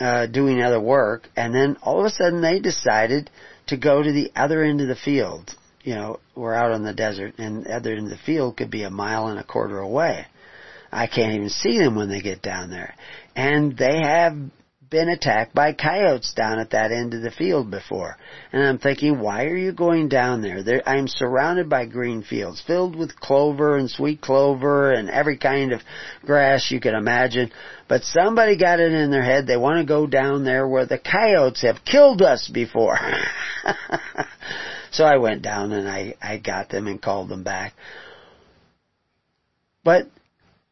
uh, 0.00 0.26
doing 0.26 0.62
other 0.62 0.80
work 0.80 1.28
and 1.36 1.54
then 1.54 1.76
all 1.82 2.00
of 2.00 2.06
a 2.06 2.10
sudden 2.10 2.40
they 2.40 2.60
decided 2.60 3.30
to 3.66 3.76
go 3.76 4.02
to 4.02 4.12
the 4.12 4.30
other 4.36 4.62
end 4.62 4.80
of 4.80 4.88
the 4.88 4.96
field. 4.96 5.54
You 5.82 5.94
know, 5.94 6.20
we're 6.34 6.54
out 6.54 6.72
on 6.72 6.84
the 6.84 6.94
desert 6.94 7.34
and 7.38 7.64
the 7.64 7.74
other 7.74 7.92
end 7.92 8.04
of 8.04 8.10
the 8.10 8.24
field 8.24 8.56
could 8.56 8.70
be 8.70 8.84
a 8.84 8.90
mile 8.90 9.28
and 9.28 9.38
a 9.38 9.44
quarter 9.44 9.78
away. 9.78 10.26
I 10.90 11.06
can't 11.06 11.34
even 11.34 11.50
see 11.50 11.78
them 11.78 11.96
when 11.96 12.08
they 12.08 12.20
get 12.20 12.42
down 12.42 12.70
there. 12.70 12.94
And 13.36 13.76
they 13.76 14.00
have 14.02 14.36
been 14.90 15.08
attacked 15.08 15.54
by 15.54 15.72
coyotes 15.72 16.32
down 16.34 16.58
at 16.58 16.70
that 16.70 16.92
end 16.92 17.12
of 17.12 17.22
the 17.22 17.30
field 17.30 17.70
before. 17.70 18.16
And 18.52 18.62
I'm 18.62 18.78
thinking, 18.78 19.20
why 19.20 19.44
are 19.44 19.56
you 19.56 19.72
going 19.72 20.08
down 20.08 20.40
there? 20.40 20.62
there 20.62 20.82
I'm 20.88 21.08
surrounded 21.08 21.68
by 21.68 21.86
green 21.86 22.22
fields 22.22 22.62
filled 22.66 22.96
with 22.96 23.18
clover 23.18 23.76
and 23.76 23.90
sweet 23.90 24.20
clover 24.20 24.92
and 24.92 25.10
every 25.10 25.36
kind 25.36 25.72
of 25.72 25.82
grass 26.24 26.70
you 26.70 26.80
can 26.80 26.94
imagine. 26.94 27.52
But 27.88 28.04
somebody 28.04 28.56
got 28.56 28.80
it 28.80 28.92
in 28.92 29.10
their 29.10 29.22
head 29.22 29.46
they 29.46 29.56
want 29.56 29.80
to 29.80 29.86
go 29.86 30.06
down 30.06 30.44
there 30.44 30.66
where 30.66 30.86
the 30.86 30.98
coyotes 30.98 31.62
have 31.62 31.84
killed 31.84 32.22
us 32.22 32.48
before. 32.48 32.98
so 34.90 35.04
I 35.04 35.18
went 35.18 35.42
down 35.42 35.72
and 35.72 35.88
I, 35.88 36.14
I 36.22 36.38
got 36.38 36.70
them 36.70 36.86
and 36.86 37.00
called 37.00 37.28
them 37.28 37.44
back. 37.44 37.74
But 39.84 40.06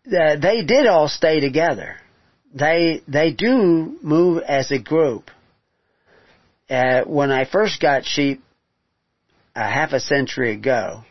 uh, 0.06 0.36
they 0.36 0.64
did 0.64 0.86
all 0.86 1.08
stay 1.08 1.40
together 1.40 1.96
they 2.56 3.02
they 3.06 3.32
do 3.32 3.98
move 4.02 4.42
as 4.42 4.70
a 4.70 4.78
group. 4.78 5.30
Uh, 6.68 7.02
when 7.04 7.30
I 7.30 7.44
first 7.44 7.80
got 7.80 8.04
sheep 8.04 8.42
a 9.54 9.68
half 9.68 9.92
a 9.92 10.00
century 10.00 10.52
ago, 10.52 11.04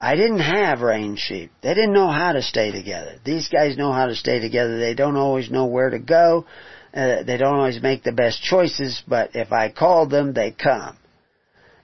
I 0.00 0.16
didn't 0.16 0.40
have 0.40 0.80
range 0.80 1.20
sheep. 1.20 1.52
They 1.62 1.74
didn't 1.74 1.92
know 1.92 2.10
how 2.10 2.32
to 2.32 2.42
stay 2.42 2.72
together. 2.72 3.16
These 3.24 3.48
guys 3.48 3.76
know 3.76 3.92
how 3.92 4.06
to 4.06 4.14
stay 4.14 4.40
together. 4.40 4.78
They 4.78 4.94
don't 4.94 5.16
always 5.16 5.50
know 5.50 5.66
where 5.66 5.90
to 5.90 5.98
go. 5.98 6.46
Uh, 6.94 7.22
they 7.22 7.36
don't 7.36 7.54
always 7.54 7.82
make 7.82 8.02
the 8.02 8.12
best 8.12 8.42
choices, 8.42 9.02
but 9.06 9.36
if 9.36 9.52
I 9.52 9.70
call 9.70 10.08
them, 10.08 10.32
they 10.32 10.50
come. 10.50 10.96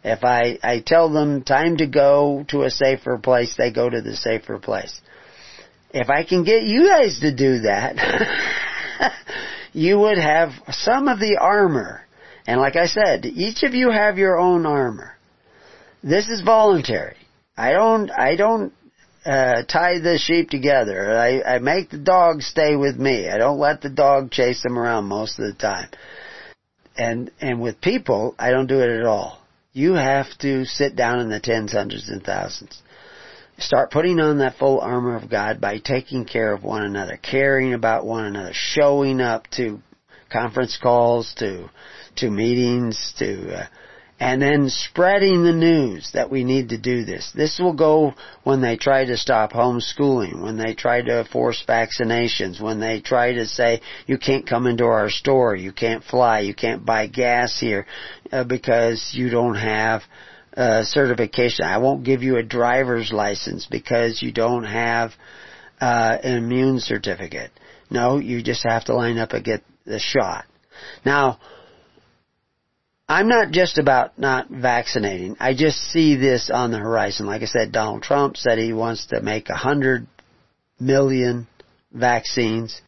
If 0.03 0.25
I, 0.25 0.59
I 0.63 0.83
tell 0.85 1.11
them 1.11 1.43
time 1.43 1.77
to 1.77 1.87
go 1.87 2.45
to 2.49 2.63
a 2.63 2.71
safer 2.71 3.19
place, 3.19 3.55
they 3.57 3.71
go 3.71 3.89
to 3.89 4.01
the 4.01 4.17
safer 4.17 4.59
place 4.59 5.01
if 5.95 6.11
I 6.11 6.25
can 6.25 6.43
get 6.43 6.65
you 6.65 6.89
guys 6.89 7.21
to 7.21 7.35
do 7.35 7.61
that, 7.61 7.97
you 9.73 9.99
would 10.01 10.19
have 10.19 10.51
some 10.71 11.07
of 11.07 11.21
the 11.21 11.39
armor. 11.41 12.05
And 12.47 12.61
like 12.61 12.77
I 12.77 12.87
said, 12.87 13.25
each 13.25 13.63
of 13.63 13.75
you 13.75 13.91
have 13.91 14.19
your 14.19 14.39
own 14.39 14.67
armor. 14.67 15.17
This 16.03 16.29
is 16.29 16.43
voluntary. 16.43 17.17
I 17.57 17.73
don't, 17.73 18.11
I 18.11 18.35
don't, 18.37 18.73
uh, 19.25 19.63
tie 19.63 20.01
the 20.01 20.19
sheep 20.19 20.51
together. 20.51 21.17
I, 21.17 21.55
I 21.55 21.59
make 21.61 21.91
the 21.91 21.99
dog 21.99 22.43
stay 22.43 22.77
with 22.77 22.97
me. 22.97 23.29
I 23.31 23.39
don't 23.39 23.59
let 23.59 23.81
the 23.81 23.89
dog 23.89 24.31
chase 24.33 24.63
them 24.63 24.79
around 24.79 25.07
most 25.07 25.39
of 25.39 25.47
the 25.47 25.59
time. 25.59 25.89
And, 26.99 27.31
and 27.41 27.61
with 27.61 27.81
people, 27.81 28.35
I 28.39 28.51
don't 28.51 28.67
do 28.67 28.81
it 28.81 28.91
at 28.91 29.07
all. 29.07 29.41
You 29.73 29.95
have 29.95 30.27
to 30.41 30.65
sit 30.65 30.95
down 30.95 31.21
in 31.21 31.31
the 31.31 31.41
tens, 31.41 31.73
hundreds, 31.73 32.09
and 32.09 32.23
thousands. 32.23 32.83
Start 33.65 33.91
putting 33.91 34.21
on 34.21 34.39
that 34.39 34.59
full 34.59 34.79
armor 34.79 35.17
of 35.17 35.31
God 35.31 35.59
by 35.59 35.79
taking 35.79 36.27
care 36.27 36.53
of 36.53 36.63
one 36.63 36.85
another, 36.85 37.17
caring 37.17 37.73
about 37.73 38.05
one 38.05 38.27
another, 38.27 38.51
showing 38.53 39.23
up 39.23 39.47
to 39.53 39.81
conference 40.31 40.77
calls, 40.77 41.33
to 41.39 41.71
to 42.17 42.31
meetings, 42.31 43.15
to 43.19 43.61
uh, 43.61 43.67
and 44.21 44.43
then 44.43 44.69
spreading 44.69 45.45
the 45.45 45.53
news 45.55 46.11
that 46.13 46.31
we 46.31 46.45
need 46.45 46.69
to 46.69 46.79
do 46.79 47.07
this. 47.07 47.33
This 47.35 47.59
will 47.59 47.73
go 47.73 48.13
when 48.43 48.61
they 48.61 48.77
try 48.77 49.07
to 49.07 49.17
stop 49.17 49.53
homeschooling, 49.53 50.43
when 50.43 50.59
they 50.59 50.75
try 50.75 51.01
to 51.01 51.25
force 51.33 51.65
vaccinations, 51.67 52.61
when 52.61 52.81
they 52.81 53.01
try 53.01 53.33
to 53.33 53.47
say 53.47 53.81
you 54.07 54.19
can't 54.19 54.47
come 54.47 54.67
into 54.67 54.85
our 54.85 55.09
store, 55.09 55.57
you 55.57 55.73
can't 55.73 56.05
fly, 56.05 56.41
you 56.41 56.55
can't 56.55 56.85
buy 56.85 57.07
gas 57.07 57.59
here 57.59 57.87
uh, 58.31 58.45
because 58.45 59.13
you 59.15 59.31
don't 59.31 59.57
have 59.57 60.03
uh, 60.57 60.85
certification. 60.85 61.65
I 61.65 61.79
won't 61.79 62.05
give 62.05 62.23
you 62.23 62.37
a 62.37 62.43
driver's 62.43 63.13
license 63.13 63.67
because 63.67 64.23
you 64.23 64.33
don't 64.33 64.65
have 64.65 65.13
uh, 65.81 66.19
an 66.23 66.37
immune 66.37 66.81
certificate. 66.81 67.51
No, 67.91 68.19
you 68.19 68.43
just 68.43 68.65
have 68.65 68.85
to 68.87 68.95
line 68.95 69.19
up 69.19 69.33
and 69.33 69.45
get 69.45 69.63
the 69.85 69.99
shot. 69.99 70.45
Now, 71.05 71.39
I'm 73.09 73.29
not 73.29 73.51
just 73.51 73.79
about 73.79 74.19
not 74.19 74.49
vaccinating. 74.49 75.37
I 75.39 75.55
just 75.55 75.79
see 75.79 76.17
this 76.17 76.51
on 76.53 76.71
the 76.71 76.79
horizon. 76.79 77.27
Like 77.27 77.43
I 77.43 77.47
said, 77.47 77.71
Donald 77.71 78.03
Trump 78.03 78.37
said 78.37 78.59
he 78.59 78.73
wants 78.73 79.07
to 79.07 79.21
make 79.21 79.49
hundred 79.49 80.07
million 80.81 81.47
vaccines. 81.93 82.81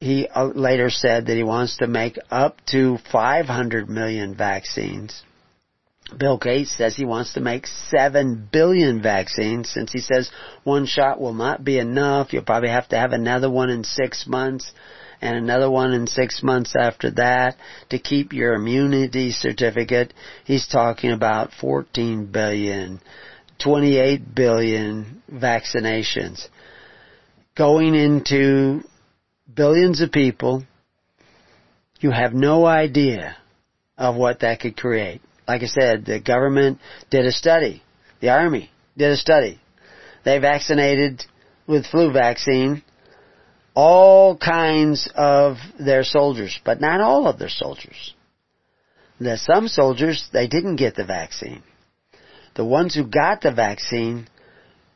He 0.00 0.26
uh, 0.26 0.46
later 0.46 0.90
said 0.90 1.26
that 1.26 1.36
he 1.36 1.42
wants 1.42 1.78
to 1.78 1.86
make 1.86 2.18
up 2.30 2.64
to 2.66 2.98
500 3.12 3.88
million 3.90 4.34
vaccines. 4.34 5.22
Bill 6.16 6.38
Gates 6.38 6.74
says 6.76 6.96
he 6.96 7.04
wants 7.04 7.34
to 7.34 7.40
make 7.40 7.66
7 7.66 8.48
billion 8.50 9.02
vaccines 9.02 9.68
since 9.70 9.92
he 9.92 10.00
says 10.00 10.30
one 10.64 10.86
shot 10.86 11.20
will 11.20 11.34
not 11.34 11.64
be 11.64 11.78
enough. 11.78 12.32
You'll 12.32 12.44
probably 12.44 12.70
have 12.70 12.88
to 12.88 12.98
have 12.98 13.12
another 13.12 13.50
one 13.50 13.68
in 13.68 13.84
six 13.84 14.26
months 14.26 14.72
and 15.20 15.36
another 15.36 15.70
one 15.70 15.92
in 15.92 16.06
six 16.06 16.42
months 16.42 16.74
after 16.78 17.10
that 17.12 17.56
to 17.90 17.98
keep 17.98 18.32
your 18.32 18.54
immunity 18.54 19.32
certificate. 19.32 20.14
He's 20.44 20.66
talking 20.66 21.10
about 21.10 21.52
14 21.60 22.26
billion, 22.26 23.00
28 23.58 24.34
billion 24.34 25.22
vaccinations 25.30 26.48
going 27.58 27.94
into 27.96 28.82
billions 29.52 30.00
of 30.00 30.12
people. 30.12 30.62
You 32.00 32.12
have 32.12 32.32
no 32.32 32.64
idea 32.64 33.36
of 33.98 34.14
what 34.14 34.40
that 34.40 34.60
could 34.60 34.76
create. 34.76 35.20
Like 35.48 35.62
I 35.62 35.66
said, 35.66 36.04
the 36.04 36.20
government 36.20 36.78
did 37.10 37.24
a 37.24 37.32
study. 37.32 37.82
The 38.20 38.28
Army 38.28 38.70
did 38.96 39.10
a 39.10 39.16
study. 39.16 39.58
They 40.24 40.38
vaccinated 40.38 41.24
with 41.66 41.86
flu 41.86 42.12
vaccine 42.12 42.82
all 43.74 44.36
kinds 44.36 45.08
of 45.14 45.56
their 45.78 46.02
soldiers, 46.02 46.58
but 46.64 46.80
not 46.80 47.00
all 47.00 47.26
of 47.26 47.38
their 47.38 47.48
soldiers. 47.48 48.14
That 49.20 49.38
some 49.38 49.68
soldiers, 49.68 50.28
they 50.32 50.48
didn't 50.48 50.76
get 50.76 50.96
the 50.96 51.04
vaccine. 51.04 51.62
The 52.56 52.64
ones 52.64 52.94
who 52.94 53.06
got 53.06 53.40
the 53.40 53.52
vaccine, 53.52 54.28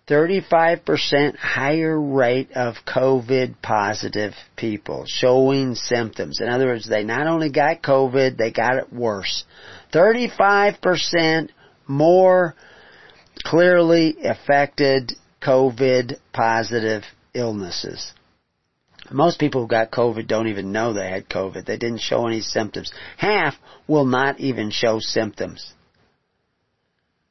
35% 0.09 1.37
higher 1.37 2.01
rate 2.01 2.51
of 2.57 2.75
COVID 2.87 3.55
positive 3.63 4.35
people 4.57 5.05
showing 5.07 5.77
symptoms. 5.77 6.41
In 6.41 6.49
other 6.49 6.67
words, 6.67 6.89
they 6.89 7.05
not 7.05 7.29
only 7.29 7.51
got 7.51 7.83
COVID, 7.83 8.37
they 8.37 8.51
got 8.51 8.79
it 8.79 8.93
worse. 8.93 9.45
35% 9.93 11.51
more 11.86 12.55
clearly 13.43 14.16
affected 14.24 15.12
COVID 15.43 16.18
positive 16.32 17.05
illnesses. 17.34 18.12
Most 19.11 19.38
people 19.38 19.62
who 19.62 19.68
got 19.68 19.90
COVID 19.90 20.26
don't 20.26 20.49
even 20.49 20.72
know 20.72 20.93
they 20.93 21.11
had 21.11 21.28
COVID. 21.28 21.66
They 21.66 21.76
didn't 21.76 22.01
show 22.01 22.26
any 22.26 22.40
symptoms. 22.40 22.93
Half 23.16 23.57
will 23.86 24.07
not 24.07 24.40
even 24.40 24.70
show 24.70 25.01
symptoms. 25.01 25.72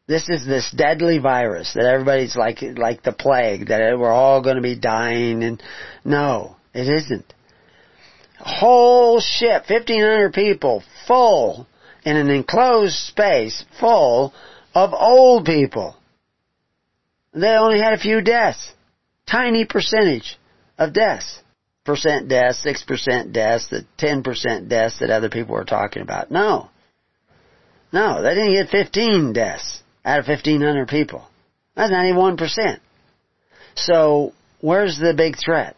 This 0.08 0.30
is 0.30 0.46
this 0.46 0.70
deadly 0.72 1.20
virus 1.20 1.74
that 1.74 1.86
everybody's 1.86 2.36
like, 2.36 2.62
like 2.62 3.02
the 3.02 3.14
plague, 3.14 3.68
that 3.68 3.98
we're 3.98 4.12
all 4.12 4.42
going 4.42 4.58
to 4.58 4.62
be 4.62 4.76
dying 4.76 5.44
and 5.44 5.64
no, 6.04 6.58
it 6.74 6.88
isn't. 6.88 7.34
Whole 8.38 9.22
ship, 9.22 9.70
1500 9.70 10.34
people, 10.34 10.84
full, 11.08 11.68
in 12.04 12.18
an 12.18 12.30
enclosed 12.30 12.96
space, 12.96 13.64
full 13.80 14.34
of 14.74 14.94
old 14.94 15.46
people. 15.46 15.96
They 17.34 17.56
only 17.56 17.80
had 17.80 17.94
a 17.94 18.00
few 18.00 18.22
deaths. 18.22 18.74
Tiny 19.26 19.66
percentage 19.66 20.38
of 20.78 20.94
deaths 20.94 21.42
percent 21.86 22.30
deaths, 22.30 22.60
six 22.60 22.84
percent 22.84 23.34
deaths, 23.34 23.68
the 23.70 23.86
ten 23.98 24.24
percent 24.24 24.70
deaths 24.70 25.00
that 25.00 25.10
other 25.10 25.30
people 25.30 25.56
were 25.56 25.66
talking 25.66 26.02
about. 26.02 26.32
No. 26.32 26.70
No, 27.92 28.22
they 28.22 28.36
didn't 28.36 28.54
get 28.54 28.70
fifteen 28.70 29.34
deaths 29.34 29.82
out 30.06 30.20
of 30.20 30.26
fifteen 30.26 30.62
hundred 30.62 30.88
people. 30.88 31.28
That's 31.76 31.92
91%. 31.92 32.38
percent. 32.38 32.82
So 33.76 34.34
where's 34.60 35.00
the 35.00 35.14
big 35.16 35.38
threat? 35.38 35.76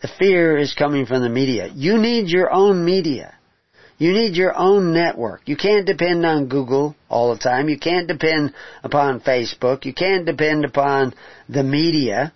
The 0.00 0.08
fear 0.18 0.56
is 0.56 0.74
coming 0.74 1.06
from 1.06 1.22
the 1.22 1.28
media. 1.28 1.68
You 1.72 1.98
need 1.98 2.28
your 2.28 2.52
own 2.52 2.84
media. 2.84 3.34
You 4.02 4.14
need 4.14 4.34
your 4.34 4.52
own 4.58 4.92
network. 4.92 5.42
You 5.44 5.56
can't 5.56 5.86
depend 5.86 6.26
on 6.26 6.48
Google 6.48 6.96
all 7.08 7.32
the 7.32 7.38
time. 7.38 7.68
You 7.68 7.78
can't 7.78 8.08
depend 8.08 8.52
upon 8.82 9.20
Facebook. 9.20 9.84
You 9.84 9.94
can't 9.94 10.26
depend 10.26 10.64
upon 10.64 11.14
the 11.48 11.62
media. 11.62 12.32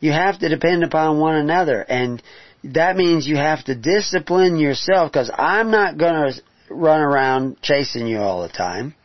You 0.00 0.10
have 0.10 0.40
to 0.40 0.48
depend 0.48 0.82
upon 0.82 1.20
one 1.20 1.36
another 1.36 1.80
and 1.88 2.20
that 2.64 2.96
means 2.96 3.24
you 3.24 3.36
have 3.36 3.62
to 3.66 3.76
discipline 3.76 4.56
yourself 4.56 5.12
because 5.12 5.30
I'm 5.32 5.70
not 5.70 5.96
going 5.96 6.14
to 6.32 6.42
run 6.68 6.98
around 6.98 7.62
chasing 7.62 8.08
you 8.08 8.18
all 8.18 8.42
the 8.42 8.48
time. 8.48 8.96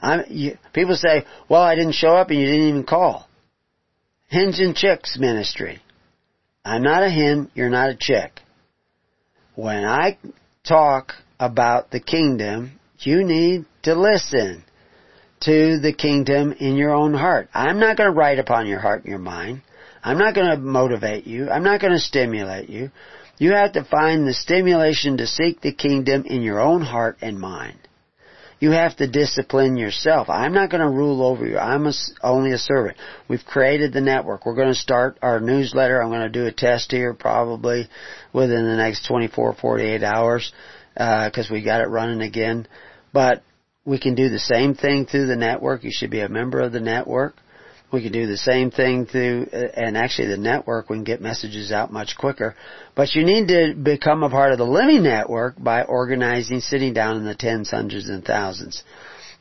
I'm, 0.00 0.24
you, 0.30 0.56
people 0.72 0.94
say, 0.94 1.26
well, 1.50 1.60
I 1.60 1.74
didn't 1.74 1.96
show 1.96 2.16
up 2.16 2.30
and 2.30 2.40
you 2.40 2.46
didn't 2.46 2.68
even 2.68 2.84
call. 2.84 3.28
Hens 4.30 4.58
and 4.58 4.74
chicks 4.74 5.18
ministry. 5.18 5.82
I'm 6.64 6.82
not 6.82 7.02
a 7.02 7.10
hen, 7.10 7.50
you're 7.54 7.68
not 7.68 7.90
a 7.90 7.94
chick. 7.94 8.40
When 9.54 9.84
I 9.84 10.16
talk 10.64 11.14
about 11.38 11.90
the 11.90 12.00
kingdom, 12.00 12.72
you 12.98 13.24
need 13.24 13.64
to 13.82 13.94
listen 13.94 14.64
to 15.40 15.80
the 15.80 15.92
kingdom 15.92 16.52
in 16.52 16.76
your 16.76 16.90
own 16.90 17.14
heart. 17.14 17.48
I'm 17.54 17.80
not 17.80 17.96
going 17.96 18.10
to 18.10 18.16
write 18.16 18.38
upon 18.38 18.66
your 18.66 18.78
heart 18.78 19.04
and 19.04 19.10
your 19.10 19.18
mind. 19.18 19.62
I'm 20.02 20.18
not 20.18 20.34
going 20.34 20.50
to 20.50 20.58
motivate 20.58 21.26
you. 21.26 21.50
I'm 21.50 21.64
not 21.64 21.80
going 21.80 21.92
to 21.92 21.98
stimulate 21.98 22.68
you. 22.68 22.90
You 23.38 23.52
have 23.52 23.72
to 23.72 23.84
find 23.84 24.26
the 24.26 24.34
stimulation 24.34 25.16
to 25.16 25.26
seek 25.26 25.60
the 25.60 25.72
kingdom 25.72 26.24
in 26.26 26.42
your 26.42 26.60
own 26.60 26.82
heart 26.82 27.18
and 27.22 27.40
mind. 27.40 27.79
You 28.60 28.72
have 28.72 28.94
to 28.98 29.06
discipline 29.06 29.78
yourself. 29.78 30.28
I'm 30.28 30.52
not 30.52 30.70
going 30.70 30.82
to 30.82 30.88
rule 30.88 31.22
over 31.22 31.46
you. 31.46 31.58
I'm 31.58 31.86
a, 31.86 31.92
only 32.22 32.52
a 32.52 32.58
servant. 32.58 32.98
We've 33.26 33.44
created 33.44 33.94
the 33.94 34.02
network. 34.02 34.44
We're 34.44 34.54
going 34.54 34.68
to 34.68 34.74
start 34.74 35.18
our 35.22 35.40
newsletter. 35.40 36.00
I'm 36.00 36.10
going 36.10 36.20
to 36.20 36.28
do 36.28 36.46
a 36.46 36.52
test 36.52 36.92
here 36.92 37.14
probably 37.14 37.88
within 38.34 38.66
the 38.66 38.76
next 38.76 39.06
24, 39.06 39.54
48 39.54 40.02
hours 40.02 40.52
because 40.94 41.50
uh, 41.50 41.54
we 41.54 41.64
got 41.64 41.80
it 41.80 41.88
running 41.88 42.20
again. 42.20 42.68
But 43.14 43.42
we 43.86 43.98
can 43.98 44.14
do 44.14 44.28
the 44.28 44.38
same 44.38 44.74
thing 44.74 45.06
through 45.06 45.26
the 45.26 45.36
network. 45.36 45.82
You 45.82 45.90
should 45.90 46.10
be 46.10 46.20
a 46.20 46.28
member 46.28 46.60
of 46.60 46.72
the 46.72 46.80
network. 46.80 47.36
We 47.92 48.02
can 48.02 48.12
do 48.12 48.26
the 48.26 48.36
same 48.36 48.70
thing 48.70 49.06
through, 49.06 49.48
uh, 49.52 49.56
and 49.74 49.96
actually 49.96 50.28
the 50.28 50.36
network, 50.36 50.88
we 50.88 50.96
can 50.96 51.04
get 51.04 51.20
messages 51.20 51.72
out 51.72 51.92
much 51.92 52.16
quicker. 52.16 52.54
But 52.94 53.14
you 53.14 53.24
need 53.24 53.48
to 53.48 53.74
become 53.74 54.22
a 54.22 54.30
part 54.30 54.52
of 54.52 54.58
the 54.58 54.64
living 54.64 55.02
network 55.02 55.54
by 55.62 55.82
organizing, 55.82 56.60
sitting 56.60 56.92
down 56.92 57.16
in 57.16 57.24
the 57.24 57.34
tens, 57.34 57.70
hundreds, 57.70 58.08
and 58.08 58.24
thousands. 58.24 58.84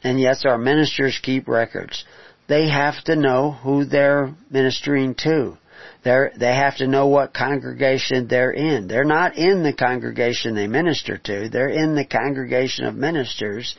And 0.04 0.20
yes, 0.20 0.44
our 0.46 0.58
ministers 0.58 1.20
keep 1.22 1.48
records. 1.48 2.06
They 2.48 2.70
have 2.70 3.04
to 3.04 3.16
know 3.16 3.52
who 3.52 3.86
they're 3.86 4.34
ministering 4.50 5.14
to. 5.20 5.58
They're, 6.04 6.32
they 6.38 6.56
have 6.56 6.78
to 6.78 6.88
know 6.88 7.08
what 7.08 7.34
congregation 7.34 8.28
they're 8.28 8.52
in. 8.52 8.88
They're 8.88 9.04
not 9.04 9.36
in 9.38 9.64
the 9.64 9.74
congregation 9.74 10.56
they 10.56 10.68
minister 10.68 11.18
to. 11.18 11.50
They're 11.50 11.68
in 11.70 11.96
the 11.96 12.06
congregation 12.06 12.86
of 12.86 12.96
ministers 12.96 13.76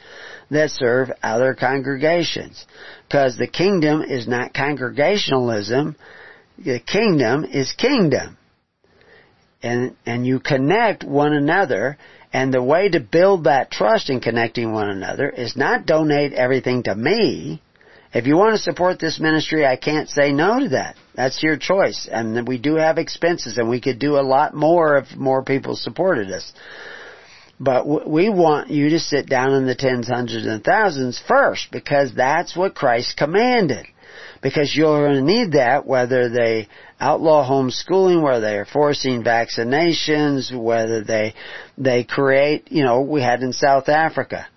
that 0.50 0.70
serve 0.70 1.10
other 1.22 1.54
congregations. 1.54 2.66
Because 3.08 3.38
the 3.38 3.46
kingdom 3.46 4.02
is 4.02 4.28
not 4.28 4.52
congregationalism. 4.52 5.96
The 6.58 6.80
kingdom 6.80 7.44
is 7.44 7.72
kingdom. 7.72 8.36
And, 9.62 9.96
and 10.04 10.26
you 10.26 10.40
connect 10.40 11.04
one 11.04 11.32
another 11.32 11.96
and 12.32 12.52
the 12.52 12.62
way 12.62 12.88
to 12.88 13.00
build 13.00 13.44
that 13.44 13.70
trust 13.70 14.10
in 14.10 14.20
connecting 14.20 14.72
one 14.72 14.88
another 14.88 15.28
is 15.28 15.56
not 15.56 15.86
donate 15.86 16.32
everything 16.32 16.82
to 16.84 16.94
me. 16.94 17.60
If 18.12 18.26
you 18.26 18.36
want 18.36 18.56
to 18.56 18.62
support 18.62 18.98
this 18.98 19.20
ministry, 19.20 19.64
I 19.64 19.76
can't 19.76 20.08
say 20.08 20.32
no 20.32 20.58
to 20.58 20.68
that. 20.70 20.96
That's 21.14 21.42
your 21.42 21.56
choice. 21.56 22.08
And 22.10 22.46
we 22.46 22.58
do 22.58 22.74
have 22.74 22.98
expenses 22.98 23.56
and 23.56 23.68
we 23.68 23.80
could 23.80 24.00
do 24.00 24.16
a 24.16 24.22
lot 24.22 24.52
more 24.52 24.98
if 24.98 25.16
more 25.16 25.44
people 25.44 25.76
supported 25.76 26.30
us. 26.32 26.52
But 27.60 27.86
we 28.08 28.30
want 28.30 28.70
you 28.70 28.90
to 28.90 28.98
sit 28.98 29.28
down 29.28 29.52
in 29.52 29.66
the 29.66 29.74
tens, 29.74 30.08
hundreds, 30.08 30.46
and 30.46 30.64
thousands 30.64 31.22
first 31.28 31.68
because 31.70 32.12
that's 32.14 32.56
what 32.56 32.74
Christ 32.74 33.16
commanded. 33.16 33.86
Because 34.42 34.74
you're 34.74 35.06
going 35.06 35.24
to 35.24 35.32
need 35.32 35.52
that 35.52 35.86
whether 35.86 36.30
they 36.30 36.68
outlaw 36.98 37.48
homeschooling, 37.48 38.22
whether 38.22 38.40
they're 38.40 38.64
forcing 38.64 39.22
vaccinations, 39.22 40.56
whether 40.56 41.04
they, 41.04 41.34
they 41.76 42.02
create, 42.04 42.72
you 42.72 42.82
know, 42.82 43.02
we 43.02 43.20
had 43.20 43.42
in 43.42 43.52
South 43.52 43.88
Africa. 43.88 44.48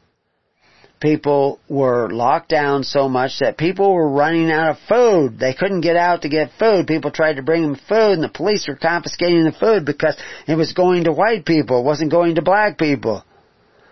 People 1.03 1.59
were 1.67 2.09
locked 2.09 2.47
down 2.47 2.85
so 2.85 3.09
much 3.09 3.39
that 3.41 3.57
people 3.57 3.93
were 3.93 4.09
running 4.09 4.49
out 4.49 4.71
of 4.71 4.77
food. 4.87 5.37
They 5.37 5.53
couldn't 5.53 5.81
get 5.81 5.97
out 5.97 6.21
to 6.21 6.29
get 6.29 6.51
food. 6.57 6.87
People 6.87 7.11
tried 7.11 7.35
to 7.35 7.43
bring 7.43 7.61
them 7.61 7.75
food 7.75 8.13
and 8.13 8.23
the 8.23 8.29
police 8.29 8.69
were 8.69 8.77
confiscating 8.77 9.43
the 9.43 9.51
food 9.51 9.85
because 9.85 10.17
it 10.47 10.55
was 10.55 10.71
going 10.71 11.03
to 11.03 11.11
white 11.11 11.45
people. 11.45 11.81
It 11.81 11.85
wasn't 11.85 12.09
going 12.09 12.35
to 12.35 12.41
black 12.41 12.77
people. 12.77 13.25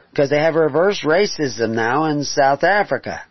Because 0.09 0.29
they 0.29 0.39
have 0.39 0.55
reverse 0.55 1.03
racism 1.05 1.71
now 1.71 2.05
in 2.05 2.23
South 2.23 2.63
Africa. 2.63 3.21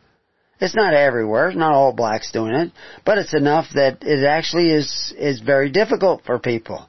It's 0.60 0.76
not 0.76 0.92
everywhere, 0.92 1.52
not 1.52 1.72
all 1.72 1.94
blacks 1.94 2.30
doing 2.32 2.54
it, 2.54 2.72
but 3.06 3.16
it's 3.16 3.34
enough 3.34 3.66
that 3.74 4.02
it 4.02 4.26
actually 4.26 4.70
is, 4.72 5.14
is 5.16 5.40
very 5.40 5.70
difficult 5.70 6.22
for 6.26 6.38
people. 6.38 6.86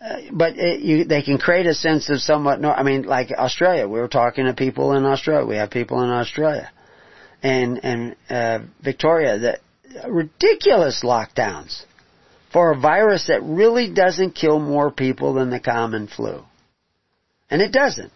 Uh, 0.00 0.16
but 0.32 0.54
it, 0.56 0.80
you, 0.80 1.04
they 1.04 1.22
can 1.22 1.36
create 1.36 1.66
a 1.66 1.74
sense 1.74 2.08
of 2.08 2.20
somewhat. 2.20 2.60
No, 2.60 2.70
I 2.70 2.82
mean, 2.82 3.02
like 3.02 3.30
Australia. 3.32 3.86
We 3.86 4.00
were 4.00 4.08
talking 4.08 4.46
to 4.46 4.54
people 4.54 4.92
in 4.94 5.04
Australia. 5.04 5.46
We 5.46 5.56
have 5.56 5.70
people 5.70 6.02
in 6.02 6.08
Australia, 6.08 6.70
and 7.42 7.84
and 7.84 8.16
uh, 8.30 8.60
Victoria 8.82 9.38
that 9.40 9.60
ridiculous 10.08 11.02
lockdowns 11.04 11.82
for 12.50 12.72
a 12.72 12.80
virus 12.80 13.26
that 13.26 13.42
really 13.42 13.92
doesn't 13.92 14.32
kill 14.32 14.58
more 14.58 14.90
people 14.90 15.34
than 15.34 15.50
the 15.50 15.60
common 15.60 16.08
flu, 16.08 16.42
and 17.50 17.60
it 17.60 17.72
doesn't. 17.72 18.12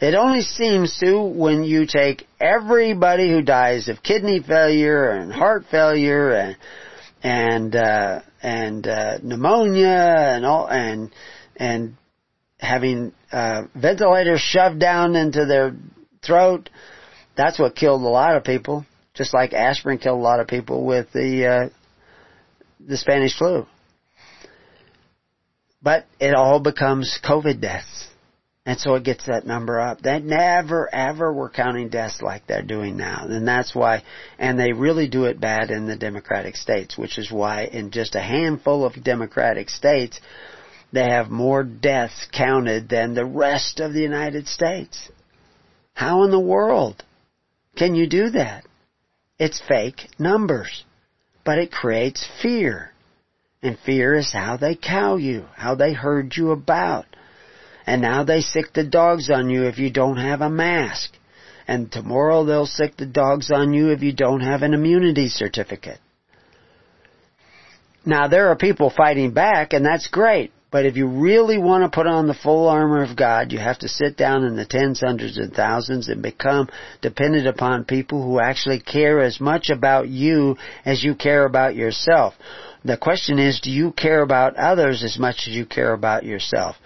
It 0.00 0.14
only 0.14 0.42
seems 0.42 0.98
to 0.98 1.22
when 1.22 1.64
you 1.64 1.86
take 1.86 2.26
everybody 2.40 3.30
who 3.30 3.42
dies 3.42 3.88
of 3.88 4.02
kidney 4.02 4.40
failure 4.40 5.10
and 5.10 5.32
heart 5.32 5.64
failure 5.70 6.32
and 6.32 6.56
and 7.22 7.74
uh, 7.76 8.20
and 8.46 8.86
uh, 8.86 9.18
pneumonia 9.24 9.88
and 9.88 10.46
all 10.46 10.68
and 10.68 11.10
and 11.56 11.96
having 12.60 13.12
uh, 13.32 13.62
ventilators 13.74 14.40
shoved 14.40 14.78
down 14.78 15.16
into 15.16 15.46
their 15.46 15.74
throat. 16.24 16.70
That's 17.36 17.58
what 17.58 17.74
killed 17.74 18.02
a 18.02 18.08
lot 18.08 18.36
of 18.36 18.44
people. 18.44 18.86
Just 19.14 19.34
like 19.34 19.52
aspirin 19.52 19.98
killed 19.98 20.20
a 20.20 20.22
lot 20.22 20.38
of 20.38 20.46
people 20.46 20.86
with 20.86 21.12
the 21.12 21.46
uh, 21.46 21.68
the 22.78 22.96
Spanish 22.96 23.36
flu. 23.36 23.66
But 25.82 26.06
it 26.20 26.34
all 26.34 26.60
becomes 26.60 27.18
COVID 27.24 27.60
deaths. 27.60 28.08
And 28.66 28.80
so 28.80 28.96
it 28.96 29.04
gets 29.04 29.26
that 29.26 29.46
number 29.46 29.78
up. 29.78 30.02
They 30.02 30.18
never 30.18 30.92
ever 30.92 31.32
were 31.32 31.48
counting 31.48 31.88
deaths 31.88 32.20
like 32.20 32.48
they're 32.48 32.62
doing 32.62 32.96
now. 32.96 33.24
And 33.28 33.46
that's 33.46 33.76
why, 33.76 34.02
and 34.40 34.58
they 34.58 34.72
really 34.72 35.08
do 35.08 35.26
it 35.26 35.40
bad 35.40 35.70
in 35.70 35.86
the 35.86 35.94
Democratic 35.94 36.56
states, 36.56 36.98
which 36.98 37.16
is 37.16 37.30
why 37.30 37.64
in 37.64 37.92
just 37.92 38.16
a 38.16 38.20
handful 38.20 38.84
of 38.84 39.04
Democratic 39.04 39.70
states, 39.70 40.20
they 40.92 41.08
have 41.08 41.30
more 41.30 41.62
deaths 41.62 42.26
counted 42.32 42.88
than 42.88 43.14
the 43.14 43.24
rest 43.24 43.78
of 43.78 43.92
the 43.92 44.00
United 44.00 44.48
States. 44.48 45.10
How 45.94 46.24
in 46.24 46.32
the 46.32 46.40
world 46.40 47.04
can 47.76 47.94
you 47.94 48.08
do 48.08 48.30
that? 48.30 48.66
It's 49.38 49.62
fake 49.66 50.08
numbers. 50.18 50.84
But 51.44 51.58
it 51.58 51.70
creates 51.70 52.26
fear. 52.42 52.90
And 53.62 53.78
fear 53.78 54.14
is 54.14 54.32
how 54.32 54.56
they 54.56 54.74
cow 54.74 55.16
you, 55.16 55.44
how 55.54 55.76
they 55.76 55.92
herd 55.92 56.36
you 56.36 56.50
about. 56.50 57.06
And 57.86 58.02
now 58.02 58.24
they 58.24 58.40
sick 58.40 58.72
the 58.72 58.84
dogs 58.84 59.30
on 59.30 59.48
you 59.48 59.64
if 59.64 59.78
you 59.78 59.90
don't 59.90 60.16
have 60.16 60.40
a 60.40 60.50
mask. 60.50 61.12
And 61.68 61.90
tomorrow 61.90 62.44
they'll 62.44 62.66
sick 62.66 62.96
the 62.96 63.06
dogs 63.06 63.50
on 63.50 63.72
you 63.72 63.90
if 63.90 64.02
you 64.02 64.12
don't 64.12 64.40
have 64.40 64.62
an 64.62 64.74
immunity 64.74 65.28
certificate. 65.28 65.98
Now 68.04 68.28
there 68.28 68.48
are 68.48 68.56
people 68.56 68.90
fighting 68.90 69.32
back 69.32 69.72
and 69.72 69.84
that's 69.84 70.08
great. 70.08 70.52
But 70.70 70.84
if 70.84 70.96
you 70.96 71.06
really 71.06 71.58
want 71.58 71.84
to 71.84 71.96
put 71.96 72.08
on 72.08 72.26
the 72.26 72.34
full 72.34 72.68
armor 72.68 73.02
of 73.02 73.16
God, 73.16 73.52
you 73.52 73.58
have 73.58 73.78
to 73.78 73.88
sit 73.88 74.16
down 74.16 74.44
in 74.44 74.56
the 74.56 74.66
tens, 74.66 75.00
hundreds, 75.00 75.38
and 75.38 75.52
thousands 75.52 76.08
and 76.08 76.20
become 76.20 76.68
dependent 77.00 77.46
upon 77.46 77.84
people 77.84 78.22
who 78.22 78.40
actually 78.40 78.80
care 78.80 79.22
as 79.22 79.40
much 79.40 79.70
about 79.70 80.08
you 80.08 80.56
as 80.84 81.04
you 81.04 81.14
care 81.14 81.46
about 81.46 81.76
yourself. 81.76 82.34
The 82.84 82.96
question 82.96 83.38
is, 83.38 83.60
do 83.60 83.70
you 83.70 83.92
care 83.92 84.22
about 84.22 84.56
others 84.56 85.02
as 85.04 85.18
much 85.18 85.44
as 85.46 85.54
you 85.54 85.66
care 85.66 85.92
about 85.92 86.24
yourself? 86.24 86.76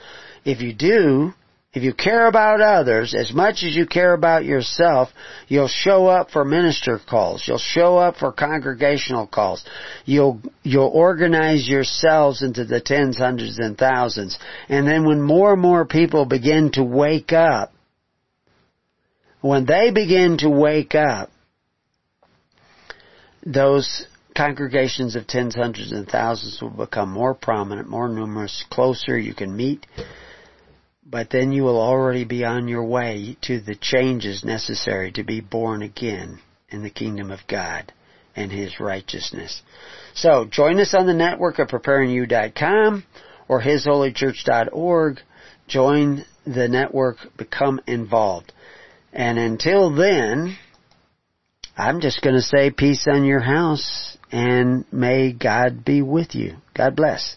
If 0.45 0.61
you 0.61 0.73
do, 0.73 1.33
if 1.73 1.85
you 1.85 1.95
care 1.95 2.27
about 2.27 2.61
others 2.61 3.15
as 3.15 3.33
much 3.33 3.63
as 3.63 3.77
you 3.77 3.87
care 3.87 4.13
about 4.13 4.45
yourself, 4.45 5.11
you'll 5.47 5.69
show 5.69 6.07
up 6.07 6.31
for 6.31 6.45
minister 6.45 6.99
calls. 6.99 7.45
You'll 7.47 7.59
show 7.59 7.97
up 7.97 8.17
for 8.17 8.33
congregational 8.33 9.29
calls. 9.29 9.65
You'll, 10.05 10.41
you'll 10.65 10.89
organize 10.89 11.69
yourselves 11.69 12.43
into 12.43 12.65
the 12.65 12.81
tens, 12.81 13.19
hundreds, 13.19 13.59
and 13.61 13.79
thousands. 13.79 14.37
And 14.69 14.85
then 14.87 15.07
when 15.07 15.23
more 15.23 15.53
and 15.53 15.63
more 15.63 15.85
people 15.85 16.25
begin 16.25 16.73
to 16.73 16.83
wake 16.83 17.33
up, 17.33 17.73
when 19.41 19.65
they 19.65 19.93
begin 19.93 20.39
to 20.39 20.51
wake 20.51 20.97
up, 20.97 21.31
those 23.47 24.07
congregations 24.37 25.15
of 25.15 25.27
tens, 25.27 25.55
hundreds, 25.55 25.93
and 25.93 26.09
thousands 26.09 26.61
will 26.61 26.71
become 26.71 27.11
more 27.11 27.35
prominent, 27.35 27.89
more 27.89 28.09
numerous, 28.09 28.65
closer. 28.71 29.17
You 29.17 29.35
can 29.35 29.57
meet 29.57 29.87
but 31.11 31.31
then 31.31 31.53
you 31.53 31.65
will 31.65 31.81
already 31.81 32.25
be 32.25 32.45
on 32.45 32.69
your 32.69 32.85
way 32.85 33.37
to 33.43 33.61
the 33.61 33.75
changes 33.75 34.45
necessary 34.45 35.11
to 35.13 35.25
be 35.25 35.41
born 35.41 35.83
again 35.83 36.39
in 36.71 36.83
the 36.83 36.91
kingdom 36.91 37.31
of 37.31 37.41
God 37.49 37.93
and 38.37 38.53
His 38.53 38.79
righteousness. 38.79 39.63
So 40.15 40.45
join 40.45 40.79
us 40.79 40.95
on 40.95 41.07
the 41.07 41.15
network 41.15 41.59
at 41.59 41.69
preparingyou.com 41.69 43.05
or 43.49 43.61
hisholychurch.org. 43.61 45.21
Join 45.67 46.25
the 46.47 46.69
network, 46.69 47.17
become 47.37 47.81
involved. 47.87 48.53
And 49.13 49.39
until 49.39 49.95
then, 49.95 50.57
I'm 51.77 52.01
just 52.01 52.23
going 52.23 52.37
to 52.37 52.43
say 52.43 52.71
peace 52.71 53.07
on 53.11 53.25
your 53.25 53.41
house 53.41 54.17
and 54.31 54.85
may 54.93 55.33
God 55.33 55.85
be 55.85 56.03
with 56.03 56.37
you. 56.37 56.57
God 56.75 56.95
bless. 56.95 57.37